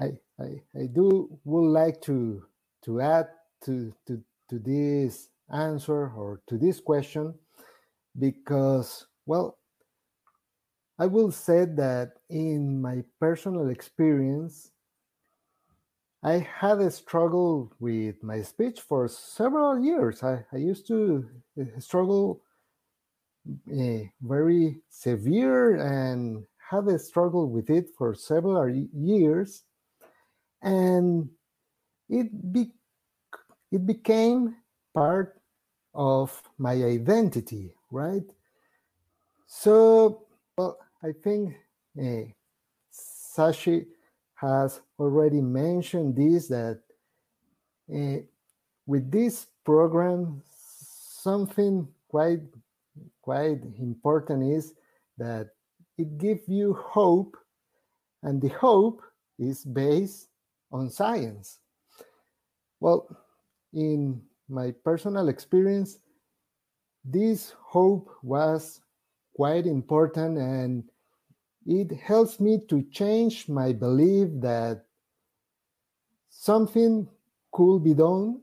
I, 0.00 0.12
I, 0.40 0.44
I 0.74 0.86
do 0.92 1.38
would 1.44 1.70
like 1.70 2.02
to 2.02 2.42
to 2.84 3.00
add 3.00 3.28
to, 3.64 3.94
to 4.06 4.20
to 4.50 4.58
this 4.58 5.28
answer 5.52 6.10
or 6.10 6.40
to 6.48 6.58
this 6.58 6.80
question 6.80 7.32
because 8.18 9.06
well 9.26 9.58
I 10.98 11.06
will 11.06 11.30
say 11.30 11.64
that 11.64 12.12
in 12.30 12.80
my 12.80 13.04
personal 13.20 13.68
experience 13.68 14.70
I 16.22 16.38
had 16.38 16.80
a 16.80 16.90
struggle 16.90 17.72
with 17.78 18.22
my 18.22 18.42
speech 18.42 18.80
for 18.80 19.06
several 19.06 19.78
years. 19.78 20.22
I, 20.24 20.44
I 20.52 20.56
used 20.56 20.86
to 20.88 21.28
uh, 21.60 21.78
struggle 21.78 22.42
uh, 23.70 23.98
very 24.22 24.80
severe 24.88 25.76
and 25.76 26.44
had 26.70 26.88
a 26.88 26.98
struggle 26.98 27.48
with 27.48 27.70
it 27.70 27.90
for 27.96 28.12
several 28.14 28.68
years, 28.68 29.62
and 30.62 31.28
it 32.08 32.52
be, 32.52 32.72
it 33.70 33.86
became 33.86 34.56
part 34.94 35.40
of 35.94 36.42
my 36.58 36.72
identity, 36.72 37.72
right? 37.92 38.24
So, 39.46 40.26
well, 40.58 40.78
I 41.06 41.12
think 41.22 41.54
uh, 41.96 42.26
Sashi 42.92 43.86
has 44.34 44.80
already 44.98 45.40
mentioned 45.40 46.16
this 46.16 46.48
that 46.48 46.80
uh, 47.94 48.22
with 48.86 49.12
this 49.12 49.46
program, 49.64 50.42
something 50.44 51.86
quite 52.08 52.40
quite 53.22 53.62
important 53.78 54.52
is 54.52 54.74
that 55.16 55.50
it 55.96 56.18
gives 56.18 56.48
you 56.48 56.74
hope, 56.74 57.36
and 58.24 58.42
the 58.42 58.48
hope 58.48 59.00
is 59.38 59.64
based 59.64 60.26
on 60.72 60.90
science. 60.90 61.60
Well, 62.80 63.06
in 63.72 64.22
my 64.48 64.72
personal 64.84 65.28
experience, 65.28 65.98
this 67.04 67.54
hope 67.60 68.10
was 68.24 68.80
quite 69.36 69.66
important 69.66 70.38
and 70.38 70.82
it 71.66 71.90
helps 71.92 72.38
me 72.38 72.60
to 72.68 72.82
change 72.90 73.48
my 73.48 73.72
belief 73.72 74.28
that 74.40 74.84
something 76.30 77.08
could 77.52 77.80
be 77.82 77.94
done. 77.94 78.40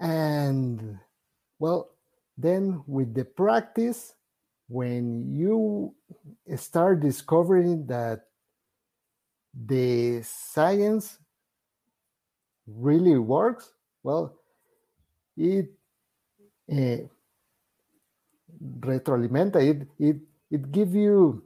And 0.00 0.98
well 1.58 1.90
then 2.36 2.82
with 2.86 3.14
the 3.14 3.24
practice 3.24 4.14
when 4.68 5.30
you 5.30 5.94
start 6.56 7.00
discovering 7.00 7.86
that 7.86 8.24
the 9.54 10.22
science 10.22 11.18
really 12.66 13.18
works 13.18 13.70
well 14.02 14.34
it 15.36 15.68
uh, 16.72 16.96
retroalimenta 18.80 19.60
it 19.60 19.86
it 19.98 20.16
it 20.50 20.72
gives 20.72 20.94
you 20.94 21.44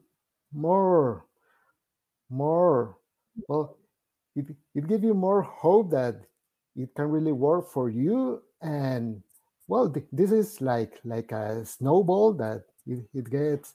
more 0.57 1.27
more. 2.31 2.97
Well 3.49 3.77
it, 4.35 4.47
it 4.75 4.89
gives 4.89 5.05
you 5.05 5.15
more 5.15 5.43
hope 5.43 5.91
that 5.91 6.17
it 6.75 6.95
can 6.95 7.07
really 7.07 7.33
work 7.33 7.71
for 7.71 7.89
you 7.89 8.43
and 8.61 9.23
well 9.69 9.89
th- 9.91 10.07
this 10.13 10.33
is 10.33 10.61
like 10.61 11.01
like 11.05 11.33
a 11.33 11.65
snowball 11.65 12.33
that 12.35 12.65
it, 12.87 13.05
it 13.15 13.31
gets 13.31 13.75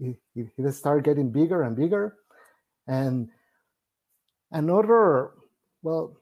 it, 0.00 0.16
it, 0.34 0.72
start 0.72 1.04
getting 1.04 1.30
bigger 1.30 1.62
and 1.62 1.76
bigger. 1.76 2.16
And 2.86 3.28
another 4.50 5.32
well 5.82 6.16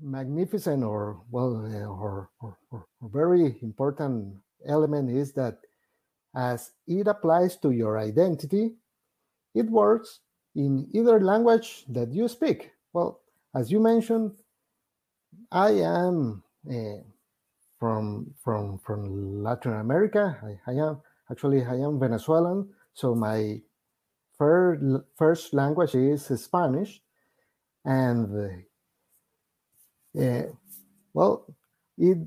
magnificent 0.00 0.84
or 0.84 1.22
well 1.30 1.64
uh, 1.64 1.86
or, 1.86 2.30
or, 2.40 2.58
or, 2.70 2.86
very 3.02 3.56
important 3.62 4.36
element 4.66 5.10
is 5.10 5.32
that 5.32 5.58
as 6.34 6.72
it 6.86 7.06
applies 7.06 7.56
to 7.56 7.70
your 7.70 7.98
identity 7.98 8.74
it 9.56 9.66
works 9.70 10.20
in 10.54 10.86
either 10.92 11.20
language 11.20 11.84
that 11.88 12.12
you 12.12 12.28
speak. 12.28 12.70
Well 12.92 13.20
as 13.54 13.72
you 13.72 13.80
mentioned 13.80 14.32
i 15.50 15.70
am 15.70 16.42
uh, 16.70 17.00
from 17.78 18.34
from 18.42 18.78
from 18.78 19.42
latin 19.42 19.72
america. 19.72 20.36
I, 20.42 20.70
I 20.70 20.74
am 20.74 21.00
actually 21.30 21.64
i 21.64 21.74
am 21.74 21.98
venezuelan. 21.98 22.68
So 22.94 23.14
my 23.14 23.60
first 24.38 24.82
first 25.16 25.54
language 25.54 25.94
is 25.94 26.26
spanish. 26.40 27.00
And 27.84 28.62
uh, 30.18 30.42
well, 31.12 31.46
it 31.98 32.18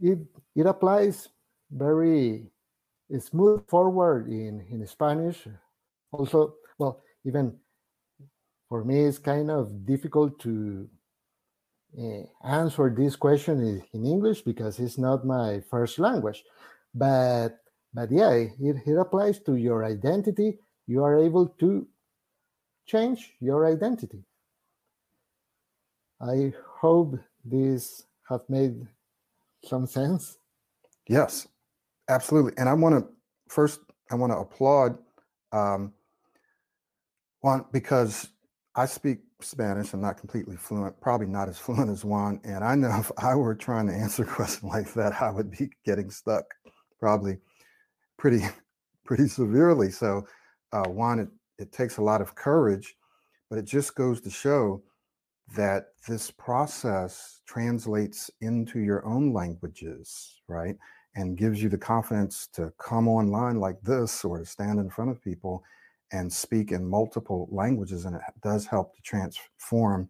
it 0.00 0.18
it 0.54 0.66
applies 0.66 1.28
very 1.70 2.46
smooth 3.18 3.66
forward 3.68 4.28
in 4.28 4.64
in 4.70 4.86
Spanish. 4.86 5.46
Also, 6.12 6.54
well, 6.78 7.02
even 7.24 7.56
for 8.68 8.84
me, 8.84 9.04
it's 9.04 9.18
kind 9.18 9.50
of 9.50 9.86
difficult 9.86 10.38
to 10.40 10.88
uh, 11.98 12.22
answer 12.44 12.94
this 12.96 13.16
question 13.16 13.82
in, 13.92 14.04
English 14.04 14.42
because 14.42 14.78
it's 14.78 14.98
not 14.98 15.24
my 15.24 15.60
first 15.70 15.98
language. 15.98 16.44
But 16.94 17.60
but 17.94 18.10
yeah, 18.10 18.30
it, 18.32 18.76
it 18.86 18.98
applies 18.98 19.40
to 19.40 19.56
your 19.56 19.84
identity. 19.84 20.58
You 20.86 21.02
are 21.04 21.18
able 21.18 21.48
to 21.60 21.86
change 22.86 23.34
your 23.40 23.66
identity. 23.66 24.24
I 26.20 26.52
hope 26.80 27.18
this 27.44 28.04
have 28.28 28.42
made 28.48 28.86
some 29.64 29.86
sense. 29.86 30.38
Yes, 31.08 31.48
absolutely. 32.08 32.52
And 32.58 32.68
I 32.68 32.74
want 32.74 32.98
to 32.98 33.08
first, 33.48 33.80
I 34.10 34.14
want 34.14 34.32
to 34.32 34.38
applaud 34.38 34.98
um, 35.52 35.92
Juan 37.40 37.64
because 37.72 38.28
I 38.74 38.86
speak 38.86 39.18
Spanish. 39.40 39.92
I'm 39.92 40.00
not 40.00 40.18
completely 40.18 40.56
fluent, 40.56 41.00
probably 41.00 41.26
not 41.26 41.48
as 41.48 41.58
fluent 41.58 41.90
as 41.90 42.04
Juan. 42.04 42.40
And 42.44 42.64
I 42.64 42.74
know 42.74 42.96
if 42.98 43.10
I 43.18 43.34
were 43.34 43.54
trying 43.54 43.86
to 43.88 43.94
answer 43.94 44.22
a 44.24 44.26
question 44.26 44.68
like 44.68 44.92
that, 44.94 45.20
I 45.20 45.30
would 45.30 45.50
be 45.50 45.70
getting 45.84 46.10
stuck 46.10 46.54
probably 46.98 47.38
pretty, 48.18 48.42
pretty 49.04 49.28
severely. 49.28 49.90
So, 49.90 50.26
uh, 50.72 50.88
Juan, 50.88 51.20
it, 51.20 51.28
it 51.58 51.72
takes 51.72 51.96
a 51.96 52.02
lot 52.02 52.20
of 52.20 52.34
courage, 52.34 52.96
but 53.50 53.58
it 53.58 53.64
just 53.64 53.94
goes 53.94 54.20
to 54.22 54.30
show 54.30 54.82
that 55.56 55.88
this 56.06 56.30
process 56.30 57.40
translates 57.46 58.30
into 58.42 58.80
your 58.80 59.04
own 59.06 59.32
languages, 59.32 60.40
right? 60.46 60.76
And 61.14 61.38
gives 61.38 61.62
you 61.62 61.70
the 61.70 61.78
confidence 61.78 62.48
to 62.52 62.72
come 62.78 63.08
online 63.08 63.58
like 63.58 63.80
this 63.82 64.24
or 64.24 64.38
to 64.38 64.44
stand 64.44 64.78
in 64.78 64.90
front 64.90 65.10
of 65.10 65.22
people 65.22 65.64
and 66.12 66.32
speak 66.32 66.72
in 66.72 66.84
multiple 66.84 67.48
languages. 67.50 68.04
And 68.04 68.16
it 68.16 68.22
does 68.42 68.66
help 68.66 68.94
to 68.96 69.02
transform 69.02 70.08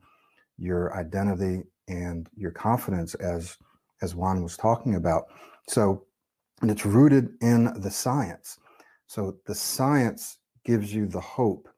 your 0.58 0.96
identity 0.96 1.62
and 1.88 2.28
your 2.36 2.50
confidence 2.50 3.14
as 3.14 3.56
as 4.00 4.14
Juan 4.14 4.42
was 4.42 4.56
talking 4.56 4.94
about. 4.94 5.24
So 5.68 6.06
and 6.60 6.70
it's 6.70 6.86
rooted 6.86 7.34
in 7.40 7.72
the 7.80 7.90
science. 7.90 8.58
So 9.06 9.36
the 9.46 9.54
science 9.54 10.38
gives 10.64 10.92
you 10.92 11.06
the 11.06 11.20
hope, 11.20 11.68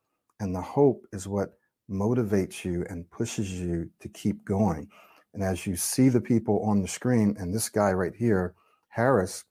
and 0.40 0.54
the 0.54 0.60
hope 0.60 1.06
is 1.12 1.28
what 1.28 1.54
motivates 1.90 2.64
you 2.64 2.84
and 2.88 3.10
pushes 3.10 3.52
you 3.52 3.90
to 4.00 4.08
keep 4.08 4.44
going. 4.44 4.88
And 5.34 5.42
as 5.42 5.66
you 5.66 5.76
see 5.76 6.08
the 6.08 6.20
people 6.20 6.62
on 6.64 6.82
the 6.82 6.88
screen, 6.88 7.36
and 7.38 7.54
this 7.54 7.68
guy 7.68 7.92
right 7.92 8.14
here, 8.14 8.54
Harris, 8.88 9.44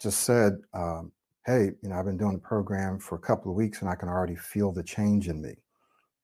just 0.00 0.20
said, 0.20 0.58
um, 0.72 1.12
Hey, 1.46 1.70
you 1.82 1.88
know, 1.88 1.96
I've 1.96 2.04
been 2.04 2.18
doing 2.18 2.34
the 2.34 2.38
program 2.38 2.98
for 2.98 3.14
a 3.14 3.20
couple 3.20 3.50
of 3.50 3.56
weeks 3.56 3.80
and 3.80 3.88
I 3.90 3.94
can 3.94 4.08
already 4.08 4.36
feel 4.36 4.72
the 4.72 4.82
change 4.82 5.28
in 5.28 5.40
me. 5.40 5.54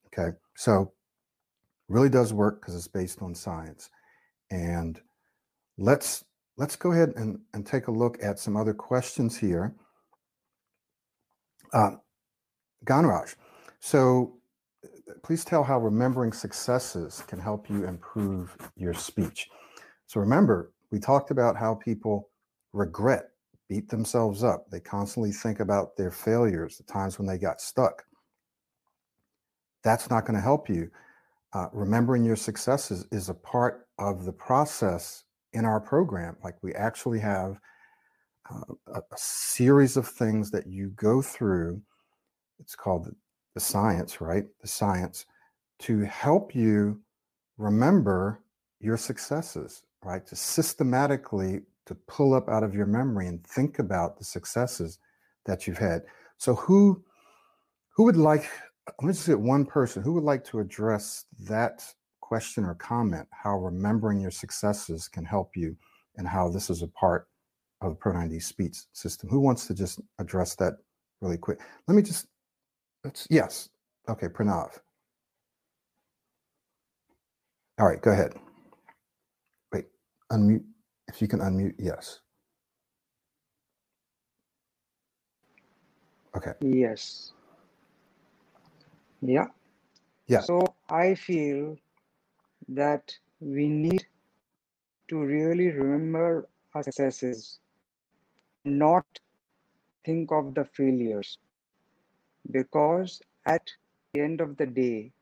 Okay. 0.06 0.36
So 0.56 0.92
really 1.88 2.08
does 2.08 2.32
work 2.32 2.60
because 2.60 2.74
it's 2.74 2.88
based 2.88 3.22
on 3.22 3.34
science. 3.34 3.90
And 4.50 5.00
let's 5.78 6.24
let's 6.56 6.76
go 6.76 6.92
ahead 6.92 7.12
and, 7.16 7.38
and 7.54 7.66
take 7.66 7.88
a 7.88 7.92
look 7.92 8.18
at 8.22 8.38
some 8.38 8.56
other 8.56 8.74
questions 8.74 9.36
here. 9.36 9.74
Uh, 11.72 11.92
Ganraj, 12.84 13.34
so 13.80 14.38
please 15.22 15.44
tell 15.44 15.62
how 15.62 15.78
remembering 15.78 16.32
successes 16.32 17.22
can 17.26 17.38
help 17.38 17.68
you 17.68 17.84
improve 17.84 18.56
your 18.76 18.94
speech. 18.94 19.48
So 20.06 20.20
remember, 20.20 20.72
we 20.90 20.98
talked 20.98 21.30
about 21.30 21.56
how 21.56 21.74
people 21.74 22.30
regret, 22.72 23.30
beat 23.68 23.88
themselves 23.88 24.44
up. 24.44 24.70
They 24.70 24.80
constantly 24.80 25.32
think 25.32 25.60
about 25.60 25.96
their 25.96 26.10
failures, 26.10 26.76
the 26.76 26.84
times 26.84 27.18
when 27.18 27.26
they 27.26 27.38
got 27.38 27.60
stuck. 27.60 28.04
That's 29.82 30.10
not 30.10 30.24
going 30.24 30.36
to 30.36 30.42
help 30.42 30.68
you. 30.68 30.90
Uh, 31.52 31.68
remembering 31.72 32.24
your 32.24 32.36
successes 32.36 33.06
is 33.12 33.28
a 33.28 33.34
part 33.34 33.86
of 33.98 34.24
the 34.24 34.32
process 34.32 35.24
in 35.52 35.64
our 35.64 35.80
program. 35.80 36.36
Like 36.44 36.56
we 36.62 36.74
actually 36.74 37.20
have 37.20 37.58
uh, 38.50 38.74
a, 38.94 38.98
a 38.98 39.16
series 39.16 39.96
of 39.96 40.06
things 40.06 40.50
that 40.50 40.66
you 40.66 40.90
go 40.90 41.22
through. 41.22 41.80
It's 42.60 42.74
called 42.74 43.14
the 43.54 43.60
science, 43.60 44.20
right? 44.20 44.44
The 44.60 44.68
science 44.68 45.26
to 45.80 46.00
help 46.00 46.54
you 46.54 47.00
remember 47.58 48.42
your 48.80 48.96
successes, 48.96 49.82
right? 50.02 50.26
To 50.26 50.36
systematically 50.36 51.62
to 51.86 51.94
pull 52.06 52.34
up 52.34 52.48
out 52.48 52.62
of 52.62 52.74
your 52.74 52.86
memory 52.86 53.26
and 53.26 53.44
think 53.46 53.78
about 53.78 54.18
the 54.18 54.24
successes 54.24 54.98
that 55.46 55.66
you've 55.66 55.78
had. 55.78 56.02
So 56.36 56.54
who 56.54 57.02
who 57.90 58.04
would 58.04 58.16
like 58.16 58.48
let 59.00 59.06
me 59.06 59.12
just 59.12 59.26
get 59.26 59.40
one 59.40 59.64
person 59.64 60.02
who 60.02 60.12
would 60.12 60.24
like 60.24 60.44
to 60.44 60.60
address 60.60 61.24
that 61.40 61.84
question 62.20 62.64
or 62.64 62.74
comment 62.74 63.26
how 63.30 63.56
remembering 63.58 64.20
your 64.20 64.30
successes 64.30 65.08
can 65.08 65.24
help 65.24 65.56
you 65.56 65.76
and 66.16 66.26
how 66.26 66.48
this 66.48 66.70
is 66.70 66.82
a 66.82 66.88
part 66.88 67.28
of 67.80 67.90
the 67.90 67.96
Pro90 67.96 68.42
speech 68.42 68.76
system. 68.92 69.28
Who 69.28 69.40
wants 69.40 69.66
to 69.66 69.74
just 69.74 70.00
address 70.18 70.54
that 70.56 70.74
really 71.20 71.36
quick? 71.36 71.60
Let 71.86 71.94
me 71.94 72.02
just 72.02 72.26
that's 73.04 73.26
yes. 73.30 73.68
Okay, 74.08 74.28
Pranav. 74.28 74.70
All 77.78 77.86
right, 77.86 78.00
go 78.00 78.10
ahead. 78.10 78.34
Wait, 79.72 79.84
unmute. 80.32 80.64
If 81.16 81.22
you 81.22 81.28
can 81.28 81.40
unmute, 81.40 81.76
yes. 81.78 82.20
Okay. 86.36 86.52
Yes. 86.60 87.32
Yeah. 89.22 89.46
Yeah. 90.26 90.40
So 90.40 90.74
I 90.90 91.14
feel 91.14 91.78
that 92.68 93.16
we 93.40 93.66
need 93.66 94.04
to 95.08 95.16
really 95.16 95.70
remember 95.70 96.50
our 96.74 96.82
successes, 96.82 97.60
not 98.66 99.06
think 100.04 100.30
of 100.32 100.54
the 100.54 100.66
failures. 100.66 101.38
Because 102.50 103.22
at 103.46 103.62
the 104.12 104.20
end 104.20 104.42
of 104.42 104.58
the 104.58 104.66
day, 104.66 105.12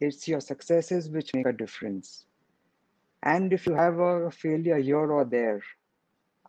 it's 0.00 0.26
your 0.26 0.40
successes 0.40 1.10
which 1.10 1.34
make 1.34 1.44
a 1.44 1.52
difference. 1.52 2.24
And 3.22 3.52
if 3.52 3.66
you 3.66 3.74
have 3.74 3.98
a 3.98 4.30
failure 4.30 4.78
here 4.78 5.10
or 5.12 5.24
there, 5.24 5.62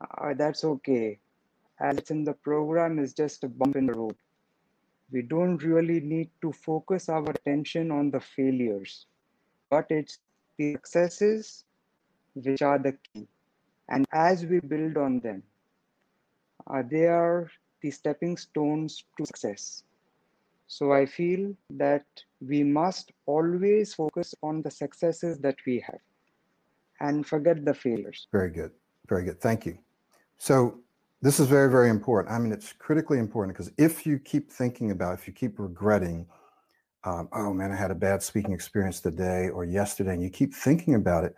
uh, 0.01 0.33
that's 0.33 0.63
okay. 0.63 1.19
As 1.79 1.97
in 2.09 2.23
the 2.23 2.33
program, 2.33 2.99
is 2.99 3.13
just 3.13 3.43
a 3.43 3.47
bump 3.47 3.75
in 3.75 3.87
the 3.87 3.93
road. 3.93 4.15
We 5.11 5.21
don't 5.21 5.63
really 5.63 5.99
need 5.99 6.29
to 6.41 6.51
focus 6.51 7.09
our 7.09 7.29
attention 7.29 7.91
on 7.91 8.09
the 8.11 8.19
failures, 8.19 9.05
but 9.69 9.85
it's 9.89 10.19
the 10.57 10.73
successes 10.73 11.65
which 12.33 12.61
are 12.61 12.79
the 12.79 12.97
key. 13.13 13.27
And 13.89 14.05
as 14.11 14.45
we 14.45 14.59
build 14.59 14.97
on 14.97 15.19
them, 15.19 15.43
uh, 16.67 16.83
they 16.89 17.05
are 17.07 17.49
the 17.81 17.91
stepping 17.91 18.37
stones 18.37 19.03
to 19.17 19.25
success. 19.25 19.83
So 20.67 20.93
I 20.93 21.05
feel 21.05 21.53
that 21.71 22.05
we 22.41 22.63
must 22.63 23.11
always 23.25 23.93
focus 23.93 24.33
on 24.41 24.61
the 24.63 24.71
successes 24.71 25.39
that 25.39 25.57
we 25.67 25.79
have 25.81 25.99
and 27.03 27.27
forget 27.27 27.63
the 27.65 27.73
failures. 27.73 28.27
Very 28.31 28.49
good. 28.49 28.71
Very 29.07 29.25
good. 29.25 29.39
Thank 29.41 29.65
you. 29.65 29.77
So 30.37 30.79
this 31.21 31.39
is 31.39 31.47
very, 31.47 31.69
very 31.69 31.89
important. 31.89 32.33
I 32.33 32.39
mean, 32.39 32.51
it's 32.51 32.73
critically 32.73 33.19
important 33.19 33.55
because 33.55 33.71
if 33.77 34.07
you 34.07 34.17
keep 34.17 34.51
thinking 34.51 34.91
about, 34.91 35.19
if 35.19 35.27
you 35.27 35.33
keep 35.33 35.59
regretting, 35.59 36.25
um, 37.03 37.27
oh 37.33 37.53
man, 37.53 37.71
I 37.71 37.75
had 37.75 37.91
a 37.91 37.95
bad 37.95 38.23
speaking 38.23 38.53
experience 38.53 39.01
today 39.01 39.49
or 39.49 39.65
yesterday, 39.65 40.13
and 40.13 40.23
you 40.23 40.29
keep 40.29 40.53
thinking 40.53 40.95
about 40.95 41.25
it, 41.25 41.35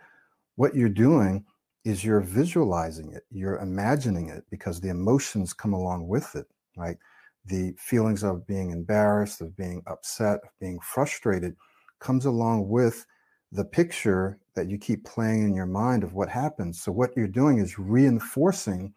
what 0.54 0.76
you're 0.76 0.88
doing 0.88 1.44
is 1.84 2.04
you're 2.04 2.20
visualizing 2.20 3.12
it, 3.12 3.24
you're 3.30 3.58
imagining 3.58 4.28
it 4.28 4.44
because 4.50 4.80
the 4.80 4.88
emotions 4.88 5.52
come 5.52 5.72
along 5.72 6.06
with 6.06 6.34
it, 6.36 6.46
right? 6.76 6.96
The 7.44 7.74
feelings 7.78 8.22
of 8.22 8.46
being 8.46 8.70
embarrassed, 8.70 9.40
of 9.40 9.56
being 9.56 9.82
upset, 9.86 10.40
of 10.44 10.50
being 10.60 10.78
frustrated 10.80 11.56
comes 11.98 12.24
along 12.24 12.68
with 12.68 13.04
the 13.52 13.64
picture 13.64 14.38
that 14.56 14.68
you 14.68 14.78
keep 14.78 15.04
playing 15.04 15.44
in 15.44 15.54
your 15.54 15.66
mind 15.66 16.02
of 16.02 16.14
what 16.14 16.28
happens. 16.28 16.82
So, 16.82 16.90
what 16.90 17.16
you're 17.16 17.28
doing 17.28 17.58
is 17.58 17.78
reinforcing 17.78 18.92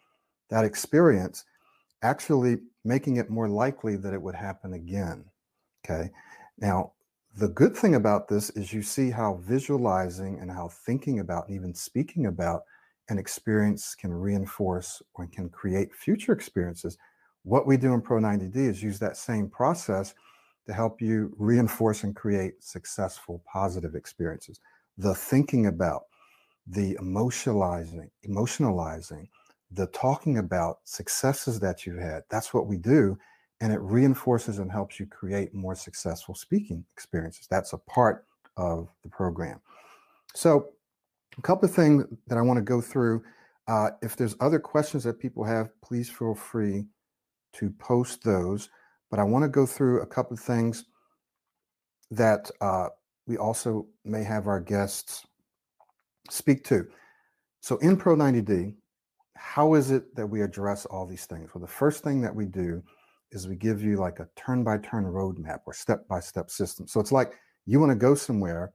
that 0.49 0.65
experience, 0.65 1.45
actually 2.01 2.57
making 2.83 3.17
it 3.17 3.29
more 3.29 3.47
likely 3.47 3.95
that 3.97 4.13
it 4.13 4.21
would 4.21 4.35
happen 4.35 4.73
again. 4.73 5.23
Okay. 5.85 6.09
Now, 6.57 6.93
the 7.35 7.49
good 7.49 7.75
thing 7.75 7.95
about 7.95 8.27
this 8.27 8.49
is 8.51 8.73
you 8.73 8.81
see 8.81 9.11
how 9.11 9.39
visualizing 9.43 10.39
and 10.39 10.49
how 10.49 10.69
thinking 10.69 11.19
about 11.19 11.47
and 11.47 11.55
even 11.55 11.73
speaking 11.75 12.25
about 12.25 12.63
an 13.09 13.17
experience 13.17 13.95
can 13.95 14.13
reinforce 14.13 15.01
or 15.13 15.27
can 15.27 15.49
create 15.49 15.93
future 15.93 16.31
experiences. 16.31 16.97
What 17.43 17.67
we 17.67 17.77
do 17.77 17.93
in 17.93 18.01
Pro 18.01 18.19
90D 18.19 18.55
is 18.55 18.83
use 18.83 18.99
that 18.99 19.17
same 19.17 19.49
process 19.49 20.13
to 20.67 20.73
help 20.73 21.01
you 21.01 21.33
reinforce 21.37 22.03
and 22.03 22.15
create 22.15 22.63
successful 22.63 23.43
positive 23.51 23.95
experiences. 23.95 24.59
The 24.99 25.15
thinking 25.15 25.65
about, 25.65 26.03
the 26.67 26.95
emotionalizing, 27.01 28.11
emotionalizing, 28.27 29.27
the 29.71 29.87
talking 29.87 30.37
about 30.37 30.79
successes 30.83 31.59
that 31.61 31.85
you've 31.85 31.99
had. 31.99 32.23
That's 32.29 32.53
what 32.53 32.67
we 32.67 32.77
do 32.77 33.17
and 33.61 33.73
it 33.73 33.81
reinforces 33.81 34.59
and 34.59 34.71
helps 34.71 34.99
you 34.99 35.05
create 35.05 35.53
more 35.53 35.75
successful 35.75 36.33
speaking 36.33 36.85
experiences. 36.93 37.47
That's 37.49 37.73
a 37.73 37.77
part 37.77 38.25
of 38.57 38.89
the 39.03 39.09
program. 39.09 39.59
So, 40.33 40.69
a 41.37 41.41
couple 41.41 41.67
of 41.67 41.75
things 41.75 42.05
that 42.27 42.37
I 42.37 42.41
want 42.41 42.57
to 42.57 42.63
go 42.63 42.81
through. 42.81 43.23
Uh, 43.67 43.91
if 44.01 44.15
there's 44.15 44.35
other 44.39 44.59
questions 44.59 45.03
that 45.03 45.19
people 45.19 45.43
have, 45.43 45.69
please 45.81 46.09
feel 46.09 46.33
free 46.33 46.85
to 47.53 47.69
post 47.71 48.23
those. 48.23 48.69
But 49.11 49.19
I 49.19 49.23
want 49.23 49.43
to 49.43 49.49
go 49.49 49.65
through 49.65 50.01
a 50.01 50.07
couple 50.07 50.33
of 50.33 50.39
things 50.39 50.85
that 52.11 52.49
uh, 52.61 52.89
we 53.29 53.37
also 53.37 53.85
may 54.03 54.23
have 54.23 54.47
our 54.47 54.59
guests 54.59 55.25
speak 56.31 56.65
to. 56.65 56.87
So, 57.61 57.77
in 57.77 57.95
Pro 57.95 58.15
90D, 58.15 58.75
how 59.37 59.75
is 59.75 59.91
it 59.91 60.15
that 60.15 60.25
we 60.25 60.41
address 60.41 60.85
all 60.87 61.05
these 61.05 61.25
things? 61.25 61.51
Well, 61.53 61.61
the 61.61 61.67
first 61.67 62.03
thing 62.03 62.21
that 62.21 62.35
we 62.35 62.45
do 62.45 62.81
is 63.31 63.47
we 63.47 63.55
give 63.55 63.83
you 63.83 63.97
like 63.97 64.19
a 64.19 64.27
turn 64.35 64.63
by 64.63 64.79
turn 64.79 65.05
roadmap 65.05 65.59
or 65.67 65.73
step 65.73 66.07
by 66.07 66.19
step 66.19 66.49
system. 66.49 66.87
So 66.87 66.99
it's 66.99 67.11
like 67.11 67.33
you 67.67 67.79
want 67.79 67.91
to 67.91 67.95
go 67.95 68.15
somewhere 68.15 68.73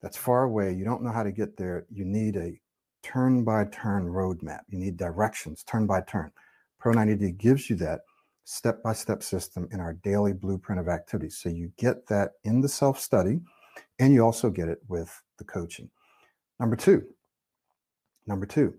that's 0.00 0.16
far 0.16 0.44
away, 0.44 0.72
you 0.72 0.84
don't 0.84 1.02
know 1.02 1.12
how 1.12 1.22
to 1.22 1.30
get 1.30 1.58
there, 1.58 1.84
you 1.90 2.06
need 2.06 2.36
a 2.36 2.58
turn 3.02 3.44
by 3.44 3.66
turn 3.66 4.06
roadmap. 4.06 4.60
You 4.68 4.78
need 4.78 4.96
directions, 4.96 5.64
turn 5.64 5.86
by 5.86 6.00
turn. 6.02 6.32
Pro 6.80 6.94
90D 6.94 7.36
gives 7.36 7.68
you 7.68 7.76
that 7.76 8.00
step 8.44 8.82
by 8.82 8.94
step 8.94 9.22
system 9.22 9.68
in 9.70 9.80
our 9.80 9.92
daily 9.92 10.32
blueprint 10.32 10.80
of 10.80 10.88
activities. 10.88 11.36
So 11.36 11.50
you 11.50 11.70
get 11.76 12.06
that 12.06 12.32
in 12.44 12.60
the 12.60 12.68
self 12.68 12.98
study 12.98 13.40
and 13.98 14.12
you 14.12 14.24
also 14.24 14.50
get 14.50 14.68
it 14.68 14.78
with 14.88 15.10
the 15.38 15.44
coaching. 15.44 15.90
Number 16.58 16.76
two, 16.76 17.02
number 18.26 18.46
two, 18.46 18.74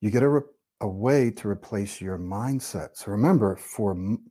you 0.00 0.10
get 0.10 0.22
a 0.22 0.28
re- 0.28 0.40
a 0.80 0.88
way 0.88 1.30
to 1.30 1.48
replace 1.48 2.00
your 2.00 2.18
mindset. 2.18 2.90
So 2.94 3.10
remember, 3.10 3.56
for 3.56 3.92
m- 3.92 4.30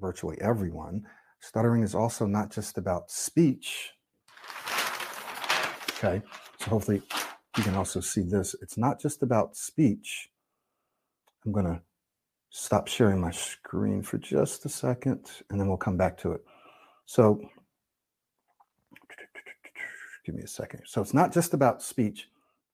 virtually 0.00 0.38
everyone, 0.40 1.04
stuttering 1.40 1.82
is 1.82 1.94
also 1.94 2.26
not 2.26 2.50
just 2.50 2.78
about 2.78 3.10
speech. 3.10 3.90
Okay, 5.90 6.22
so 6.58 6.70
hopefully 6.70 7.02
you 7.56 7.62
can 7.62 7.74
also 7.74 8.00
see 8.00 8.22
this. 8.22 8.54
It's 8.62 8.78
not 8.78 9.00
just 9.00 9.22
about 9.22 9.56
speech. 9.56 10.30
I'm 11.44 11.52
going 11.52 11.66
to 11.66 11.80
stop 12.50 12.88
sharing 12.88 13.20
my 13.20 13.30
screen 13.30 14.02
for 14.02 14.18
just 14.18 14.64
a 14.64 14.68
second 14.68 15.30
and 15.50 15.60
then 15.60 15.68
we'll 15.68 15.76
come 15.76 15.96
back 15.96 16.16
to 16.18 16.32
it. 16.32 16.42
So, 17.06 17.40
give 20.30 20.38
me 20.38 20.44
a 20.44 20.48
second. 20.48 20.82
So, 20.86 21.00
it's 21.00 21.14
not 21.14 21.32
just 21.32 21.54
about 21.54 21.82
speech, 21.82 22.28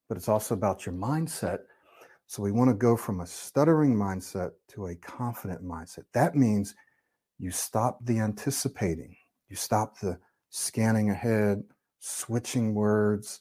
but 0.09 0.17
it's 0.17 0.29
also 0.29 0.55
about 0.55 0.87
your 0.87 0.95
mindset 0.95 1.61
so 2.27 2.43
we 2.43 2.53
want 2.53 2.71
to 2.71 2.75
go 2.75 2.97
from 2.97 3.21
a 3.21 3.27
stuttering 3.27 3.95
mindset 3.95 4.51
to 4.69 4.87
a 4.87 4.97
confident 4.97 5.65
mindset. 5.65 6.05
That 6.13 6.35
means 6.35 6.75
you 7.39 7.51
stop 7.51 8.05
the 8.05 8.19
anticipating, 8.19 9.17
you 9.49 9.55
stop 9.55 9.99
the 10.01 10.19
scanning 10.51 11.11
ahead, 11.11 11.63
switching 12.01 12.75
words. 12.75 13.41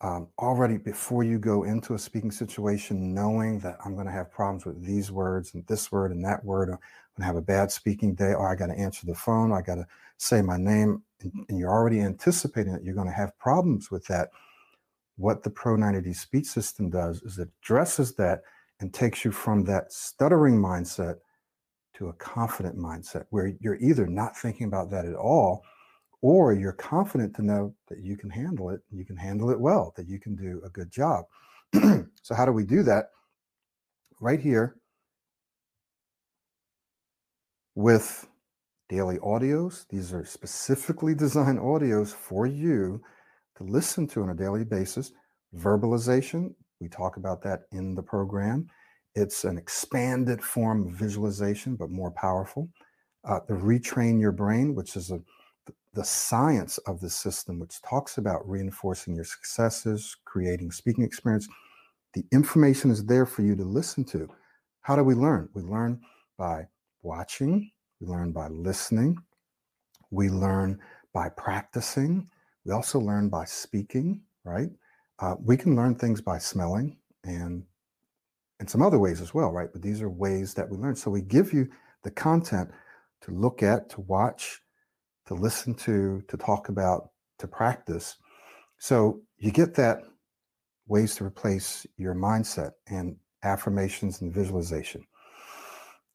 Um, 0.00 0.28
already 0.38 0.76
before 0.76 1.22
you 1.22 1.38
go 1.38 1.64
into 1.64 1.94
a 1.94 1.98
speaking 1.98 2.30
situation, 2.30 3.14
knowing 3.14 3.58
that 3.60 3.78
I'm 3.84 3.94
going 3.94 4.06
to 4.06 4.12
have 4.12 4.30
problems 4.30 4.66
with 4.66 4.84
these 4.84 5.10
words 5.10 5.54
and 5.54 5.66
this 5.66 5.90
word 5.90 6.10
and 6.10 6.22
that 6.24 6.44
word, 6.44 6.68
I'm 6.68 6.76
going 7.16 7.20
to 7.20 7.24
have 7.24 7.36
a 7.36 7.42
bad 7.42 7.70
speaking 7.70 8.14
day, 8.14 8.34
or 8.34 8.50
I 8.50 8.54
got 8.54 8.66
to 8.66 8.78
answer 8.78 9.06
the 9.06 9.14
phone, 9.14 9.52
I 9.52 9.62
got 9.62 9.76
to 9.76 9.86
say 10.18 10.42
my 10.42 10.58
name, 10.58 11.02
and, 11.48 11.58
you're 11.58 11.70
already 11.70 12.00
anticipating 12.00 12.72
that 12.72 12.84
you're 12.84 12.94
going 12.94 13.06
to 13.08 13.12
have 13.12 13.36
problems 13.38 13.90
with 13.90 14.04
that 14.06 14.30
what 15.16 15.42
the 15.42 15.50
Pro 15.50 15.76
90D 15.76 16.14
speech 16.16 16.46
system 16.46 16.90
does 16.90 17.22
is 17.22 17.38
it 17.38 17.48
addresses 17.62 18.14
that 18.16 18.42
and 18.80 18.92
takes 18.92 19.24
you 19.24 19.30
from 19.30 19.64
that 19.64 19.92
stuttering 19.92 20.56
mindset 20.56 21.16
to 21.94 22.08
a 22.08 22.12
confident 22.14 22.76
mindset 22.76 23.24
where 23.30 23.52
you're 23.60 23.76
either 23.76 24.06
not 24.06 24.36
thinking 24.36 24.66
about 24.66 24.90
that 24.90 25.06
at 25.06 25.14
all 25.14 25.64
or 26.20 26.54
you're 26.54 26.72
confident 26.72 27.36
to 27.36 27.42
know 27.42 27.74
that 27.88 28.00
you 28.00 28.16
can 28.16 28.30
handle 28.30 28.70
it, 28.70 28.80
you 28.90 29.04
can 29.04 29.16
handle 29.16 29.50
it 29.50 29.60
well, 29.60 29.92
that 29.94 30.08
you 30.08 30.18
can 30.18 30.34
do 30.34 30.60
a 30.64 30.70
good 30.70 30.90
job. 30.90 31.26
so, 31.74 32.34
how 32.34 32.46
do 32.46 32.52
we 32.52 32.64
do 32.64 32.82
that? 32.82 33.10
Right 34.20 34.40
here 34.40 34.76
with 37.74 38.26
daily 38.88 39.18
audios. 39.18 39.86
These 39.88 40.12
are 40.12 40.24
specifically 40.24 41.14
designed 41.14 41.58
audios 41.58 42.12
for 42.12 42.46
you 42.46 43.00
to 43.56 43.64
listen 43.64 44.06
to 44.08 44.22
on 44.22 44.30
a 44.30 44.34
daily 44.34 44.64
basis. 44.64 45.12
Verbalization, 45.56 46.54
we 46.80 46.88
talk 46.88 47.16
about 47.16 47.42
that 47.42 47.62
in 47.72 47.94
the 47.94 48.02
program. 48.02 48.68
It's 49.14 49.44
an 49.44 49.56
expanded 49.56 50.42
form 50.42 50.88
of 50.88 50.94
visualization, 50.94 51.76
but 51.76 51.90
more 51.90 52.10
powerful. 52.10 52.68
Uh, 53.24 53.40
the 53.46 53.54
retrain 53.54 54.20
your 54.20 54.32
brain, 54.32 54.74
which 54.74 54.96
is 54.96 55.10
a, 55.10 55.20
the 55.94 56.04
science 56.04 56.78
of 56.78 57.00
the 57.00 57.08
system, 57.08 57.58
which 57.58 57.80
talks 57.82 58.18
about 58.18 58.46
reinforcing 58.48 59.14
your 59.14 59.24
successes, 59.24 60.16
creating 60.24 60.72
speaking 60.72 61.04
experience. 61.04 61.48
The 62.14 62.24
information 62.32 62.90
is 62.90 63.06
there 63.06 63.24
for 63.24 63.42
you 63.42 63.54
to 63.56 63.64
listen 63.64 64.04
to. 64.06 64.28
How 64.82 64.96
do 64.96 65.04
we 65.04 65.14
learn? 65.14 65.48
We 65.54 65.62
learn 65.62 66.00
by 66.36 66.66
watching, 67.02 67.70
we 68.04 68.12
learn 68.12 68.32
by 68.32 68.48
listening, 68.48 69.18
we 70.10 70.30
learn 70.30 70.80
by 71.12 71.28
practicing, 71.30 72.28
we 72.64 72.72
also 72.72 73.00
learn 73.00 73.28
by 73.28 73.44
speaking, 73.44 74.22
right? 74.44 74.70
Uh, 75.20 75.36
we 75.40 75.56
can 75.56 75.76
learn 75.76 75.94
things 75.94 76.20
by 76.20 76.38
smelling 76.38 76.96
and 77.24 77.64
and 78.60 78.70
some 78.70 78.82
other 78.82 78.98
ways 79.00 79.20
as 79.20 79.34
well, 79.34 79.52
right? 79.52 79.70
But 79.72 79.82
these 79.82 80.02
are 80.02 80.10
ways 80.10 80.54
that 80.54 80.70
we 80.70 80.78
learn. 80.78 80.96
So 80.96 81.10
we 81.10 81.22
give 81.22 81.52
you 81.52 81.68
the 82.04 82.10
content 82.10 82.70
to 83.22 83.32
look 83.32 83.62
at, 83.62 83.90
to 83.90 84.02
watch, 84.02 84.60
to 85.26 85.34
listen 85.34 85.74
to, 85.74 86.22
to 86.28 86.36
talk 86.36 86.68
about, 86.68 87.10
to 87.38 87.48
practice, 87.48 88.16
So 88.78 89.22
you 89.38 89.50
get 89.50 89.74
that 89.76 90.02
ways 90.86 91.16
to 91.16 91.24
replace 91.24 91.86
your 91.96 92.14
mindset 92.14 92.72
and 92.88 93.16
affirmations 93.42 94.20
and 94.22 94.32
visualization. 94.32 95.06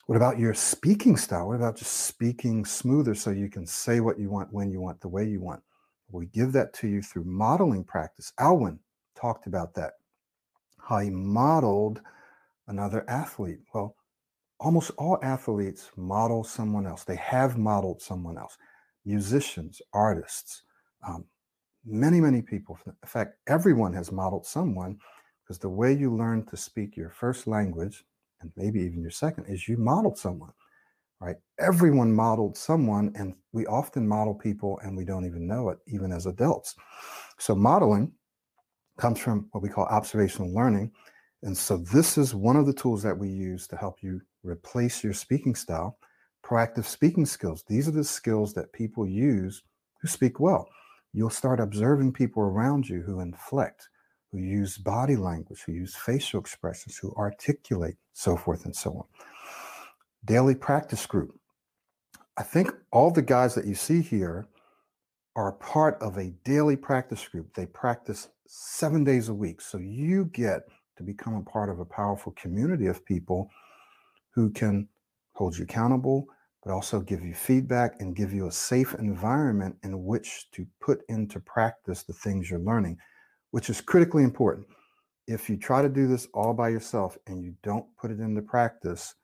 What 0.10 0.16
about 0.16 0.40
your 0.40 0.56
speaking 0.56 1.16
style? 1.18 1.50
What 1.50 1.58
about 1.58 1.76
just 1.76 2.08
speaking 2.08 2.66
smoother 2.66 3.14
so 3.14 3.30
you 3.30 3.48
can 3.48 3.68
say 3.68 4.00
what 4.00 4.18
you 4.18 4.32
want, 4.32 4.52
when 4.52 4.72
you 4.72 4.82
want, 4.82 5.00
the 5.02 5.08
way 5.08 5.24
you 5.24 5.40
want? 5.40 5.62
We 6.10 6.26
give 6.26 6.52
that 6.54 6.74
to 6.78 6.88
you 6.88 7.04
through 7.04 7.26
modeling 7.26 7.84
practice. 7.84 8.34
Alwyn 8.40 8.80
talked 9.16 9.46
about 9.46 9.76
that, 9.76 9.92
how 10.80 10.98
he 10.98 11.12
modeled 11.12 12.02
another 12.68 13.08
athlete. 13.08 13.60
Well, 13.72 13.96
almost 14.60 14.90
all 14.98 15.20
athletes 15.22 15.92
model 15.96 16.44
someone 16.44 16.88
else. 16.88 17.04
They 17.04 17.18
have 17.18 17.60
modeled 17.60 18.02
someone 18.02 18.40
else. 18.40 18.58
Musicians, 19.06 19.80
artists, 19.94 20.64
um, 21.08 21.24
many, 21.86 22.20
many 22.20 22.42
people. 22.42 22.80
In 22.88 22.96
fact, 23.06 23.36
everyone 23.46 23.94
has 23.94 24.12
modeled 24.12 24.48
someone 24.48 24.98
because 25.44 25.60
the 25.60 25.70
way 25.70 25.94
you 25.94 26.12
learn 26.12 26.48
to 26.48 26.58
speak 26.58 26.98
your 26.98 27.12
first 27.12 27.46
language 27.46 28.06
and 28.42 28.52
maybe 28.56 28.80
even 28.82 29.02
your 29.02 29.12
second 29.12 29.46
is 29.46 29.68
you 29.68 29.78
modeled 29.78 30.18
someone 30.18 30.52
right? 31.20 31.36
Everyone 31.60 32.14
modeled 32.14 32.58
someone 32.58 33.12
and 33.16 33.36
we 33.52 33.66
often 33.66 34.08
model 34.08 34.34
people 34.34 34.80
and 34.84 34.96
we 34.96 35.04
don't 35.04 35.26
even 35.26 35.48
know 35.48 35.70
it 35.70 35.80
even 35.88 36.12
as 36.12 36.26
adults. 36.26 36.76
So 37.38 37.56
modeling 37.56 38.12
comes 38.98 39.20
from 39.20 39.48
what 39.52 39.62
we 39.62 39.70
call 39.70 39.86
observational 39.86 40.54
learning 40.54 40.92
and 41.44 41.58
so 41.58 41.78
this 41.78 42.18
is 42.18 42.36
one 42.36 42.58
of 42.58 42.66
the 42.66 42.74
tools 42.74 43.02
that 43.04 43.18
we 43.18 43.30
use 43.30 43.68
to 43.68 43.78
help 43.78 44.02
you 44.02 44.22
replace 44.44 45.04
your 45.04 45.14
speaking 45.14 45.56
style 45.56 45.98
proactive 46.44 46.86
speaking 46.86 47.26
skills. 47.26 47.64
These 47.68 47.88
are 47.88 47.92
the 47.92 48.04
skills 48.04 48.54
that 48.54 48.72
people 48.72 49.06
use 49.06 49.62
who 50.02 50.08
speak 50.08 50.40
well. 50.40 50.68
You'll 51.14 51.30
start 51.30 51.60
observing 51.60 52.14
people 52.14 52.44
around 52.44 52.88
you 52.88 53.02
who 53.02 53.20
inflect 53.20 53.90
who 54.32 54.40
use 54.40 54.78
body 54.78 55.16
language, 55.16 55.64
who 55.66 55.74
use 55.74 55.96
facial 55.96 56.40
expressions, 56.40 56.98
who 56.98 57.14
articulate, 57.16 57.96
so 58.14 58.36
forth 58.36 58.66
and 58.66 58.76
so 58.76 58.92
on. 58.92 59.04
Daily 60.26 60.56
practice 60.56 61.06
group. 61.06 61.36
I 62.38 62.44
think 62.44 62.72
all 62.92 63.12
the 63.12 63.22
guys 63.22 63.56
that 63.56 63.66
you 63.66 63.76
see 63.76 64.02
here 64.02 64.48
are 65.36 65.54
part 65.54 65.98
of 66.02 66.18
a 66.18 66.34
daily 66.44 66.76
practice 66.76 67.28
group. 67.28 67.54
They 67.54 67.66
practice 67.66 68.30
seven 68.48 69.04
days 69.04 69.30
a 69.30 69.34
week. 69.34 69.62
So 69.62 69.78
you 69.78 70.26
get 70.26 70.62
to 70.98 71.04
become 71.04 71.36
a 71.36 71.50
part 71.50 71.70
of 71.70 71.80
a 71.80 71.86
powerful 71.86 72.34
community 72.34 72.88
of 72.88 73.06
people 73.06 73.50
who 74.34 74.52
can 74.52 74.88
hold 75.34 75.58
you 75.58 75.64
accountable, 75.64 76.26
but 76.64 76.74
also 76.74 77.00
give 77.00 77.24
you 77.24 77.34
feedback 77.34 77.96
and 78.00 78.16
give 78.16 78.34
you 78.34 78.48
a 78.48 78.52
safe 78.52 78.94
environment 78.96 79.76
in 79.84 80.04
which 80.04 80.48
to 80.52 80.68
put 80.82 81.02
into 81.08 81.40
practice 81.40 82.04
the 82.04 82.14
things 82.14 82.50
you're 82.50 82.60
learning 82.60 82.98
which 83.52 83.70
is 83.70 83.82
critically 83.82 84.24
important. 84.24 84.68
If 85.28 85.50
you 85.50 85.58
try 85.58 85.82
to 85.82 85.90
do 85.90 86.08
this 86.08 86.28
all 86.34 86.54
by 86.54 86.70
yourself 86.70 87.18
and 87.28 87.44
you 87.44 87.54
don't 87.62 87.86
put 87.98 88.12
it 88.12 88.20
into 88.20 88.42
practice, 88.42 89.16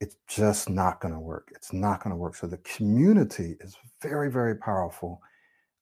it's 0.00 0.16
just 0.28 0.70
not 0.70 1.00
going 1.00 1.14
to 1.14 1.20
work. 1.20 1.50
It's 1.54 1.72
not 1.72 2.02
going 2.02 2.12
to 2.12 2.16
work. 2.16 2.34
So 2.34 2.46
the 2.46 2.58
community 2.58 3.56
is 3.60 3.76
very, 4.00 4.30
very 4.30 4.56
powerful, 4.56 5.20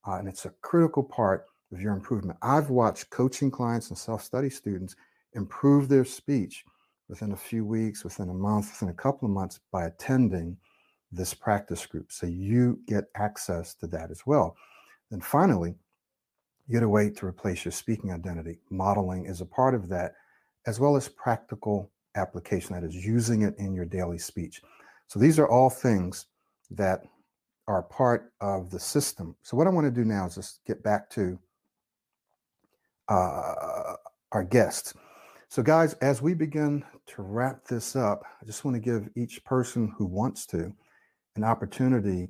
uh, 0.06 0.14
and 0.14 0.28
it's 0.28 0.44
a 0.46 0.54
critical 0.62 1.02
part 1.02 1.46
of 1.72 1.80
your 1.80 1.92
improvement. 1.92 2.38
I've 2.42 2.70
watched 2.70 3.10
coaching 3.10 3.50
clients 3.50 3.88
and 3.90 3.98
self-study 3.98 4.50
students 4.50 4.96
improve 5.34 5.88
their 5.88 6.04
speech 6.04 6.64
within 7.08 7.32
a 7.32 7.36
few 7.36 7.64
weeks, 7.64 8.04
within 8.04 8.30
a 8.30 8.34
month, 8.34 8.70
within 8.70 8.88
a 8.88 8.96
couple 8.96 9.26
of 9.26 9.34
months 9.34 9.60
by 9.70 9.86
attending 9.86 10.56
this 11.12 11.34
practice 11.34 11.86
group. 11.86 12.10
So 12.10 12.26
you 12.26 12.80
get 12.86 13.04
access 13.14 13.74
to 13.76 13.86
that 13.88 14.10
as 14.10 14.26
well. 14.26 14.56
Then 15.10 15.20
finally, 15.20 15.74
get 16.70 16.82
a 16.82 16.88
way 16.88 17.10
to 17.10 17.26
replace 17.26 17.64
your 17.64 17.72
speaking 17.72 18.12
identity. 18.12 18.58
Modeling 18.70 19.26
is 19.26 19.40
a 19.40 19.46
part 19.46 19.74
of 19.74 19.88
that, 19.88 20.14
as 20.66 20.80
well 20.80 20.96
as 20.96 21.08
practical 21.08 21.90
application, 22.16 22.74
that 22.74 22.86
is 22.86 22.94
using 22.94 23.42
it 23.42 23.54
in 23.58 23.74
your 23.74 23.84
daily 23.84 24.18
speech. 24.18 24.62
So 25.06 25.18
these 25.18 25.38
are 25.38 25.48
all 25.48 25.70
things 25.70 26.26
that 26.70 27.04
are 27.68 27.82
part 27.82 28.32
of 28.40 28.70
the 28.70 28.80
system. 28.80 29.36
So 29.42 29.56
what 29.56 29.66
I 29.66 29.70
want 29.70 29.86
to 29.86 29.90
do 29.90 30.04
now 30.04 30.26
is 30.26 30.34
just 30.36 30.64
get 30.64 30.82
back 30.82 31.10
to 31.10 31.38
uh, 33.08 33.94
our 34.32 34.44
guests. 34.44 34.94
So 35.48 35.62
guys, 35.62 35.94
as 35.94 36.20
we 36.20 36.34
begin 36.34 36.84
to 37.06 37.22
wrap 37.22 37.64
this 37.64 37.94
up, 37.94 38.24
I 38.42 38.44
just 38.44 38.64
want 38.64 38.74
to 38.74 38.80
give 38.80 39.08
each 39.14 39.44
person 39.44 39.94
who 39.96 40.04
wants 40.04 40.46
to 40.46 40.72
an 41.36 41.44
opportunity 41.44 42.28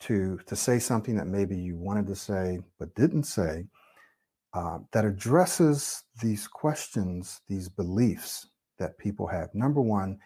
to 0.00 0.38
to 0.46 0.56
say 0.56 0.78
something 0.78 1.16
that 1.16 1.26
maybe 1.26 1.56
you 1.56 1.76
wanted 1.76 2.06
to 2.06 2.14
say 2.14 2.60
but 2.78 2.94
didn't 2.94 3.24
say 3.24 3.64
uh, 4.54 4.78
that 4.92 5.04
addresses 5.04 6.04
these 6.22 6.48
questions, 6.48 7.40
these 7.48 7.68
beliefs 7.68 8.48
that 8.78 8.98
people 8.98 9.26
have. 9.26 9.54
Number 9.54 9.80
one, 9.80 10.18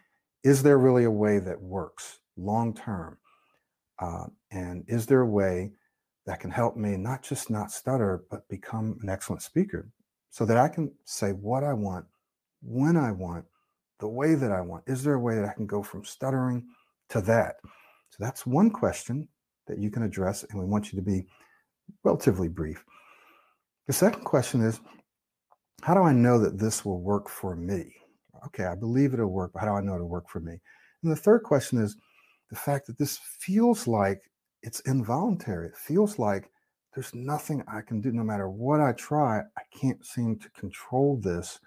is 0.44 0.62
there 0.62 0.78
really 0.78 1.04
a 1.04 1.10
way 1.10 1.38
that 1.38 1.60
works 1.60 2.20
long 2.36 2.74
term? 2.74 3.18
Uh, 3.98 4.26
and 4.50 4.84
is 4.88 5.06
there 5.06 5.20
a 5.20 5.26
way 5.26 5.72
that 6.26 6.40
can 6.40 6.50
help 6.50 6.76
me 6.76 6.96
not 6.96 7.22
just 7.22 7.50
not 7.50 7.70
stutter, 7.70 8.24
but 8.30 8.48
become 8.48 8.98
an 9.02 9.08
excellent 9.08 9.42
speaker 9.42 9.88
so 10.30 10.44
that 10.44 10.56
I 10.56 10.68
can 10.68 10.92
say 11.04 11.32
what 11.32 11.64
I 11.64 11.72
want, 11.72 12.06
when 12.62 12.96
I 12.96 13.10
want, 13.10 13.44
the 13.98 14.08
way 14.08 14.34
that 14.34 14.52
I 14.52 14.60
want? 14.60 14.84
Is 14.86 15.02
there 15.02 15.14
a 15.14 15.20
way 15.20 15.34
that 15.34 15.44
I 15.44 15.52
can 15.52 15.66
go 15.66 15.82
from 15.82 16.04
stuttering 16.04 16.64
to 17.10 17.20
that? 17.22 17.56
So 18.10 18.16
that's 18.20 18.46
one 18.46 18.70
question 18.70 19.28
that 19.66 19.78
you 19.78 19.90
can 19.90 20.02
address, 20.02 20.44
and 20.44 20.58
we 20.58 20.66
want 20.66 20.92
you 20.92 20.98
to 20.98 21.04
be 21.04 21.26
relatively 22.04 22.48
brief. 22.48 22.84
The 23.86 23.92
second 23.92 24.24
question 24.24 24.62
is, 24.62 24.80
how 25.82 25.94
do 25.94 26.02
I 26.02 26.12
know 26.12 26.38
that 26.38 26.58
this 26.58 26.84
will 26.84 27.00
work 27.00 27.28
for 27.28 27.56
me? 27.56 27.94
Okay, 28.46 28.64
I 28.64 28.74
believe 28.74 29.14
it'll 29.14 29.26
work, 29.26 29.52
but 29.52 29.60
how 29.60 29.66
do 29.66 29.72
I 29.72 29.80
know 29.80 29.94
it'll 29.94 30.08
work 30.08 30.28
for 30.28 30.40
me? 30.40 30.60
And 31.02 31.10
the 31.12 31.16
third 31.16 31.42
question 31.42 31.78
is 31.78 31.96
the 32.50 32.56
fact 32.56 32.86
that 32.86 32.98
this 32.98 33.18
feels 33.40 33.86
like 33.86 34.20
it's 34.62 34.80
involuntary. 34.80 35.68
It 35.68 35.76
feels 35.76 36.18
like 36.18 36.50
there's 36.94 37.14
nothing 37.14 37.64
I 37.66 37.80
can 37.80 38.00
do. 38.00 38.12
No 38.12 38.22
matter 38.22 38.48
what 38.48 38.80
I 38.80 38.92
try, 38.92 39.40
I 39.40 39.62
can't 39.76 40.04
seem 40.04 40.38
to 40.38 40.50
control 40.50 41.16
this. 41.16 41.58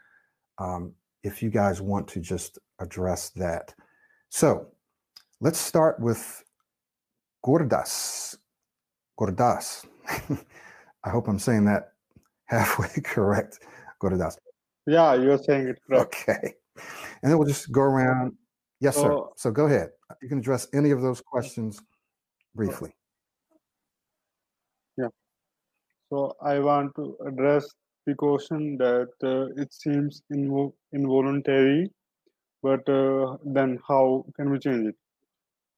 Um, 0.57 0.93
if 1.25 1.41
you 1.41 1.49
guys 1.49 1.81
want 1.81 2.07
to 2.07 2.19
just 2.19 2.59
address 2.79 3.29
that. 3.31 3.73
So 4.29 4.67
let's 5.41 5.57
start 5.57 5.99
with 5.99 6.43
Gurdas. 7.45 8.37
Gurdas. 9.19 9.85
I 11.03 11.09
hope 11.09 11.27
I'm 11.27 11.37
saying 11.37 11.65
that 11.65 11.91
halfway 12.45 12.89
correct. 13.03 13.59
Gurdas. 14.01 14.37
Yeah, 14.87 15.13
you're 15.13 15.37
saying 15.37 15.67
it 15.67 15.79
correct. 15.87 16.15
Okay. 16.27 16.55
And 17.21 17.31
then 17.31 17.37
we'll 17.37 17.47
just 17.47 17.71
go 17.71 17.81
around. 17.81 18.33
Yes, 18.81 18.95
so, 18.95 19.01
sir. 19.01 19.15
So 19.37 19.51
go 19.51 19.65
ahead. 19.67 19.89
You 20.21 20.29
can 20.29 20.39
address 20.39 20.67
any 20.73 20.91
of 20.91 21.01
those 21.01 21.21
questions 21.21 21.79
briefly. 22.55 22.91
Yeah. 24.97 25.09
So 26.09 26.33
I 26.43 26.59
want 26.59 26.95
to 26.95 27.15
address 27.27 27.67
the 28.05 28.15
question 28.15 28.77
that 28.77 29.09
uh, 29.23 29.61
it 29.61 29.73
seems 29.73 30.21
invo- 30.33 30.73
involuntary, 30.93 31.91
but 32.61 32.87
uh, 32.89 33.37
then 33.45 33.79
how 33.87 34.25
can 34.35 34.51
we 34.51 34.59
change 34.59 34.87
it? 34.87 34.95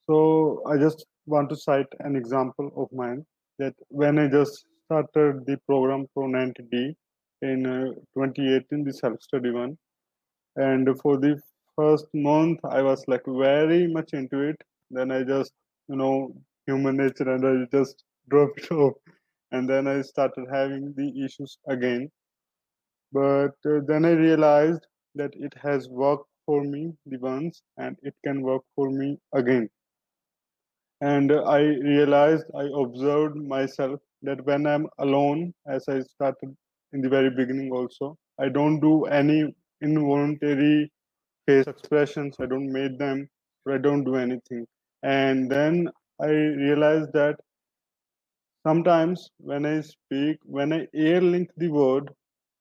So 0.10 0.64
I 0.66 0.78
just 0.78 1.06
want 1.28 1.50
to 1.50 1.56
cite 1.56 1.94
an 2.00 2.16
example 2.16 2.72
of 2.76 2.88
mine 2.98 3.26
that 3.60 3.76
when 3.90 4.18
I 4.18 4.28
just 4.28 4.66
started 4.86 5.46
the 5.46 5.58
program 5.68 6.08
Pro 6.14 6.26
90D 6.26 6.96
in 7.42 7.66
uh, 7.66 7.94
2018, 8.16 8.84
the 8.84 8.94
self-study 8.94 9.52
one. 9.52 9.78
And 10.56 10.90
for 11.02 11.18
the 11.18 11.40
first 11.76 12.08
month, 12.14 12.60
I 12.64 12.82
was 12.82 13.04
like 13.08 13.24
very 13.28 13.88
much 13.88 14.14
into 14.14 14.42
it. 14.42 14.56
Then 14.90 15.12
I 15.12 15.24
just, 15.24 15.52
you 15.88 15.98
know, 15.98 16.34
human 16.66 16.98
nature 16.98 17.30
and 17.30 17.46
I 17.46 17.78
just 17.78 18.04
dropped 18.30 18.72
off. 18.72 18.94
And 19.52 19.70
then 19.70 19.88
I 19.88 20.02
started 20.02 20.46
having 20.52 20.94
the 20.98 21.24
issues 21.24 21.58
again. 21.68 22.10
But 23.12 23.56
uh, 23.66 23.80
then 23.86 24.06
I 24.06 24.12
realized 24.12 24.86
that 25.16 25.32
it 25.34 25.54
has 25.62 25.88
worked 25.90 26.30
for 26.46 26.64
me 26.64 26.94
the 27.06 27.18
once 27.18 27.62
and 27.78 27.98
it 28.02 28.14
can 28.26 28.42
work 28.42 28.64
for 28.76 28.90
me 28.90 29.18
again. 29.34 29.70
And 31.02 31.32
I 31.32 31.60
realized, 31.62 32.46
I 32.56 32.68
observed 32.76 33.36
myself 33.36 34.00
that 34.24 34.46
when 34.46 34.68
I'm 34.68 34.88
alone, 35.00 35.54
as 35.68 35.88
I 35.88 36.02
started 36.02 36.56
in 36.94 37.02
the 37.02 37.10
very 37.10 37.30
beginning 37.30 37.72
also, 37.72 38.18
I 38.40 38.50
don't 38.50 38.80
do 38.80 39.06
any 39.06 39.56
involuntary 39.82 40.92
face 41.48 41.68
expressions. 41.68 42.36
I 42.40 42.46
don't 42.48 42.72
make 42.72 42.98
them, 43.00 43.30
I 43.70 43.78
don't 43.78 44.04
do 44.04 44.16
anything. 44.16 44.66
And 45.04 45.52
then 45.52 45.90
I 46.22 46.30
realized 46.30 47.14
that 47.14 47.40
sometimes 48.66 49.30
when 49.40 49.66
I 49.66 49.82
speak, 49.82 50.38
when 50.44 50.74
I 50.74 50.88
air 50.94 51.22
link 51.22 51.50
the 51.58 51.70
word 51.70 52.12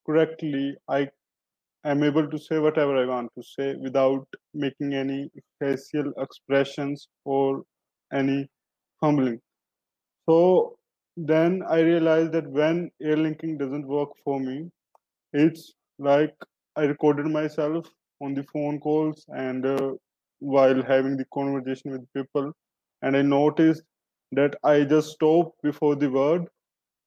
correctly, 0.07 0.76
I 0.89 1.09
am 1.84 2.03
able 2.05 2.28
to 2.30 2.39
say 2.39 2.59
whatever 2.59 2.97
I 2.97 3.07
want 3.07 3.30
to 3.37 3.43
say 3.43 3.74
without 3.76 4.26
making 4.55 4.95
any 4.95 5.30
facial 5.61 6.12
expressions 6.18 7.09
or 7.24 7.62
any 8.12 8.48
humbling. 9.02 9.40
So 10.28 10.76
then 11.16 11.62
I 11.68 11.80
realized 11.80 12.32
that 12.32 12.48
when 12.50 12.90
air 13.02 13.16
linking 13.16 13.59
doesn't 13.59 13.86
work 13.86 14.11
for 14.24 14.40
me, 14.40 14.70
it's 15.32 15.74
like 15.98 16.34
I 16.76 16.82
recorded 16.84 17.26
myself 17.26 17.88
on 18.22 18.34
the 18.34 18.44
phone 18.44 18.80
calls 18.80 19.24
and 19.28 19.66
uh, 19.66 19.92
while 20.40 20.82
having 20.82 21.16
the 21.16 21.26
conversation 21.34 21.92
with 21.92 22.12
people, 22.14 22.52
and 23.02 23.16
I 23.16 23.22
noticed 23.22 23.82
that 24.32 24.57
I 24.64 24.84
just 24.84 25.11
stop 25.12 25.52
before 25.62 25.96
the 25.96 26.11
word 26.11 26.46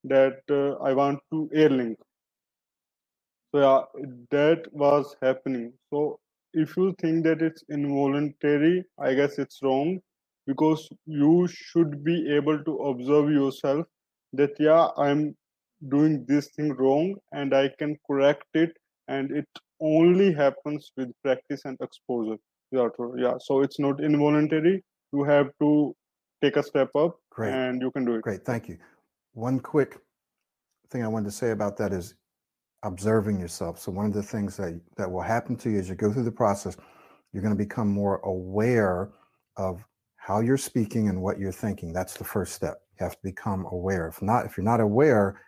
that 0.06 0.42
uh, 0.52 0.76
I 0.84 0.94
want 0.94 1.20
to 1.32 1.50
air 1.54 1.70
link. 1.70 1.98
So 3.54 3.62
yeah, 3.62 4.04
that 4.32 4.66
was 4.74 5.16
happening. 5.22 5.74
So 5.92 6.20
if 6.54 6.78
you 6.78 6.96
think 7.02 7.24
that 7.26 7.42
it's 7.42 7.64
involuntary, 7.70 8.86
I 9.00 9.14
guess 9.16 9.40
it's 9.40 9.60
wrong 9.64 10.00
because 10.50 10.90
you 11.06 11.48
should 11.48 12.04
be 12.04 12.18
able 12.36 12.62
to 12.68 12.76
observe 12.92 13.30
yourself 13.30 13.86
that 14.34 14.60
yeah, 14.60 14.88
I'm 14.98 15.36
doing 15.90 16.26
this 16.28 16.50
thing 16.56 16.74
wrong 16.74 17.16
and 17.32 17.54
I 17.54 17.70
can 17.80 17.96
correct 18.08 18.48
it 18.54 18.72
and 19.08 19.32
it 19.32 19.48
only 19.80 20.34
happens 20.34 20.92
with 20.98 21.10
practice 21.24 21.62
and 21.66 21.78
exposure. 21.82 22.38
Yeah, 22.72 22.88
yeah. 23.18 23.36
So 23.40 23.62
it's 23.62 23.80
not 23.80 24.02
involuntary. 24.02 24.84
You 25.14 25.24
have 25.24 25.50
to 25.62 25.96
take 26.44 26.58
a 26.58 26.64
step 26.64 26.90
up 26.96 27.18
Great. 27.30 27.54
and 27.54 27.82
you 27.82 27.92
can 27.92 28.06
do 28.06 28.16
it. 28.16 28.22
Great, 28.22 28.44
thank 28.44 28.68
you. 28.68 28.78
One 29.34 29.60
quick 29.60 29.98
thing 30.90 31.04
I 31.04 31.08
wanted 31.08 31.26
to 31.26 31.38
say 31.44 31.52
about 31.52 31.78
that 31.78 31.94
is 31.94 32.16
observing 32.84 33.40
yourself. 33.40 33.80
So 33.80 33.92
one 33.92 34.06
of 34.06 34.14
the 34.14 34.24
things 34.24 34.58
that 34.58 34.80
that 34.98 35.10
will 35.12 35.22
happen 35.22 35.56
to 35.58 35.70
you 35.70 35.80
as 35.80 35.90
you 35.90 35.96
go 35.96 36.12
through 36.12 36.24
the 36.24 36.32
process, 36.32 36.76
you're 37.32 37.44
going 37.44 37.58
to 37.58 37.64
become 37.68 37.88
more 37.88 38.18
aware 38.24 39.10
of 39.58 39.86
how 40.30 40.42
you're 40.42 40.58
speaking 40.58 41.10
and 41.10 41.20
what 41.20 41.40
you're 41.40 41.52
thinking. 41.52 41.92
That's 41.92 42.14
the 42.14 42.24
first 42.24 42.54
step. 42.54 42.82
You 43.00 43.04
have 43.04 43.14
to 43.14 43.24
become 43.24 43.66
aware. 43.72 44.08
If 44.08 44.22
not, 44.22 44.46
if 44.46 44.56
you're 44.56 44.64
not 44.64 44.80
aware, 44.80 45.42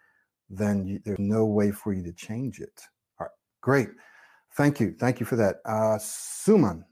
then 0.50 0.88
you, 0.88 1.00
there's 1.06 1.20
no 1.20 1.46
way 1.46 1.70
for 1.70 1.94
you 1.94 2.02
to 2.02 2.12
change 2.14 2.60
it. 2.60 2.82
All 3.20 3.28
right, 3.28 3.32
great. 3.62 3.90
Thank 4.58 4.80
you. 4.80 4.96
Thank 5.00 5.20
you 5.20 5.28
for 5.28 5.36
that. 5.36 5.58
Uh, 5.66 6.00
Suman. 6.00 6.84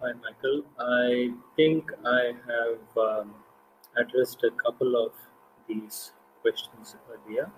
Hi, 0.00 0.12
Michael. 0.24 0.62
I 0.78 1.34
think 1.54 1.92
I 2.06 2.32
have 2.48 2.96
um, 2.96 3.34
addressed 3.98 4.42
a 4.44 4.50
couple 4.52 4.96
of 4.96 5.12
these 5.68 6.12
questions 6.40 6.96
earlier, 7.12 7.50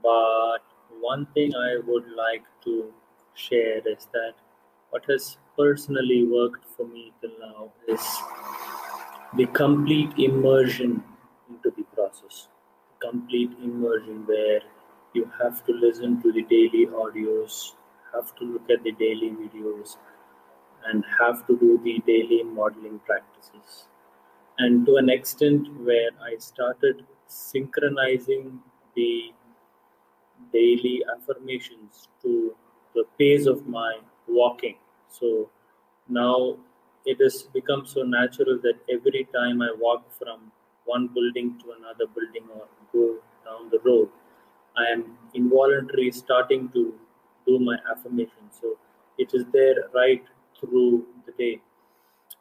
but 0.00 0.62
one 1.00 1.26
thing 1.34 1.52
I 1.56 1.78
would 1.84 2.06
like 2.16 2.44
to 2.66 2.92
share 3.34 3.78
is 3.86 4.06
that 4.12 4.34
what 4.90 5.04
has 5.08 5.36
personally 5.56 6.24
worked 6.26 6.64
for 6.76 6.86
me 6.86 7.12
till 7.20 7.30
now 7.40 7.72
is 7.88 8.04
the 9.36 9.46
complete 9.46 10.12
immersion 10.18 11.02
into 11.48 11.72
the 11.76 11.84
process. 11.94 12.48
Complete 13.00 13.50
immersion 13.62 14.26
where 14.26 14.60
you 15.14 15.30
have 15.40 15.64
to 15.66 15.72
listen 15.72 16.20
to 16.22 16.32
the 16.32 16.42
daily 16.42 16.86
audios, 16.86 17.72
have 18.14 18.34
to 18.36 18.44
look 18.44 18.68
at 18.70 18.82
the 18.84 18.92
daily 18.92 19.30
videos, 19.30 19.96
and 20.84 21.04
have 21.18 21.46
to 21.46 21.56
do 21.56 21.80
the 21.82 22.02
daily 22.06 22.42
modeling 22.42 23.00
practices. 23.06 23.86
And 24.58 24.84
to 24.86 24.96
an 24.96 25.08
extent 25.08 25.68
where 25.84 26.10
I 26.22 26.36
started 26.38 27.06
synchronizing 27.26 28.60
the 28.94 29.32
daily 30.52 31.02
affirmations 31.16 32.08
to 32.22 32.54
the 32.94 33.04
pace 33.18 33.46
of 33.46 33.66
my 33.66 33.98
walking. 34.28 34.76
So 35.08 35.50
now 36.08 36.56
it 37.04 37.18
has 37.20 37.42
become 37.54 37.86
so 37.86 38.02
natural 38.02 38.58
that 38.62 38.78
every 38.90 39.28
time 39.34 39.62
I 39.62 39.70
walk 39.78 40.10
from 40.18 40.52
one 40.84 41.08
building 41.08 41.58
to 41.60 41.72
another 41.78 42.06
building 42.14 42.48
or 42.54 42.66
go 42.92 43.16
down 43.44 43.70
the 43.70 43.78
road, 43.84 44.08
I 44.76 44.84
am 44.92 45.18
involuntarily 45.34 46.10
starting 46.12 46.68
to 46.70 46.94
do 47.46 47.58
my 47.58 47.76
affirmation. 47.90 48.50
So 48.50 48.78
it 49.18 49.30
is 49.34 49.44
there 49.52 49.76
right 49.94 50.24
through 50.58 51.06
the 51.26 51.32
day. 51.32 51.60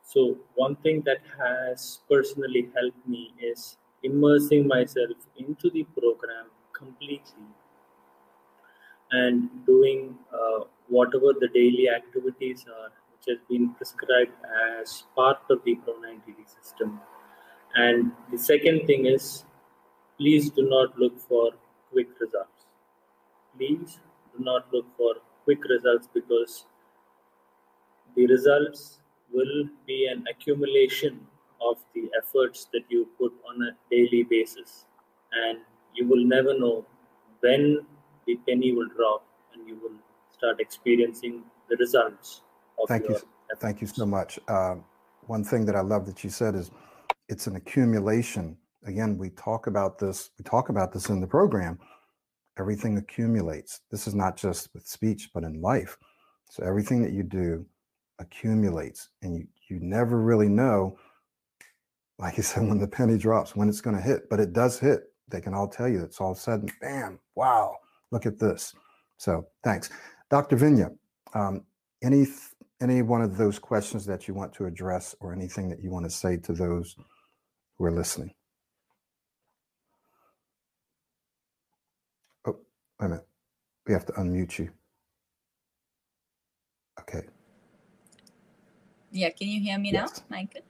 So, 0.04 0.38
one 0.56 0.76
thing 0.78 1.02
that 1.06 1.22
has 1.40 2.02
personally 2.10 2.70
helped 2.76 3.08
me 3.08 3.34
is 3.40 3.78
immersing 4.04 4.68
myself 4.68 5.18
into 5.38 5.70
the 5.70 5.84
program 5.98 6.48
completely 6.74 7.46
and 9.12 9.50
doing 9.66 10.18
uh, 10.34 10.64
whatever 10.88 11.34
the 11.40 11.50
daily 11.54 11.90
activities 11.90 12.66
are, 12.68 12.92
which 13.12 13.26
has 13.28 13.38
been 13.50 13.74
prescribed 13.76 14.32
as 14.82 15.04
part 15.16 15.40
of 15.50 15.64
the 15.66 15.76
Pro 15.76 15.94
90D 15.96 16.48
system. 16.48 17.00
And 17.76 18.12
the 18.32 18.38
second 18.38 18.88
thing 18.88 19.06
is 19.06 19.46
please 20.18 20.50
do 20.52 20.70
not 20.70 20.98
look 21.00 21.20
for 21.20 21.52
quick 21.92 22.10
results. 22.20 22.66
Please 23.58 24.00
do 24.38 24.44
not 24.44 24.66
look 24.72 24.86
for 24.98 25.16
quick 25.46 25.64
results 25.66 26.08
because 26.14 26.66
the 28.16 28.28
results 28.28 29.00
will 29.34 29.70
be 29.88 30.08
an 30.08 30.26
accumulation 30.30 31.26
of 31.62 31.78
the 31.96 32.10
efforts 32.22 32.68
that 32.74 32.84
you 32.90 33.08
put 33.18 33.34
on 33.50 33.62
a 33.64 33.72
daily 33.90 34.24
basis 34.24 34.86
and 35.32 35.60
you 35.96 36.08
will 36.08 36.26
never 36.26 36.58
know 36.58 36.86
when 37.40 37.86
the 38.26 38.38
penny 38.48 38.74
will 38.74 38.88
drop 38.96 39.26
and 39.54 39.68
you 39.68 39.76
will 39.82 39.98
start 40.32 40.60
experiencing 40.60 41.44
the 41.70 41.78
results 41.78 42.42
of 42.80 42.88
thank 42.88 43.08
you 43.08 43.16
efforts. 43.16 43.28
thank 43.60 43.82
you 43.82 43.88
so 43.88 44.06
much. 44.06 44.40
Um, 44.48 44.84
one 45.28 45.44
thing 45.44 45.66
that 45.66 45.76
i 45.76 45.82
love 45.82 46.06
that 46.08 46.24
you 46.24 46.30
said 46.30 46.56
is 46.56 46.72
it's 47.30 47.48
an 47.48 47.56
accumulation. 47.56 48.58
Again 48.86 49.18
we 49.18 49.30
talk 49.32 49.68
about 49.68 50.00
this 50.00 50.32
we 50.38 50.44
talk 50.44 50.70
about 50.70 50.92
this 50.92 51.10
in 51.10 51.22
the 51.22 51.28
program. 51.28 51.80
Everything 52.60 52.98
accumulates. 52.98 53.82
This 53.90 54.08
is 54.08 54.16
not 54.16 54.36
just 54.36 54.70
with 54.74 54.88
speech 54.88 55.30
but 55.34 55.44
in 55.44 55.62
life. 55.62 55.98
So 56.50 56.64
everything 56.64 57.02
that 57.04 57.14
you 57.14 57.24
do 57.24 57.66
accumulates 58.20 59.10
and 59.22 59.36
you 59.36 59.48
you 59.70 59.80
never 59.80 60.20
really 60.22 60.50
know 60.50 60.98
like 62.20 62.36
you 62.36 62.44
said 62.44 62.68
when 62.68 62.78
the 62.78 62.88
penny 62.88 63.18
drops 63.18 63.56
when 63.56 63.70
it's 63.70 63.82
going 63.82 63.96
to 63.96 64.02
hit 64.02 64.30
but 64.30 64.40
it 64.40 64.54
does 64.54 64.80
hit. 64.80 65.04
They 65.30 65.40
can 65.40 65.54
all 65.54 65.68
tell 65.68 65.88
you 65.88 66.04
it's 66.04 66.20
all 66.20 66.32
of 66.32 66.38
a 66.38 66.42
sudden 66.42 66.70
bam 66.82 67.20
wow 67.36 67.78
look 68.12 68.26
at 68.26 68.40
this 68.40 68.74
so 69.18 69.46
thanks 69.64 69.90
dr 70.30 70.56
vinya 70.58 70.90
um, 71.34 71.64
any 72.04 72.26
any 72.82 73.02
one 73.02 73.22
of 73.22 73.38
those 73.38 73.60
questions 73.60 74.06
that 74.06 74.28
you 74.28 74.34
want 74.34 74.54
to 74.54 74.66
address 74.66 75.16
or 75.20 75.34
anything 75.34 75.70
that 75.70 75.82
you 75.82 75.92
want 75.92 76.06
to 76.06 76.12
say 76.12 76.38
to 76.38 76.54
those 76.54 76.96
who 77.78 77.86
are 77.86 77.92
listening 77.92 78.32
oh 82.48 82.58
wait 83.00 83.06
a 83.06 83.10
minute 83.10 83.28
we 83.88 83.94
have 83.94 84.06
to 84.06 84.14
unmute 84.14 84.60
you 84.60 84.70
okay 87.00 87.22
Yeah, 89.12 89.30
can 89.30 89.50
you 89.50 89.60
hear 89.60 89.78
me 89.78 89.92
Yes. 89.92 90.20
now, 90.30 90.38
Michael? 90.38 90.62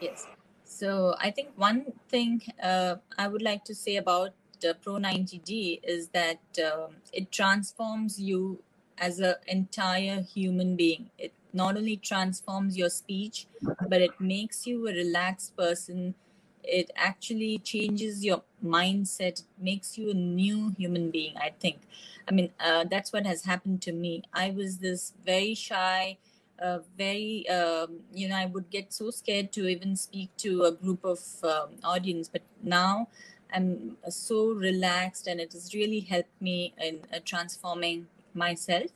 Yes. 0.00 0.26
So 0.64 1.14
I 1.18 1.30
think 1.30 1.48
one 1.56 1.86
thing 2.10 2.42
uh, 2.62 2.96
I 3.18 3.28
would 3.28 3.42
like 3.42 3.64
to 3.64 3.74
say 3.74 3.96
about 3.96 4.34
uh, 4.64 4.74
Pro 4.74 4.94
90D 4.94 5.80
is 5.82 6.08
that 6.08 6.40
um, 6.64 6.96
it 7.12 7.30
transforms 7.30 8.20
you 8.20 8.62
as 8.98 9.20
an 9.20 9.34
entire 9.46 10.22
human 10.22 10.76
being. 10.76 11.10
It 11.18 11.32
not 11.52 11.76
only 11.76 11.96
transforms 11.96 12.76
your 12.76 12.90
speech, 12.90 13.46
but 13.88 14.00
it 14.00 14.20
makes 14.20 14.66
you 14.66 14.86
a 14.88 14.92
relaxed 14.92 15.56
person. 15.56 16.14
It 16.62 16.90
actually 16.96 17.58
changes 17.58 18.24
your 18.24 18.42
mindset, 18.64 19.44
makes 19.58 19.96
you 19.96 20.10
a 20.10 20.14
new 20.14 20.74
human 20.76 21.10
being, 21.10 21.36
I 21.36 21.52
think. 21.58 21.80
I 22.28 22.32
mean, 22.32 22.50
uh, 22.60 22.84
that's 22.84 23.12
what 23.12 23.26
has 23.26 23.44
happened 23.44 23.80
to 23.82 23.92
me. 23.92 24.22
I 24.34 24.50
was 24.50 24.78
this 24.78 25.14
very 25.24 25.54
shy, 25.54 26.18
uh, 26.60 26.80
very 26.96 27.48
um, 27.48 28.00
you 28.12 28.28
know 28.28 28.36
i 28.36 28.46
would 28.46 28.68
get 28.70 28.92
so 28.92 29.10
scared 29.10 29.52
to 29.52 29.68
even 29.68 29.94
speak 29.96 30.28
to 30.36 30.64
a 30.64 30.72
group 30.72 31.04
of 31.04 31.20
um, 31.44 31.70
audience 31.84 32.28
but 32.28 32.42
now 32.62 33.08
i'm 33.52 33.96
so 34.08 34.52
relaxed 34.52 35.26
and 35.26 35.40
it 35.40 35.52
has 35.52 35.74
really 35.74 36.00
helped 36.00 36.40
me 36.40 36.74
in 36.82 37.00
uh, 37.12 37.18
transforming 37.24 38.06
myself. 38.34 38.90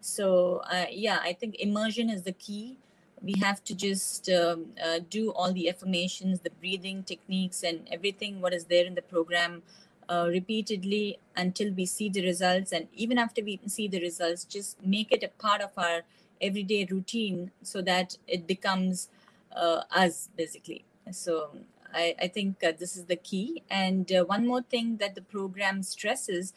So 0.00 0.62
uh, 0.70 0.86
yeah 0.90 1.18
i 1.22 1.32
think 1.32 1.56
immersion 1.56 2.10
is 2.10 2.22
the 2.22 2.32
key. 2.32 2.78
We 3.20 3.34
have 3.40 3.64
to 3.64 3.74
just 3.74 4.28
um, 4.30 4.66
uh, 4.80 5.00
do 5.10 5.32
all 5.32 5.52
the 5.52 5.68
affirmations 5.68 6.40
the 6.40 6.50
breathing 6.50 7.02
techniques 7.02 7.64
and 7.64 7.88
everything 7.90 8.40
what 8.40 8.54
is 8.54 8.66
there 8.66 8.86
in 8.86 8.94
the 8.94 9.02
program 9.02 9.62
uh, 10.08 10.26
repeatedly 10.28 11.18
until 11.36 11.72
we 11.72 11.84
see 11.86 12.08
the 12.08 12.24
results. 12.24 12.72
And 12.72 12.88
even 12.94 13.18
after 13.18 13.42
we 13.42 13.60
see 13.66 13.88
the 13.88 14.00
results 14.00 14.44
just 14.44 14.82
make 14.82 15.12
it 15.12 15.22
a 15.22 15.28
part 15.28 15.60
of 15.60 15.70
our 15.76 16.02
everyday 16.40 16.86
routine 16.90 17.50
so 17.62 17.82
that 17.82 18.16
it 18.26 18.46
becomes 18.46 19.08
uh, 19.54 19.82
us 19.90 20.28
basically. 20.36 20.84
So 21.10 21.50
i, 21.94 22.14
I 22.20 22.28
think 22.28 22.62
uh, 22.64 22.72
this 22.78 22.96
is 22.96 23.04
the 23.06 23.16
key. 23.16 23.62
And 23.70 24.10
uh, 24.12 24.24
one 24.24 24.46
more 24.46 24.62
thing 24.62 24.98
that 24.98 25.14
the 25.14 25.22
program 25.22 25.82
stresses 25.82 26.52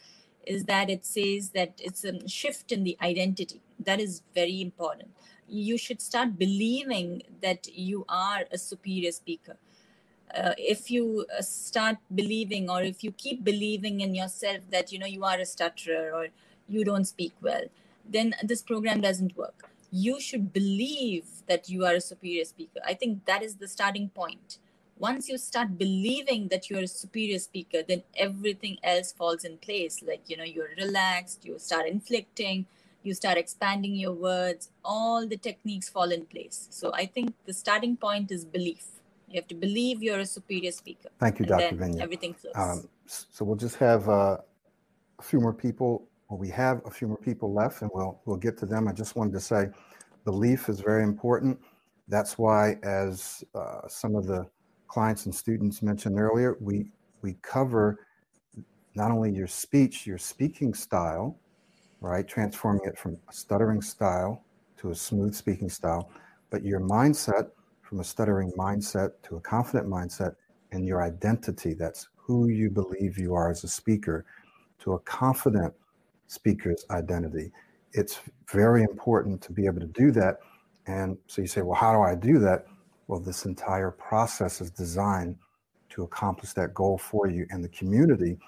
is 0.46 0.64
that 0.64 0.90
it 0.90 1.04
says 1.04 1.50
that 1.50 1.74
it's 1.78 2.04
a 2.04 2.26
shift 2.28 2.72
in 2.72 2.84
the 2.84 2.96
identity. 3.00 3.60
That 3.78 4.00
is 4.00 4.22
very 4.34 4.60
important. 4.60 5.10
You 5.48 5.78
should 5.78 6.00
start 6.00 6.38
believing 6.38 7.22
that 7.42 7.68
you 7.72 8.04
are 8.08 8.44
a 8.50 8.58
superior 8.58 9.12
speaker. 9.12 9.56
Uh, 10.34 10.54
if 10.56 10.90
you 10.90 11.26
uh, 11.38 11.42
start 11.42 11.98
believing 12.14 12.70
or 12.70 12.82
if 12.82 13.04
you 13.04 13.12
keep 13.12 13.44
believing 13.44 14.00
in 14.00 14.14
yourself 14.14 14.60
that 14.70 14.90
you 14.90 14.98
know 14.98 15.06
you 15.06 15.24
are 15.24 15.38
a 15.38 15.44
stutterer 15.44 16.10
or 16.14 16.28
you 16.68 16.84
don't 16.84 17.04
speak 17.04 17.34
well 17.42 17.64
then 18.08 18.34
this 18.42 18.62
program 18.62 19.00
doesn't 19.00 19.36
work. 19.36 19.70
You 19.90 20.20
should 20.20 20.52
believe 20.52 21.24
that 21.48 21.68
you 21.68 21.84
are 21.84 21.94
a 21.94 22.00
superior 22.00 22.44
speaker. 22.44 22.80
I 22.84 22.94
think 22.94 23.26
that 23.26 23.42
is 23.42 23.56
the 23.56 23.68
starting 23.68 24.08
point 24.08 24.58
once 24.98 25.28
you 25.28 25.38
start 25.38 25.78
believing 25.78 26.48
that 26.48 26.68
you're 26.70 26.82
a 26.82 26.86
superior 26.86 27.38
speaker 27.38 27.82
then 27.86 28.02
everything 28.16 28.78
else 28.82 29.12
falls 29.12 29.44
in 29.44 29.56
place. 29.58 30.02
Like 30.06 30.22
you 30.26 30.36
know 30.36 30.44
you're 30.44 30.70
relaxed 30.76 31.44
you 31.44 31.58
start 31.58 31.86
inflecting 31.86 32.66
you 33.02 33.14
start 33.14 33.36
expanding 33.36 33.96
your 33.96 34.12
words 34.12 34.70
all 34.84 35.26
the 35.26 35.36
techniques 35.36 35.88
fall 35.88 36.10
in 36.12 36.24
place. 36.26 36.68
So 36.70 36.92
i 36.94 37.06
think 37.06 37.34
the 37.46 37.52
starting 37.52 37.96
point 37.96 38.30
is 38.30 38.44
belief. 38.44 38.86
You 39.28 39.40
have 39.40 39.48
to 39.48 39.54
believe 39.54 40.02
you're 40.02 40.20
a 40.20 40.26
superior 40.26 40.72
speaker. 40.72 41.08
Thank 41.18 41.38
you 41.38 41.46
dr 41.46 41.76
Vinya. 41.76 42.00
everything 42.00 42.34
flows. 42.34 42.54
Um, 42.54 42.88
so 43.06 43.44
we'll 43.44 43.56
just 43.56 43.76
have 43.76 44.08
uh, 44.08 44.36
a 45.18 45.22
few 45.22 45.40
more 45.40 45.52
people. 45.52 46.08
Well, 46.28 46.38
we 46.38 46.48
have 46.50 46.80
a 46.86 46.90
few 46.90 47.08
more 47.08 47.18
people 47.18 47.52
left 47.52 47.82
and 47.82 47.90
we'll 47.94 48.20
we'll 48.24 48.36
get 48.36 48.58
to 48.58 48.66
them. 48.66 48.88
I 48.88 48.92
just 48.92 49.16
wanted 49.16 49.32
to 49.32 49.40
say 49.40 49.68
belief 50.24 50.68
is 50.68 50.80
very 50.80 51.02
important. 51.02 51.58
That's 52.08 52.38
why 52.38 52.76
as 52.82 53.44
uh, 53.54 53.88
some 53.88 54.14
of 54.14 54.26
the 54.26 54.46
clients 54.92 55.24
and 55.24 55.34
students 55.34 55.80
mentioned 55.80 56.20
earlier, 56.20 56.58
we, 56.60 56.84
we 57.22 57.32
cover 57.40 58.06
not 58.94 59.10
only 59.10 59.32
your 59.32 59.46
speech, 59.46 60.06
your 60.06 60.18
speaking 60.18 60.74
style, 60.74 61.38
right, 62.02 62.28
transforming 62.28 62.84
it 62.84 62.98
from 62.98 63.16
a 63.26 63.32
stuttering 63.32 63.80
style 63.80 64.44
to 64.76 64.90
a 64.90 64.94
smooth 64.94 65.34
speaking 65.34 65.70
style, 65.70 66.10
but 66.50 66.62
your 66.62 66.78
mindset 66.78 67.48
from 67.80 68.00
a 68.00 68.04
stuttering 68.04 68.52
mindset 68.52 69.12
to 69.22 69.36
a 69.36 69.40
confident 69.40 69.88
mindset 69.88 70.34
and 70.72 70.86
your 70.86 71.02
identity. 71.02 71.72
That's 71.72 72.08
who 72.14 72.48
you 72.48 72.68
believe 72.68 73.16
you 73.16 73.34
are 73.34 73.50
as 73.50 73.64
a 73.64 73.68
speaker 73.68 74.26
to 74.80 74.92
a 74.92 74.98
confident 75.00 75.72
speaker's 76.26 76.84
identity. 76.90 77.50
It's 77.94 78.20
very 78.52 78.82
important 78.82 79.40
to 79.40 79.52
be 79.52 79.64
able 79.64 79.80
to 79.80 79.86
do 79.86 80.10
that. 80.10 80.40
And 80.86 81.16
so 81.28 81.40
you 81.40 81.48
say, 81.48 81.62
well, 81.62 81.80
how 81.80 81.94
do 81.94 82.02
I 82.02 82.14
do 82.14 82.38
that? 82.40 82.66
Well, 83.12 83.20
this 83.20 83.44
entire 83.44 83.90
process 83.90 84.62
is 84.62 84.70
designed 84.70 85.36
to 85.90 86.04
accomplish 86.04 86.54
that 86.54 86.72
goal 86.72 86.96
for 86.96 87.28
you 87.28 87.46
and 87.50 87.62
the 87.62 87.68
community. 87.68 88.38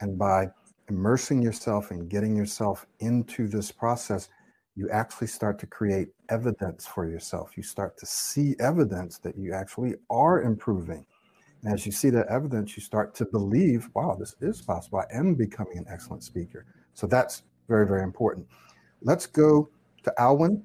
And 0.00 0.18
by 0.18 0.48
immersing 0.88 1.40
yourself 1.40 1.92
and 1.92 2.10
getting 2.10 2.34
yourself 2.34 2.84
into 2.98 3.46
this 3.46 3.70
process, 3.70 4.28
you 4.74 4.90
actually 4.90 5.28
start 5.28 5.56
to 5.60 5.68
create 5.68 6.08
evidence 6.30 6.84
for 6.84 7.08
yourself. 7.08 7.56
You 7.56 7.62
start 7.62 7.96
to 7.98 8.06
see 8.06 8.56
evidence 8.58 9.18
that 9.18 9.38
you 9.38 9.54
actually 9.54 9.94
are 10.10 10.42
improving. 10.42 11.06
And 11.62 11.72
as 11.72 11.86
you 11.86 11.92
see 11.92 12.10
that 12.10 12.26
evidence, 12.26 12.76
you 12.76 12.82
start 12.82 13.14
to 13.14 13.24
believe, 13.24 13.88
wow, 13.94 14.16
this 14.18 14.34
is 14.40 14.60
possible. 14.60 14.98
I 14.98 15.16
am 15.16 15.36
becoming 15.36 15.78
an 15.78 15.86
excellent 15.88 16.24
speaker. 16.24 16.66
So 16.92 17.06
that's 17.06 17.44
very, 17.68 17.86
very 17.86 18.02
important. 18.02 18.48
Let's 19.00 19.26
go 19.26 19.70
to 20.02 20.12
Alwyn, 20.18 20.64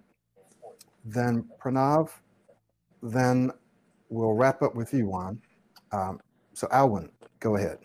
then 1.05 1.47
Pranav, 1.63 2.09
then 3.03 3.51
we'll 4.09 4.33
wrap 4.33 4.61
up 4.61 4.75
with 4.75 4.93
you, 4.93 5.07
Juan. 5.07 5.41
Um, 5.91 6.19
so, 6.53 6.67
Alwyn, 6.71 7.11
go 7.39 7.57
ahead. 7.57 7.79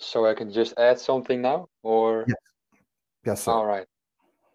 So 0.00 0.26
I 0.26 0.34
can 0.34 0.50
just 0.50 0.76
add 0.78 0.98
something 0.98 1.40
now, 1.40 1.68
or 1.82 2.24
yes, 2.26 2.36
yes, 3.24 3.42
sir. 3.42 3.52
All 3.52 3.66
right. 3.66 3.86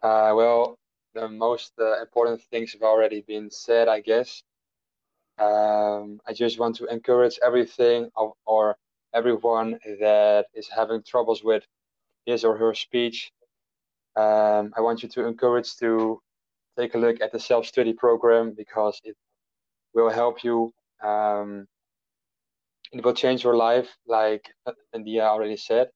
Uh, 0.03 0.33
well, 0.35 0.77
the 1.13 1.29
most 1.29 1.71
uh, 1.79 2.01
important 2.01 2.41
things 2.41 2.73
have 2.73 2.81
already 2.81 3.21
been 3.21 3.49
said, 3.49 3.87
I 3.87 4.01
guess. 4.01 4.43
Um, 5.37 6.19
I 6.27 6.33
just 6.33 6.59
want 6.59 6.75
to 6.77 6.85
encourage 6.87 7.39
everything 7.45 8.09
of, 8.15 8.33
or 8.45 8.75
everyone 9.13 9.79
that 9.99 10.47
is 10.53 10.67
having 10.67 11.03
troubles 11.03 11.43
with 11.43 11.63
his 12.25 12.43
or 12.43 12.57
her 12.57 12.73
speech 12.73 13.31
um, 14.16 14.74
I 14.78 14.82
want 14.82 15.03
you 15.03 15.09
to 15.09 15.26
encourage 15.28 15.76
to 15.78 16.22
take 16.78 16.95
a 16.95 16.97
look 16.97 17.22
at 17.22 17.32
the 17.32 17.39
self-study 17.39 17.93
program 17.93 18.53
because 18.55 18.99
it 19.03 19.16
will 19.93 20.09
help 20.09 20.43
you. 20.43 20.74
Um, 21.03 21.68
it 22.93 23.03
will 23.03 23.13
change 23.13 23.43
your 23.43 23.55
life, 23.55 23.89
like 24.07 24.53
India 24.93 25.24
already 25.24 25.57
said. 25.57 25.89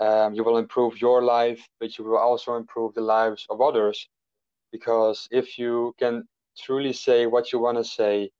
Um, 0.00 0.34
you 0.34 0.44
will 0.44 0.58
improve 0.58 1.00
your 1.00 1.22
life, 1.22 1.68
but 1.80 1.98
you 1.98 2.04
will 2.04 2.18
also 2.18 2.56
improve 2.56 2.94
the 2.94 3.02
lives 3.02 3.46
of 3.50 3.60
others. 3.60 4.08
Because 4.72 5.28
if 5.30 5.58
you 5.58 5.94
can 5.98 6.28
truly 6.58 6.92
say 6.92 7.26
what 7.26 7.52
you 7.52 7.60
want 7.60 7.78
to 7.78 7.84
say, 7.84 8.30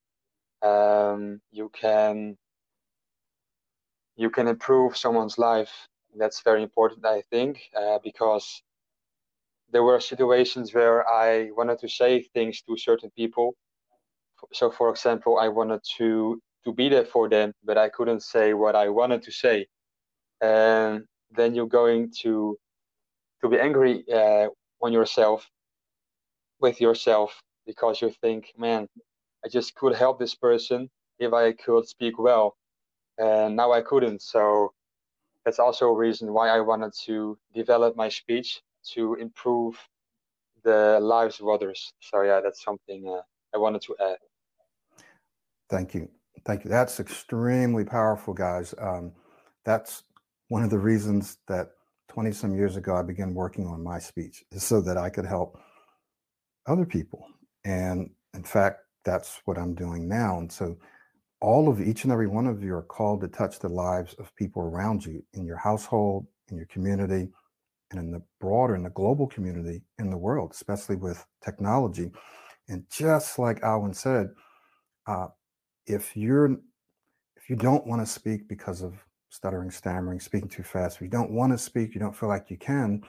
um, 0.62 1.40
you 1.52 1.70
can 1.70 2.36
you 4.16 4.30
can 4.30 4.48
improve 4.48 4.96
someone's 4.96 5.38
life. 5.38 5.88
That's 6.16 6.42
very 6.42 6.62
important, 6.62 7.04
I 7.06 7.22
think, 7.30 7.62
uh, 7.76 7.98
because 8.02 8.62
there 9.70 9.82
were 9.82 10.00
situations 10.00 10.74
where 10.74 11.08
I 11.08 11.50
wanted 11.56 11.78
to 11.80 11.88
say 11.88 12.22
things 12.34 12.62
to 12.62 12.76
certain 12.76 13.10
people. 13.16 13.54
So, 14.52 14.70
for 14.70 14.90
example, 14.90 15.38
I 15.38 15.48
wanted 15.48 15.80
to 15.96 16.40
to 16.64 16.72
be 16.72 16.88
there 16.88 17.04
for 17.04 17.28
them, 17.28 17.52
but 17.62 17.76
I 17.76 17.88
couldn't 17.90 18.22
say 18.22 18.54
what 18.54 18.74
I 18.74 18.88
wanted 18.88 19.22
to 19.24 19.32
say, 19.32 19.66
and 20.40 21.04
then 21.30 21.54
you're 21.54 21.66
going 21.66 22.12
to 22.22 22.56
to 23.42 23.48
be 23.48 23.58
angry 23.58 24.04
uh, 24.12 24.48
on 24.82 24.92
yourself, 24.92 25.48
with 26.60 26.80
yourself, 26.80 27.42
because 27.66 28.00
you 28.00 28.10
think, 28.22 28.52
man, 28.56 28.88
I 29.44 29.48
just 29.48 29.74
could 29.74 29.94
help 29.94 30.18
this 30.18 30.34
person 30.34 30.88
if 31.18 31.32
I 31.32 31.52
could 31.52 31.86
speak 31.86 32.18
well, 32.18 32.56
and 33.18 33.56
now 33.56 33.72
I 33.72 33.82
couldn't. 33.82 34.22
So 34.22 34.72
that's 35.44 35.58
also 35.58 35.86
a 35.88 35.94
reason 35.94 36.32
why 36.32 36.48
I 36.48 36.60
wanted 36.60 36.92
to 37.06 37.38
develop 37.54 37.96
my 37.96 38.08
speech 38.08 38.62
to 38.92 39.14
improve 39.14 39.76
the 40.62 40.98
lives 41.00 41.40
of 41.40 41.48
others. 41.48 41.92
So 42.00 42.22
yeah, 42.22 42.40
that's 42.42 42.62
something 42.64 43.08
uh, 43.08 43.22
I 43.54 43.58
wanted 43.58 43.82
to 43.82 43.96
add. 44.00 44.18
Thank 45.70 45.94
you, 45.94 46.08
thank 46.44 46.64
you. 46.64 46.70
That's 46.70 47.00
extremely 47.00 47.84
powerful, 47.84 48.34
guys. 48.34 48.74
Um, 48.78 49.12
that's 49.64 50.04
one 50.48 50.62
of 50.62 50.70
the 50.70 50.78
reasons 50.78 51.38
that 51.48 51.70
20 52.08 52.32
some 52.32 52.54
years 52.54 52.76
ago 52.76 52.94
I 52.94 53.02
began 53.02 53.34
working 53.34 53.66
on 53.66 53.82
my 53.82 53.98
speech, 53.98 54.44
so 54.56 54.80
that 54.82 54.96
I 54.96 55.08
could 55.10 55.26
help 55.26 55.58
other 56.66 56.84
people. 56.84 57.26
And 57.64 58.10
in 58.34 58.44
fact, 58.44 58.80
that's 59.04 59.40
what 59.44 59.58
I'm 59.58 59.74
doing 59.74 60.08
now. 60.08 60.38
And 60.38 60.50
so 60.50 60.76
all 61.40 61.68
of 61.68 61.80
each 61.80 62.04
and 62.04 62.12
every 62.12 62.26
one 62.26 62.46
of 62.46 62.62
you 62.62 62.74
are 62.74 62.82
called 62.82 63.20
to 63.20 63.28
touch 63.28 63.58
the 63.58 63.68
lives 63.68 64.14
of 64.14 64.34
people 64.36 64.62
around 64.62 65.04
you 65.04 65.22
in 65.34 65.44
your 65.44 65.56
household, 65.58 66.26
in 66.50 66.56
your 66.56 66.66
community, 66.66 67.28
and 67.90 68.00
in 68.00 68.10
the 68.10 68.22
broader, 68.40 68.74
in 68.74 68.82
the 68.82 68.90
global 68.90 69.26
community 69.26 69.82
in 69.98 70.10
the 70.10 70.16
world, 70.16 70.50
especially 70.52 70.96
with 70.96 71.24
technology. 71.44 72.10
And 72.68 72.84
just 72.90 73.38
like 73.38 73.62
Alwyn 73.62 73.94
said, 73.94 74.28
uh, 75.06 75.28
if 75.86 76.16
you're 76.16 76.56
if 77.36 77.50
you 77.50 77.56
don't 77.56 77.86
want 77.86 78.00
to 78.00 78.06
speak 78.10 78.48
because 78.48 78.80
of 78.80 78.94
stuttering, 79.28 79.70
stammering, 79.70 80.18
speaking 80.18 80.48
too 80.48 80.62
fast, 80.62 80.96
if 80.96 81.02
you 81.02 81.08
don't 81.08 81.30
want 81.30 81.52
to 81.52 81.58
speak, 81.58 81.94
you 81.94 82.00
don't 82.00 82.16
feel 82.16 82.28
like 82.28 82.50
you 82.50 82.56
can, 82.56 83.02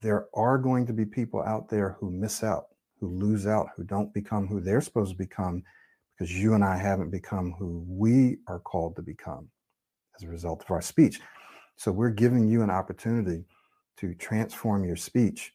there 0.00 0.26
are 0.34 0.56
going 0.56 0.86
to 0.86 0.94
be 0.94 1.04
people 1.04 1.42
out 1.42 1.68
there 1.68 1.96
who 2.00 2.10
miss 2.10 2.42
out, 2.42 2.68
who 2.98 3.08
lose 3.08 3.46
out, 3.46 3.68
who 3.76 3.84
don't 3.84 4.14
become 4.14 4.46
who 4.46 4.60
they're 4.60 4.80
supposed 4.80 5.10
to 5.10 5.18
become 5.18 5.62
because 6.16 6.32
you 6.32 6.54
and 6.54 6.64
I 6.64 6.78
haven't 6.78 7.10
become 7.10 7.54
who 7.58 7.84
we 7.86 8.38
are 8.48 8.60
called 8.60 8.96
to 8.96 9.02
become 9.02 9.50
as 10.16 10.22
a 10.22 10.28
result 10.28 10.62
of 10.62 10.70
our 10.70 10.80
speech. 10.80 11.20
So 11.76 11.92
we're 11.92 12.10
giving 12.10 12.48
you 12.48 12.62
an 12.62 12.70
opportunity 12.70 13.44
to 13.98 14.14
transform 14.14 14.84
your 14.84 14.96
speech 14.96 15.52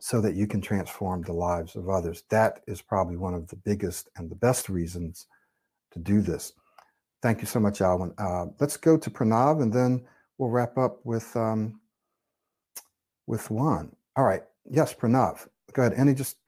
so 0.00 0.20
that 0.20 0.34
you 0.34 0.46
can 0.46 0.60
transform 0.60 1.22
the 1.22 1.32
lives 1.32 1.76
of 1.76 1.88
others. 1.88 2.24
That 2.30 2.60
is 2.66 2.80
probably 2.80 3.16
one 3.16 3.34
of 3.34 3.48
the 3.48 3.56
biggest 3.56 4.08
and 4.16 4.30
the 4.30 4.34
best 4.34 4.68
reasons 4.68 5.26
to 5.92 5.98
do 5.98 6.22
this. 6.22 6.52
Thank 7.22 7.40
you 7.40 7.46
so 7.46 7.60
much, 7.60 7.82
Alwyn. 7.82 8.14
Uh, 8.16 8.46
let's 8.58 8.78
go 8.78 8.96
to 8.96 9.10
Pranav 9.10 9.62
and 9.62 9.72
then 9.72 10.06
we'll 10.38 10.48
wrap 10.48 10.78
up 10.78 11.04
with 11.04 11.36
um, 11.36 11.80
with 13.26 13.50
Juan. 13.50 13.94
All 14.16 14.24
right. 14.24 14.42
Yes, 14.68 14.94
Pranav. 14.94 15.46
Go 15.72 15.82
ahead. 15.82 15.98
Any 15.98 16.14
just 16.14 16.38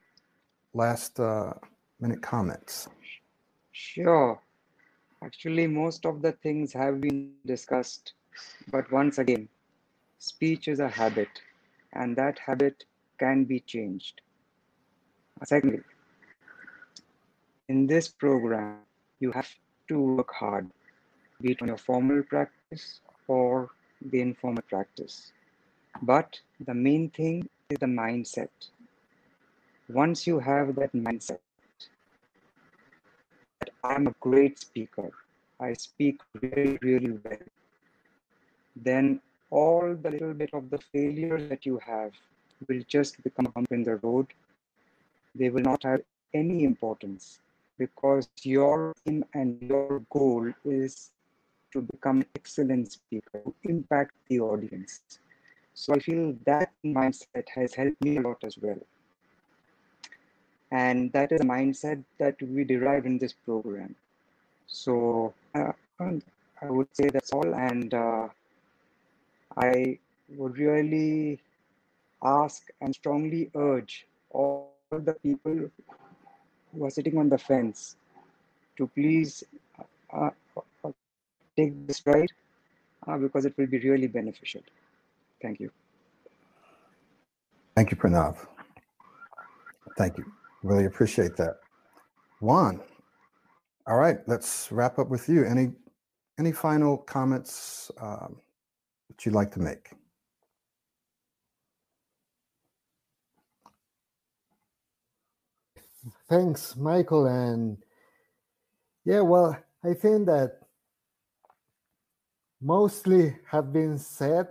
last 0.72 1.20
uh, 1.20 1.52
minute 2.00 2.22
comments? 2.22 2.88
Sure. 3.72 4.40
Actually, 5.22 5.66
most 5.66 6.06
of 6.06 6.22
the 6.22 6.32
things 6.32 6.72
have 6.72 7.00
been 7.00 7.32
discussed, 7.46 8.14
but 8.70 8.90
once 8.90 9.18
again, 9.18 9.48
Speech 10.22 10.68
is 10.68 10.78
a 10.78 10.88
habit, 10.88 11.42
and 11.94 12.14
that 12.14 12.38
habit 12.38 12.84
can 13.18 13.42
be 13.42 13.58
changed. 13.58 14.20
Secondly, 15.42 15.80
in 17.68 17.88
this 17.88 18.06
program, 18.06 18.76
you 19.18 19.32
have 19.32 19.48
to 19.88 19.98
work 19.98 20.32
hard, 20.32 20.70
be 21.40 21.50
it 21.50 21.60
on 21.60 21.66
your 21.66 21.76
formal 21.76 22.22
practice 22.22 23.00
or 23.26 23.70
the 24.00 24.20
informal 24.20 24.62
practice. 24.62 25.32
But 26.02 26.38
the 26.64 26.74
main 26.74 27.10
thing 27.10 27.48
is 27.68 27.78
the 27.80 27.86
mindset. 27.86 28.54
Once 29.88 30.24
you 30.24 30.38
have 30.38 30.76
that 30.76 30.92
mindset, 30.92 31.40
that 33.58 33.70
I'm 33.82 34.06
a 34.06 34.14
great 34.20 34.60
speaker, 34.60 35.10
I 35.58 35.72
speak 35.72 36.20
really, 36.40 36.78
really 36.80 37.18
well, 37.24 37.44
then 38.76 39.20
all 39.60 39.94
the 40.02 40.10
little 40.10 40.34
bit 40.34 40.50
of 40.54 40.70
the 40.70 40.78
failures 40.78 41.48
that 41.48 41.66
you 41.66 41.78
have 41.86 42.12
will 42.68 42.82
just 42.88 43.22
become 43.22 43.46
a 43.46 43.50
bump 43.50 43.70
in 43.70 43.82
the 43.82 43.96
road. 43.96 44.26
They 45.34 45.50
will 45.50 45.62
not 45.62 45.82
have 45.84 46.00
any 46.32 46.64
importance 46.64 47.40
because 47.78 48.28
your 48.42 48.94
aim 49.06 49.24
and 49.34 49.62
your 49.62 50.02
goal 50.10 50.52
is 50.64 51.10
to 51.72 51.82
become 51.82 52.24
excellent 52.34 52.92
speaker, 52.92 53.40
to 53.44 53.54
impact 53.64 54.12
the 54.28 54.40
audience. 54.40 55.00
So 55.74 55.94
I 55.94 55.98
feel 55.98 56.34
that 56.46 56.70
mindset 56.84 57.48
has 57.54 57.74
helped 57.74 58.02
me 58.04 58.18
a 58.18 58.20
lot 58.20 58.44
as 58.44 58.58
well. 58.58 58.78
And 60.70 61.12
that 61.12 61.32
is 61.32 61.40
a 61.40 61.44
mindset 61.44 62.02
that 62.18 62.36
we 62.42 62.64
derive 62.64 63.04
in 63.04 63.18
this 63.18 63.32
program. 63.32 63.94
So 64.66 65.34
uh, 65.54 65.72
I 66.00 66.70
would 66.70 66.88
say 66.92 67.08
that's 67.08 67.32
all. 67.32 67.54
And 67.54 67.92
uh, 67.92 68.28
I 69.56 69.98
would 70.28 70.58
really 70.58 71.40
ask 72.22 72.68
and 72.80 72.94
strongly 72.94 73.50
urge 73.54 74.06
all 74.30 74.72
the 74.90 75.14
people 75.14 75.70
who 76.72 76.84
are 76.84 76.90
sitting 76.90 77.18
on 77.18 77.28
the 77.28 77.38
fence 77.38 77.96
to 78.76 78.86
please 78.86 79.44
uh, 80.12 80.30
uh, 80.84 80.90
take 81.56 81.86
this 81.86 82.02
ride 82.06 82.32
uh, 83.06 83.18
because 83.18 83.44
it 83.44 83.54
will 83.56 83.66
be 83.66 83.78
really 83.80 84.06
beneficial. 84.06 84.62
Thank 85.40 85.60
you. 85.60 85.70
Thank 87.74 87.90
you, 87.90 87.96
Pranav. 87.96 88.46
Thank 89.96 90.18
you. 90.18 90.30
Really 90.62 90.84
appreciate 90.84 91.36
that. 91.36 91.56
Juan, 92.40 92.80
all 93.86 93.96
right, 93.96 94.18
let's 94.26 94.70
wrap 94.70 94.98
up 94.98 95.08
with 95.08 95.28
you. 95.28 95.44
Any 95.44 95.72
any 96.38 96.52
final 96.52 96.96
comments 96.96 97.90
um, 98.00 98.36
that 99.12 99.26
you'd 99.26 99.34
like 99.34 99.52
to 99.52 99.60
make? 99.60 99.90
Thanks, 106.28 106.76
Michael. 106.76 107.26
And 107.26 107.78
yeah, 109.04 109.20
well, 109.20 109.56
I 109.84 109.94
think 109.94 110.26
that 110.26 110.60
mostly 112.60 113.36
have 113.50 113.72
been 113.72 113.98
said, 113.98 114.48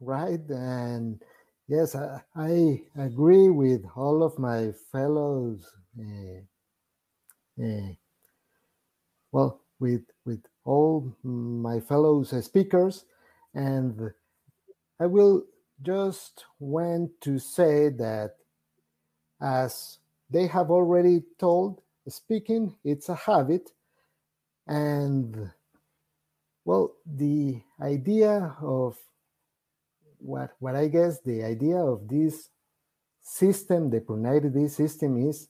right? 0.00 0.40
And 0.48 1.22
yes, 1.68 1.94
I, 1.94 2.20
I 2.34 2.82
agree 2.96 3.50
with 3.50 3.84
all 3.94 4.22
of 4.22 4.38
my 4.38 4.72
fellows. 4.90 5.70
Uh, 5.98 6.40
uh, 7.62 7.92
well, 9.32 9.60
with 9.80 10.02
with 10.24 10.40
all 10.64 11.14
my 11.22 11.80
fellows 11.80 12.32
speakers, 12.44 13.04
and 13.58 14.12
I 15.00 15.06
will 15.06 15.42
just 15.82 16.44
want 16.60 17.20
to 17.22 17.40
say 17.40 17.88
that 17.88 18.36
as 19.42 19.98
they 20.30 20.46
have 20.46 20.70
already 20.70 21.24
told, 21.40 21.82
speaking, 22.06 22.76
it's 22.84 23.08
a 23.08 23.16
habit. 23.16 23.72
And 24.68 25.50
well, 26.64 26.94
the 27.04 27.60
idea 27.82 28.54
of 28.62 28.96
what, 30.18 30.52
what 30.60 30.76
I 30.76 30.86
guess 30.86 31.20
the 31.20 31.42
idea 31.42 31.78
of 31.78 32.06
this 32.06 32.50
system, 33.20 33.90
the 33.90 34.00
Pro 34.00 34.14
90D 34.14 34.70
system, 34.70 35.28
is 35.28 35.48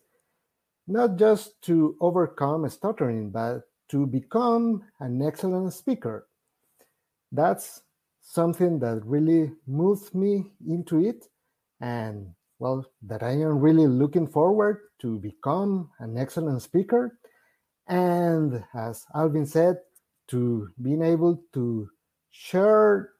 not 0.86 1.16
just 1.16 1.60
to 1.62 1.94
overcome 2.00 2.66
stuttering, 2.70 3.28
but 3.28 3.68
to 3.90 4.06
become 4.06 4.82
an 4.98 5.20
excellent 5.20 5.74
speaker. 5.74 6.26
That's 7.30 7.82
something 8.28 8.78
that 8.78 9.00
really 9.06 9.50
moves 9.66 10.14
me 10.14 10.52
into 10.66 11.00
it. 11.00 11.24
And 11.80 12.34
well, 12.58 12.84
that 13.02 13.22
I 13.22 13.30
am 13.30 13.58
really 13.58 13.86
looking 13.86 14.26
forward 14.26 14.80
to 15.00 15.18
become 15.18 15.90
an 15.98 16.18
excellent 16.18 16.60
speaker. 16.60 17.18
And 17.86 18.62
as 18.74 19.06
Alwyn 19.14 19.46
said, 19.46 19.78
to 20.28 20.68
being 20.82 21.02
able 21.02 21.42
to 21.54 21.88
share 22.30 23.12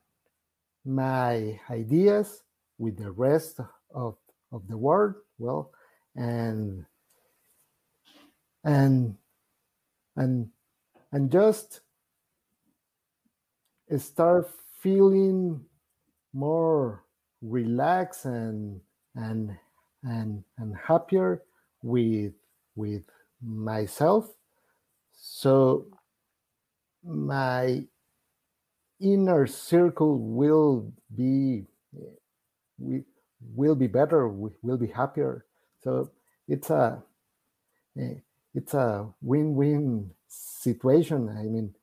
my 0.85 1.59
ideas 1.71 2.43
with 2.77 2.99
the 2.99 3.11
rest 3.11 3.61
of, 3.95 4.17
of 4.53 4.69
the 4.69 4.77
world. 4.77 5.15
Well, 5.39 5.71
and 6.15 6.85
and 8.65 9.17
and 10.17 10.49
and 11.13 11.31
just 11.31 11.81
start 13.97 14.51
feeling 14.81 15.61
more 16.33 17.05
relaxed 17.43 18.25
and 18.25 18.81
and 19.15 19.57
and 20.03 20.45
and 20.59 20.77
happier 20.77 21.43
with 21.83 22.33
with 22.77 23.03
myself. 23.43 24.31
So 25.15 25.87
my 27.05 27.85
inner 29.01 29.47
circle 29.47 30.19
will 30.19 30.93
be 31.15 31.65
we 32.79 33.05
will 33.55 33.75
be 33.75 33.87
better 33.87 34.29
we 34.29 34.51
will 34.63 34.79
be 34.79 34.87
happier. 34.87 35.45
So 35.83 36.11
it's 36.47 36.71
a 36.71 37.03
it's 38.55 38.75
a 38.75 39.09
win-win 39.21 40.11
situation. 40.29 41.29
I 41.29 41.43
mean 41.45 41.75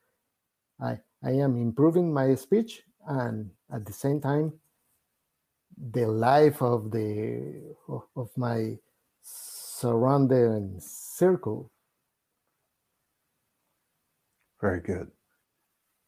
i 0.81 0.99
i 1.23 1.31
am 1.31 1.55
improving 1.55 2.13
my 2.13 2.35
speech 2.35 2.83
and 3.07 3.49
at 3.73 3.85
the 3.85 3.93
same 3.93 4.21
time 4.21 4.53
the 5.91 6.05
life 6.05 6.61
of 6.61 6.91
the 6.91 7.75
of 8.15 8.29
my 8.37 8.77
surrounding 9.21 10.77
circle. 10.79 11.71
Very 14.61 14.79
good. 14.79 15.11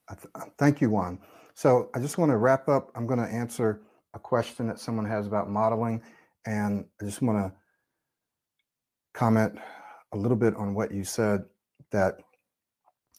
Uh, 0.10 0.16
thank 0.58 0.80
you, 0.82 0.90
Juan. 0.90 1.20
So 1.54 1.90
I 1.94 2.00
just 2.00 2.18
want 2.18 2.32
to 2.32 2.38
wrap 2.38 2.70
up. 2.70 2.92
I'm 2.96 3.08
going 3.08 3.20
to 3.20 3.26
answer 3.26 3.82
a 4.14 4.20
question 4.20 4.68
that 4.68 4.80
someone 4.80 5.06
has 5.06 5.28
about 5.28 5.50
modeling, 5.50 6.02
and 6.46 6.86
I 7.02 7.06
just 7.06 7.22
want 7.22 7.38
to 7.38 7.54
comment 9.14 9.58
a 10.14 10.18
little 10.18 10.38
bit 10.38 10.56
on 10.56 10.74
what 10.74 10.94
you 10.94 11.04
said 11.04 11.44
that 11.92 12.20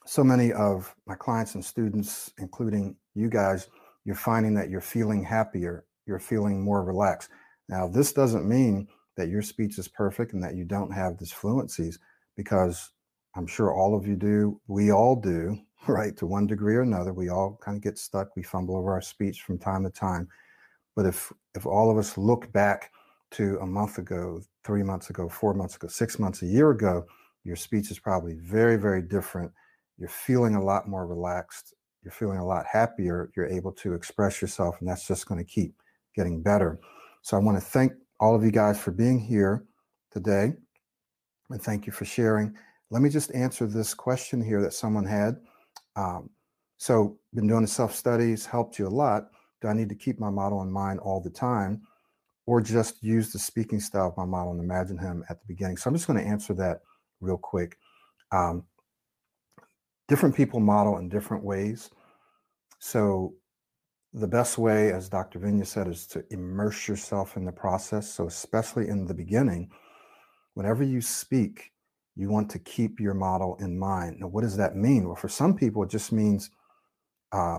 so 0.09 0.25
many 0.25 0.53
of 0.53 0.95
my 1.07 1.15
clients 1.15 1.55
and 1.55 1.65
students, 1.65 2.33
including 2.39 2.97
you 3.15 3.29
guys, 3.29 3.69
you're 4.05 4.15
finding 4.15 4.55
that 4.55 4.71
you're 4.71 4.81
feeling 4.81 5.23
happier 5.23 5.85
you're 6.09 6.19
feeling 6.19 6.61
more 6.61 6.83
relaxed. 6.83 7.31
Now, 7.69 7.87
this 7.87 8.13
doesn't 8.13 8.49
mean 8.49 8.89
that 9.17 9.29
your 9.29 9.43
speech 9.43 9.79
is 9.79 9.87
perfect 9.87 10.33
and 10.33 10.43
that 10.43 10.57
you 10.57 10.65
don't 10.65 10.91
have 10.91 11.19
disfluencies, 11.19 11.99
because 12.35 12.91
I'm 13.37 13.47
sure 13.47 13.73
all 13.73 13.95
of 13.95 14.07
you 14.07 14.17
do. 14.17 14.61
We 14.67 14.91
all 14.91 15.15
do, 15.15 15.59
right? 15.87 16.17
To 16.17 16.27
one 16.27 16.47
degree 16.47 16.77
or 16.77 16.83
another, 16.83 17.13
we 17.13 17.29
all 17.29 17.59
kind 17.63 17.77
of 17.77 17.83
get 17.83 17.99
stuck. 17.99 18.35
We 18.35 18.43
fumble 18.43 18.77
over 18.77 18.93
our 18.93 19.03
speech 19.03 19.43
from 19.43 19.59
time 19.59 19.85
to 19.85 19.91
time. 19.91 20.29
But 20.97 21.07
if 21.07 21.33
if 21.55 21.67
all 21.67 21.91
of 21.91 21.99
us 21.99 22.19
look 22.19 22.51
back 22.53 22.91
to 23.33 23.59
a 23.61 23.67
month 23.67 23.99
ago, 23.99 24.41
three 24.65 24.83
months 24.83 25.11
ago, 25.11 25.29
four 25.29 25.53
months 25.53 25.77
ago, 25.77 25.87
six 25.87 26.19
months, 26.19 26.43
a 26.43 26.47
year 26.47 26.71
ago, 26.71 27.05
your 27.45 27.57
speech 27.57 27.91
is 27.91 27.99
probably 27.99 28.35
very, 28.35 28.77
very 28.77 29.03
different. 29.03 29.53
You're 29.99 30.09
feeling 30.09 30.55
a 30.55 30.63
lot 30.63 30.89
more 30.89 31.07
relaxed. 31.07 31.75
You're 32.03 32.13
feeling 32.13 32.39
a 32.39 32.47
lot 32.47 32.65
happier. 32.71 33.31
You're 33.37 33.49
able 33.49 33.73
to 33.73 33.95
express 33.95 34.41
yourself, 34.41 34.77
and 34.81 34.89
that's 34.89 35.07
just 35.07 35.27
going 35.27 35.45
to 35.45 35.51
keep 35.51 35.75
getting 36.15 36.43
better. 36.43 36.79
So 37.23 37.37
I 37.37 37.41
want 37.41 37.59
to 37.59 37.65
thank 37.65 37.93
all 38.21 38.35
of 38.35 38.45
you 38.45 38.51
guys 38.51 38.79
for 38.81 38.91
being 38.91 39.19
here 39.19 39.65
today. 40.11 40.55
And 41.51 41.63
thank 41.63 41.87
you 41.87 41.93
for 41.93 42.05
sharing. 42.05 42.55
Let 42.91 43.03
me 43.03 43.11
just 43.11 43.35
answer 43.35 43.67
this 43.67 43.95
question 43.95 44.43
here 44.43 44.63
that 44.63 44.73
someone 44.73 45.05
had. 45.05 45.37
Um, 45.97 46.31
so, 46.79 47.19
been 47.35 47.49
doing 47.49 47.63
the 47.63 47.69
self 47.69 47.95
studies, 47.95 48.47
helped 48.47 48.79
you 48.79 48.87
a 48.87 48.89
lot. 48.89 49.29
Do 49.61 49.69
I 49.69 49.73
need 49.73 49.89
to 49.89 49.95
keep 49.95 50.21
my 50.21 50.31
model 50.31 50.63
in 50.63 50.71
mind 50.71 51.01
all 51.01 51.21
the 51.21 51.31
time, 51.31 51.83
or 52.47 52.61
just 52.61 53.03
use 53.03 53.33
the 53.33 53.39
speaking 53.39 53.81
style 53.81 54.09
of 54.09 54.17
my 54.17 54.25
model 54.25 54.53
and 54.53 54.61
imagine 54.61 54.97
him 54.97 55.25
at 55.29 55.41
the 55.41 55.47
beginning? 55.47 55.77
So, 55.77 55.89
I'm 55.89 55.97
just 55.97 56.07
going 56.07 56.19
to 56.19 56.27
answer 56.27 56.55
that 56.55 56.81
real 57.21 57.37
quick. 57.37 57.77
Um, 58.31 58.65
different 60.09 60.35
people 60.35 60.61
model 60.61 60.99
in 60.99 61.09
different 61.09 61.45
ways. 61.45 61.91
So, 62.79 63.35
the 64.15 64.27
best 64.27 64.57
way, 64.57 64.91
as 64.93 65.09
Dr. 65.09 65.39
Vinya 65.39 65.67
said, 65.67 65.87
is 65.87 66.07
to 66.09 66.25
immerse 66.31 66.89
yourself 66.89 67.37
in 67.37 67.45
the 67.45 67.53
process. 67.53 68.11
So, 68.11 68.27
especially 68.27 68.89
in 68.89 69.07
the 69.07 69.15
beginning, 69.15 69.71
whenever 70.55 70.83
you 70.83 71.01
speak, 71.01 71.73
you 72.17 72.31
want 72.31 72.51
to 72.51 72.59
keep 72.59 72.99
your 72.99 73.15
model 73.15 73.57
in 73.61 73.79
mind. 73.79 74.21
Now, 74.21 74.29
what 74.29 74.43
does 74.43 74.57
that 74.57 74.75
mean? 74.75 75.07
Well, 75.07 75.15
for 75.15 75.29
some 75.29 75.55
people, 75.55 75.83
it 75.83 75.91
just 75.91 76.11
means 76.11 76.51
uh, 77.33 77.59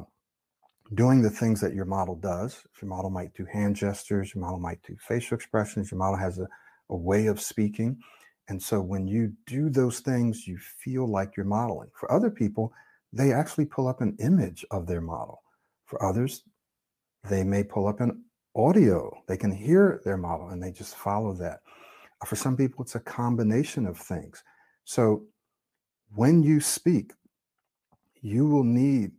doing 0.96 1.22
the 1.22 1.30
things 1.30 1.62
that 1.62 1.74
your 1.74 1.86
model 1.86 2.16
does. 2.16 2.66
Your 2.82 2.90
model 2.90 3.10
might 3.10 3.34
do 3.36 3.46
hand 3.46 3.76
gestures, 3.76 4.34
your 4.34 4.42
model 4.42 4.60
might 4.60 4.82
do 4.84 4.98
facial 5.00 5.36
expressions, 5.36 5.92
your 5.92 6.00
model 6.00 6.18
has 6.18 6.40
a, 6.40 6.48
a 6.90 6.96
way 6.96 7.28
of 7.28 7.40
speaking. 7.40 8.00
And 8.50 8.62
so 8.62 8.82
when 8.82 9.08
you 9.08 9.32
do 9.46 9.70
those 9.70 10.00
things, 10.00 10.48
you 10.48 10.58
feel 10.58 11.08
like 11.08 11.38
you're 11.38 11.46
modeling. 11.46 11.90
For 11.94 12.12
other 12.12 12.32
people, 12.32 12.74
they 13.14 13.32
actually 13.32 13.66
pull 13.66 13.88
up 13.88 14.02
an 14.02 14.18
image 14.20 14.66
of 14.72 14.88
their 14.88 15.02
model. 15.02 15.42
For 15.86 16.04
others, 16.04 16.44
they 17.30 17.44
may 17.44 17.64
pull 17.64 17.88
up 17.88 18.02
an 18.02 18.24
audio. 18.56 19.24
They 19.28 19.38
can 19.38 19.52
hear 19.52 20.02
their 20.04 20.18
model 20.18 20.50
and 20.50 20.62
they 20.62 20.72
just 20.72 20.96
follow 20.96 21.34
that. 21.36 21.60
For 22.26 22.36
some 22.36 22.58
people, 22.58 22.84
it's 22.84 22.96
a 22.96 23.00
combination 23.00 23.86
of 23.86 23.98
things. 23.98 24.44
So 24.84 25.24
when 26.16 26.42
you 26.44 26.60
speak, 26.60 27.14
you 28.22 28.48
will 28.48 28.64
need 28.64 29.12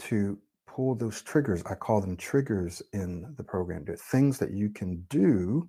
to 0.00 0.38
pull 0.66 0.94
those 0.94 1.20
triggers. 1.22 1.62
I 1.66 1.74
call 1.74 2.00
them 2.00 2.16
triggers 2.16 2.82
in 2.92 3.34
the 3.36 3.44
program. 3.44 3.84
They're 3.84 3.96
things 3.96 4.38
that 4.38 4.52
you 4.52 4.70
can 4.70 5.04
do 5.10 5.68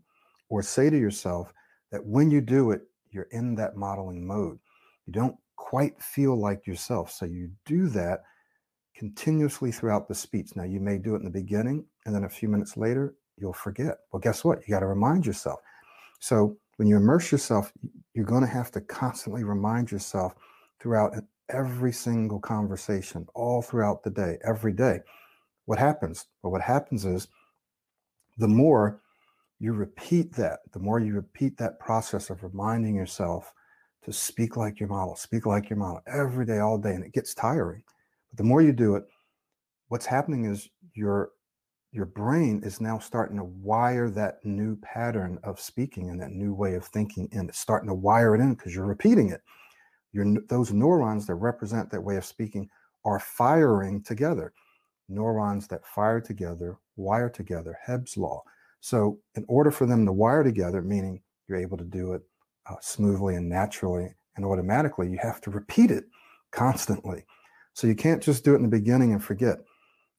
or 0.50 0.64
say 0.64 0.90
to 0.90 0.98
yourself 0.98 1.54
that 1.92 2.04
when 2.06 2.32
you 2.32 2.40
do 2.42 2.72
it, 2.72 2.82
you're 3.12 3.28
in 3.32 3.56
that 3.56 3.76
modeling 3.76 4.26
mode. 4.26 4.60
You 5.06 5.14
don't 5.14 5.36
quite 5.56 6.02
feel 6.02 6.36
like 6.40 6.66
yourself. 6.66 7.12
So 7.12 7.26
you 7.26 7.50
do 7.66 7.88
that 7.90 8.24
continuously 8.96 9.72
throughout 9.72 10.08
the 10.08 10.16
speech. 10.16 10.56
Now, 10.56 10.64
you 10.64 10.80
may 10.80 10.98
do 10.98 11.14
it 11.14 11.20
in 11.20 11.26
the 11.26 11.30
beginning, 11.30 11.86
and 12.06 12.14
then 12.14 12.24
a 12.24 12.30
few 12.30 12.50
minutes 12.50 12.78
later, 12.78 13.16
you'll 13.38 13.54
forget. 13.54 13.98
Well, 14.12 14.20
guess 14.20 14.44
what? 14.44 14.60
You 14.68 14.74
got 14.74 14.82
to 14.82 14.88
remind 14.88 15.26
yourself. 15.26 15.60
So 16.20 16.58
when 16.78 16.88
you 16.88 16.98
immerse 16.98 17.32
yourself, 17.32 17.72
you're 18.14 18.26
going 18.26 18.44
to 18.44 18.48
have 18.48 18.72
to 18.72 18.82
constantly 18.82 19.44
remind 19.44 19.92
yourself 19.92 20.34
throughout 20.80 21.16
every 21.50 21.92
single 21.92 22.40
conversation, 22.40 23.26
all 23.34 23.62
throughout 23.62 24.04
the 24.04 24.10
day, 24.10 24.38
every 24.46 24.74
day. 24.74 25.00
What 25.66 25.80
happens? 25.80 26.28
Well, 26.42 26.52
what 26.52 26.62
happens 26.62 27.06
is 27.06 27.28
the 28.38 28.48
more 28.48 29.02
you 29.62 29.74
repeat 29.74 30.34
that, 30.34 30.62
the 30.72 30.80
more 30.80 31.00
you 31.00 31.14
repeat 31.14 31.56
that 31.58 31.80
process 31.80 32.32
of 32.32 32.44
reminding 32.44 32.96
yourself 32.96 33.54
to 34.04 34.12
speak 34.12 34.58
like 34.58 34.80
your 34.80 34.90
model, 34.90 35.16
speak 35.16 35.46
like 35.46 35.70
your 35.70 35.78
model 35.78 36.02
every 36.08 36.48
day, 36.48 36.58
all 36.58 36.80
day, 36.80 36.96
and 36.96 37.04
it 37.04 37.14
gets 37.14 37.36
tiring. 37.36 37.84
But 38.32 38.38
the 38.38 38.44
more 38.44 38.64
you 38.64 38.74
do 38.74 38.96
it, 38.96 39.04
what's 39.90 40.08
happening 40.08 40.46
is 40.46 40.68
your 40.96 41.30
your 41.92 42.06
brain 42.06 42.62
is 42.64 42.82
now 42.82 42.98
starting 42.98 43.38
to 43.38 43.44
wire 43.44 44.10
that 44.10 44.44
new 44.44 44.78
pattern 44.78 45.38
of 45.44 45.60
speaking 45.60 46.10
and 46.10 46.20
that 46.22 46.32
new 46.32 46.54
way 46.56 46.74
of 46.74 46.86
thinking 46.86 47.30
and 47.32 47.50
It's 47.50 47.60
starting 47.60 47.90
to 47.90 47.94
wire 47.94 48.34
it 48.34 48.40
in 48.42 48.56
because 48.56 48.74
you're 48.74 48.86
repeating 48.86 49.30
it. 49.30 49.42
Your 50.12 50.26
those 50.50 50.74
neurons 50.74 51.28
that 51.28 51.36
represent 51.36 51.92
that 51.92 52.02
way 52.02 52.16
of 52.16 52.26
speaking 52.26 52.68
are 53.06 53.20
firing 53.20 54.02
together. 54.02 54.54
Neurons 55.08 55.68
that 55.68 55.86
fire 55.86 56.20
together 56.20 56.80
wire 56.96 57.30
together. 57.30 57.78
Hebb's 57.86 58.18
law. 58.18 58.42
So, 58.82 59.20
in 59.36 59.46
order 59.48 59.70
for 59.70 59.86
them 59.86 60.06
to 60.08 60.12
wire 60.12 60.44
together, 60.44 60.82
meaning 60.82 61.22
you're 61.48 61.60
able 61.60 61.78
to 61.78 61.84
do 61.84 62.14
it 62.14 62.24
uh, 62.70 62.76
smoothly 62.82 63.36
and 63.36 63.48
naturally 63.48 64.10
and 64.36 64.44
automatically, 64.44 65.08
you 65.10 65.20
have 65.22 65.40
to 65.42 65.52
repeat 65.52 65.92
it 65.92 66.06
constantly. 66.50 67.24
So, 67.74 67.86
you 67.86 67.96
can't 67.96 68.24
just 68.24 68.44
do 68.44 68.54
it 68.54 68.58
in 68.58 68.64
the 68.64 68.68
beginning 68.68 69.14
and 69.14 69.24
forget, 69.24 69.60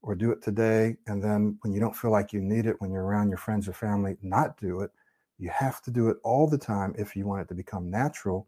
or 0.00 0.14
do 0.14 0.30
it 0.30 0.42
today. 0.42 0.96
And 1.08 1.22
then, 1.22 1.58
when 1.62 1.72
you 1.72 1.80
don't 1.80 1.96
feel 1.96 2.12
like 2.12 2.32
you 2.32 2.40
need 2.40 2.66
it, 2.66 2.76
when 2.80 2.92
you're 2.92 3.04
around 3.04 3.30
your 3.30 3.38
friends 3.38 3.68
or 3.68 3.72
family, 3.72 4.16
not 4.22 4.56
do 4.58 4.80
it. 4.80 4.92
You 5.38 5.50
have 5.50 5.82
to 5.82 5.90
do 5.90 6.08
it 6.08 6.18
all 6.22 6.48
the 6.48 6.56
time 6.56 6.94
if 6.96 7.16
you 7.16 7.26
want 7.26 7.42
it 7.42 7.48
to 7.48 7.54
become 7.54 7.90
natural. 7.90 8.46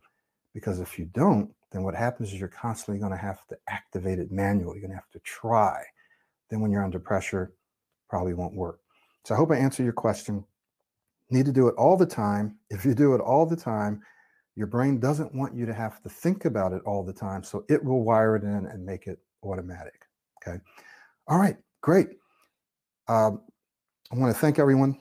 Because 0.54 0.78
if 0.78 0.96
you 0.96 1.06
don't, 1.06 1.50
then 1.72 1.82
what 1.82 1.96
happens 1.96 2.32
is 2.32 2.38
you're 2.38 2.48
constantly 2.48 3.00
going 3.00 3.10
to 3.10 3.18
have 3.18 3.44
to 3.48 3.58
activate 3.68 4.20
it 4.20 4.30
manually. 4.30 4.78
You're 4.78 4.86
going 4.86 4.96
to 4.96 5.02
have 5.02 5.10
to 5.10 5.18
try. 5.24 5.82
Then, 6.50 6.60
when 6.60 6.70
you're 6.70 6.84
under 6.84 7.00
pressure, 7.00 7.52
probably 8.08 8.34
won't 8.34 8.54
work. 8.54 8.78
So 9.24 9.34
I 9.34 9.38
hope 9.38 9.50
I 9.50 9.56
answer 9.56 9.82
your 9.82 9.92
question. 9.92 10.44
Need 11.30 11.46
to 11.46 11.52
do 11.52 11.68
it 11.68 11.74
all 11.76 11.96
the 11.96 12.06
time. 12.06 12.58
If 12.70 12.84
you 12.84 12.94
do 12.94 13.14
it 13.14 13.20
all 13.20 13.46
the 13.46 13.56
time, 13.56 14.02
your 14.56 14.66
brain 14.66 15.00
doesn't 15.00 15.34
want 15.34 15.54
you 15.54 15.66
to 15.66 15.74
have 15.74 16.00
to 16.02 16.08
think 16.08 16.44
about 16.44 16.72
it 16.72 16.82
all 16.86 17.02
the 17.02 17.12
time. 17.12 17.42
So 17.42 17.64
it 17.68 17.82
will 17.82 18.04
wire 18.04 18.36
it 18.36 18.44
in 18.44 18.66
and 18.66 18.84
make 18.84 19.06
it 19.06 19.18
automatic. 19.42 20.06
Okay. 20.46 20.58
All 21.26 21.38
right. 21.38 21.56
Great. 21.80 22.08
Um, 23.08 23.42
I 24.12 24.16
want 24.16 24.34
to 24.34 24.40
thank 24.40 24.58
everyone 24.58 24.98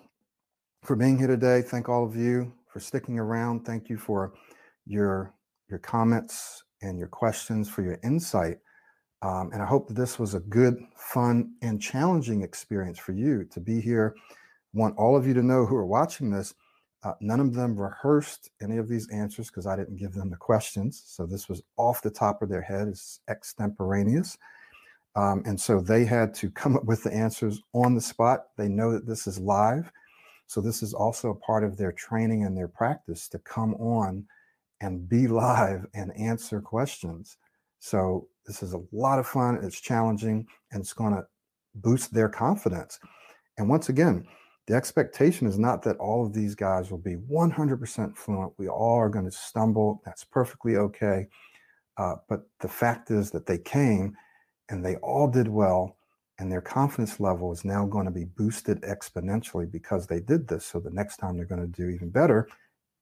for 0.83 0.95
being 0.95 1.17
here 1.17 1.27
today. 1.27 1.61
Thank 1.61 1.89
all 1.89 2.05
of 2.05 2.15
you 2.15 2.51
for 2.71 2.79
sticking 2.79 3.19
around. 3.19 3.65
Thank 3.65 3.89
you 3.89 3.97
for 3.97 4.33
your 4.85 5.33
your 5.69 5.79
comments 5.79 6.63
and 6.81 6.97
your 6.97 7.07
questions, 7.07 7.69
for 7.69 7.81
your 7.81 7.99
insight. 8.03 8.57
Um, 9.23 9.51
and 9.53 9.61
I 9.61 9.65
hope 9.65 9.87
that 9.87 9.95
this 9.95 10.19
was 10.19 10.33
a 10.33 10.41
good, 10.41 10.83
fun, 10.97 11.53
and 11.61 11.81
challenging 11.81 12.41
experience 12.41 12.99
for 12.99 13.13
you 13.13 13.45
to 13.45 13.61
be 13.61 13.79
here. 13.79 14.15
Want 14.73 14.97
all 14.97 15.15
of 15.15 15.25
you 15.25 15.33
to 15.33 15.41
know 15.41 15.65
who 15.65 15.77
are 15.77 15.85
watching 15.85 16.29
this. 16.29 16.53
Uh, 17.03 17.13
none 17.21 17.39
of 17.39 17.53
them 17.53 17.75
rehearsed 17.75 18.49
any 18.61 18.77
of 18.77 18.89
these 18.89 19.09
answers 19.11 19.47
because 19.47 19.65
I 19.65 19.77
didn't 19.77 19.95
give 19.95 20.13
them 20.13 20.29
the 20.29 20.37
questions. 20.37 21.03
So 21.05 21.25
this 21.25 21.47
was 21.47 21.63
off 21.77 22.01
the 22.01 22.11
top 22.11 22.41
of 22.41 22.49
their 22.49 22.61
head, 22.61 22.89
it's 22.89 23.21
extemporaneous. 23.29 24.37
Um, 25.15 25.43
and 25.45 25.59
so 25.59 25.79
they 25.79 26.05
had 26.05 26.33
to 26.35 26.49
come 26.49 26.75
up 26.75 26.85
with 26.85 27.03
the 27.03 27.13
answers 27.13 27.61
on 27.73 27.93
the 27.93 28.01
spot. 28.01 28.47
They 28.57 28.67
know 28.67 28.91
that 28.91 29.05
this 29.05 29.27
is 29.27 29.39
live. 29.39 29.91
So 30.47 30.59
this 30.59 30.83
is 30.83 30.93
also 30.93 31.29
a 31.29 31.35
part 31.35 31.63
of 31.63 31.77
their 31.77 31.91
training 31.91 32.43
and 32.43 32.57
their 32.57 32.67
practice 32.67 33.29
to 33.29 33.39
come 33.39 33.75
on 33.75 34.25
and 34.81 35.07
be 35.07 35.27
live 35.27 35.85
and 35.93 36.15
answer 36.17 36.59
questions. 36.61 37.37
So 37.79 38.27
this 38.45 38.63
is 38.63 38.73
a 38.73 38.83
lot 38.91 39.19
of 39.19 39.27
fun. 39.27 39.59
It's 39.63 39.79
challenging 39.79 40.47
and 40.71 40.81
it's 40.81 40.93
going 40.93 41.13
to 41.13 41.25
boost 41.75 42.13
their 42.13 42.29
confidence. 42.29 42.99
And 43.57 43.69
once 43.69 43.89
again, 43.89 44.27
the 44.67 44.75
expectation 44.75 45.47
is 45.47 45.59
not 45.59 45.81
that 45.83 45.97
all 45.97 46.25
of 46.25 46.33
these 46.33 46.55
guys 46.55 46.89
will 46.89 46.97
be 46.97 47.15
100% 47.15 48.15
fluent. 48.15 48.53
We 48.57 48.69
all 48.69 48.97
are 48.97 49.09
going 49.09 49.25
to 49.25 49.31
stumble. 49.31 50.01
That's 50.05 50.23
perfectly 50.23 50.77
okay. 50.77 51.27
Uh, 51.97 52.15
but 52.29 52.47
the 52.61 52.69
fact 52.69 53.11
is 53.11 53.29
that 53.31 53.45
they 53.45 53.57
came 53.57 54.15
and 54.69 54.83
they 54.83 54.95
all 54.97 55.27
did 55.27 55.47
well, 55.47 55.97
and 56.39 56.51
their 56.51 56.61
confidence 56.61 57.19
level 57.19 57.51
is 57.51 57.65
now 57.65 57.85
going 57.85 58.05
to 58.05 58.11
be 58.11 58.25
boosted 58.25 58.81
exponentially 58.81 59.69
because 59.69 60.07
they 60.07 60.19
did 60.19 60.47
this. 60.47 60.65
So 60.65 60.79
the 60.79 60.89
next 60.89 61.17
time 61.17 61.35
they're 61.35 61.45
going 61.45 61.61
to 61.61 61.81
do 61.81 61.89
even 61.89 62.09
better, 62.09 62.47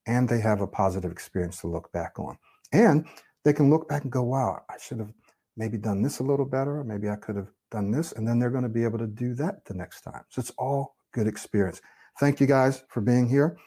and 0.07 0.27
they 0.27 0.39
have 0.41 0.61
a 0.61 0.68
positive 0.68 1.11
experience 1.11 1.61
to 1.61 1.68
look 1.68 1.91
back 1.91 2.18
on. 2.18 2.38
And 2.73 3.05
they 3.45 3.53
can 3.53 3.69
look 3.69 3.88
back 3.88 4.03
and 4.03 4.11
go, 4.11 4.23
wow, 4.23 4.63
I 4.69 4.76
should 4.80 4.99
have 4.99 5.13
maybe 5.57 5.78
done 5.78 6.02
this 6.02 6.19
a 6.19 6.23
little 6.23 6.45
better. 6.45 6.84
Maybe 6.84 7.10
I 7.10 7.15
could 7.15 7.36
have 7.36 7.49
done 7.69 7.91
this. 7.91 8.11
And 8.14 8.28
then 8.28 8.40
they're 8.40 8.49
going 8.49 8.64
to 8.64 8.69
be 8.69 8.84
able 8.84 8.99
to 8.99 9.07
do 9.07 9.34
that 9.36 9.65
the 9.65 9.73
next 9.73 10.02
time. 10.02 10.23
So 10.30 10.40
it's 10.40 10.52
all 10.57 10.95
good 11.14 11.28
experience. 11.28 11.82
Thank 12.19 12.40
you 12.40 12.48
guys 12.48 12.84
for 12.90 13.02
being 13.02 13.28
here. 13.28 13.57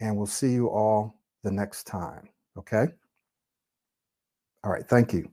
And 0.00 0.16
we'll 0.16 0.26
see 0.26 0.52
you 0.52 0.68
all 0.68 1.18
the 1.42 1.50
next 1.50 1.84
time. 1.84 2.28
Okay. 2.58 2.86
All 4.64 4.70
right. 4.70 4.86
Thank 4.86 5.12
you. 5.12 5.30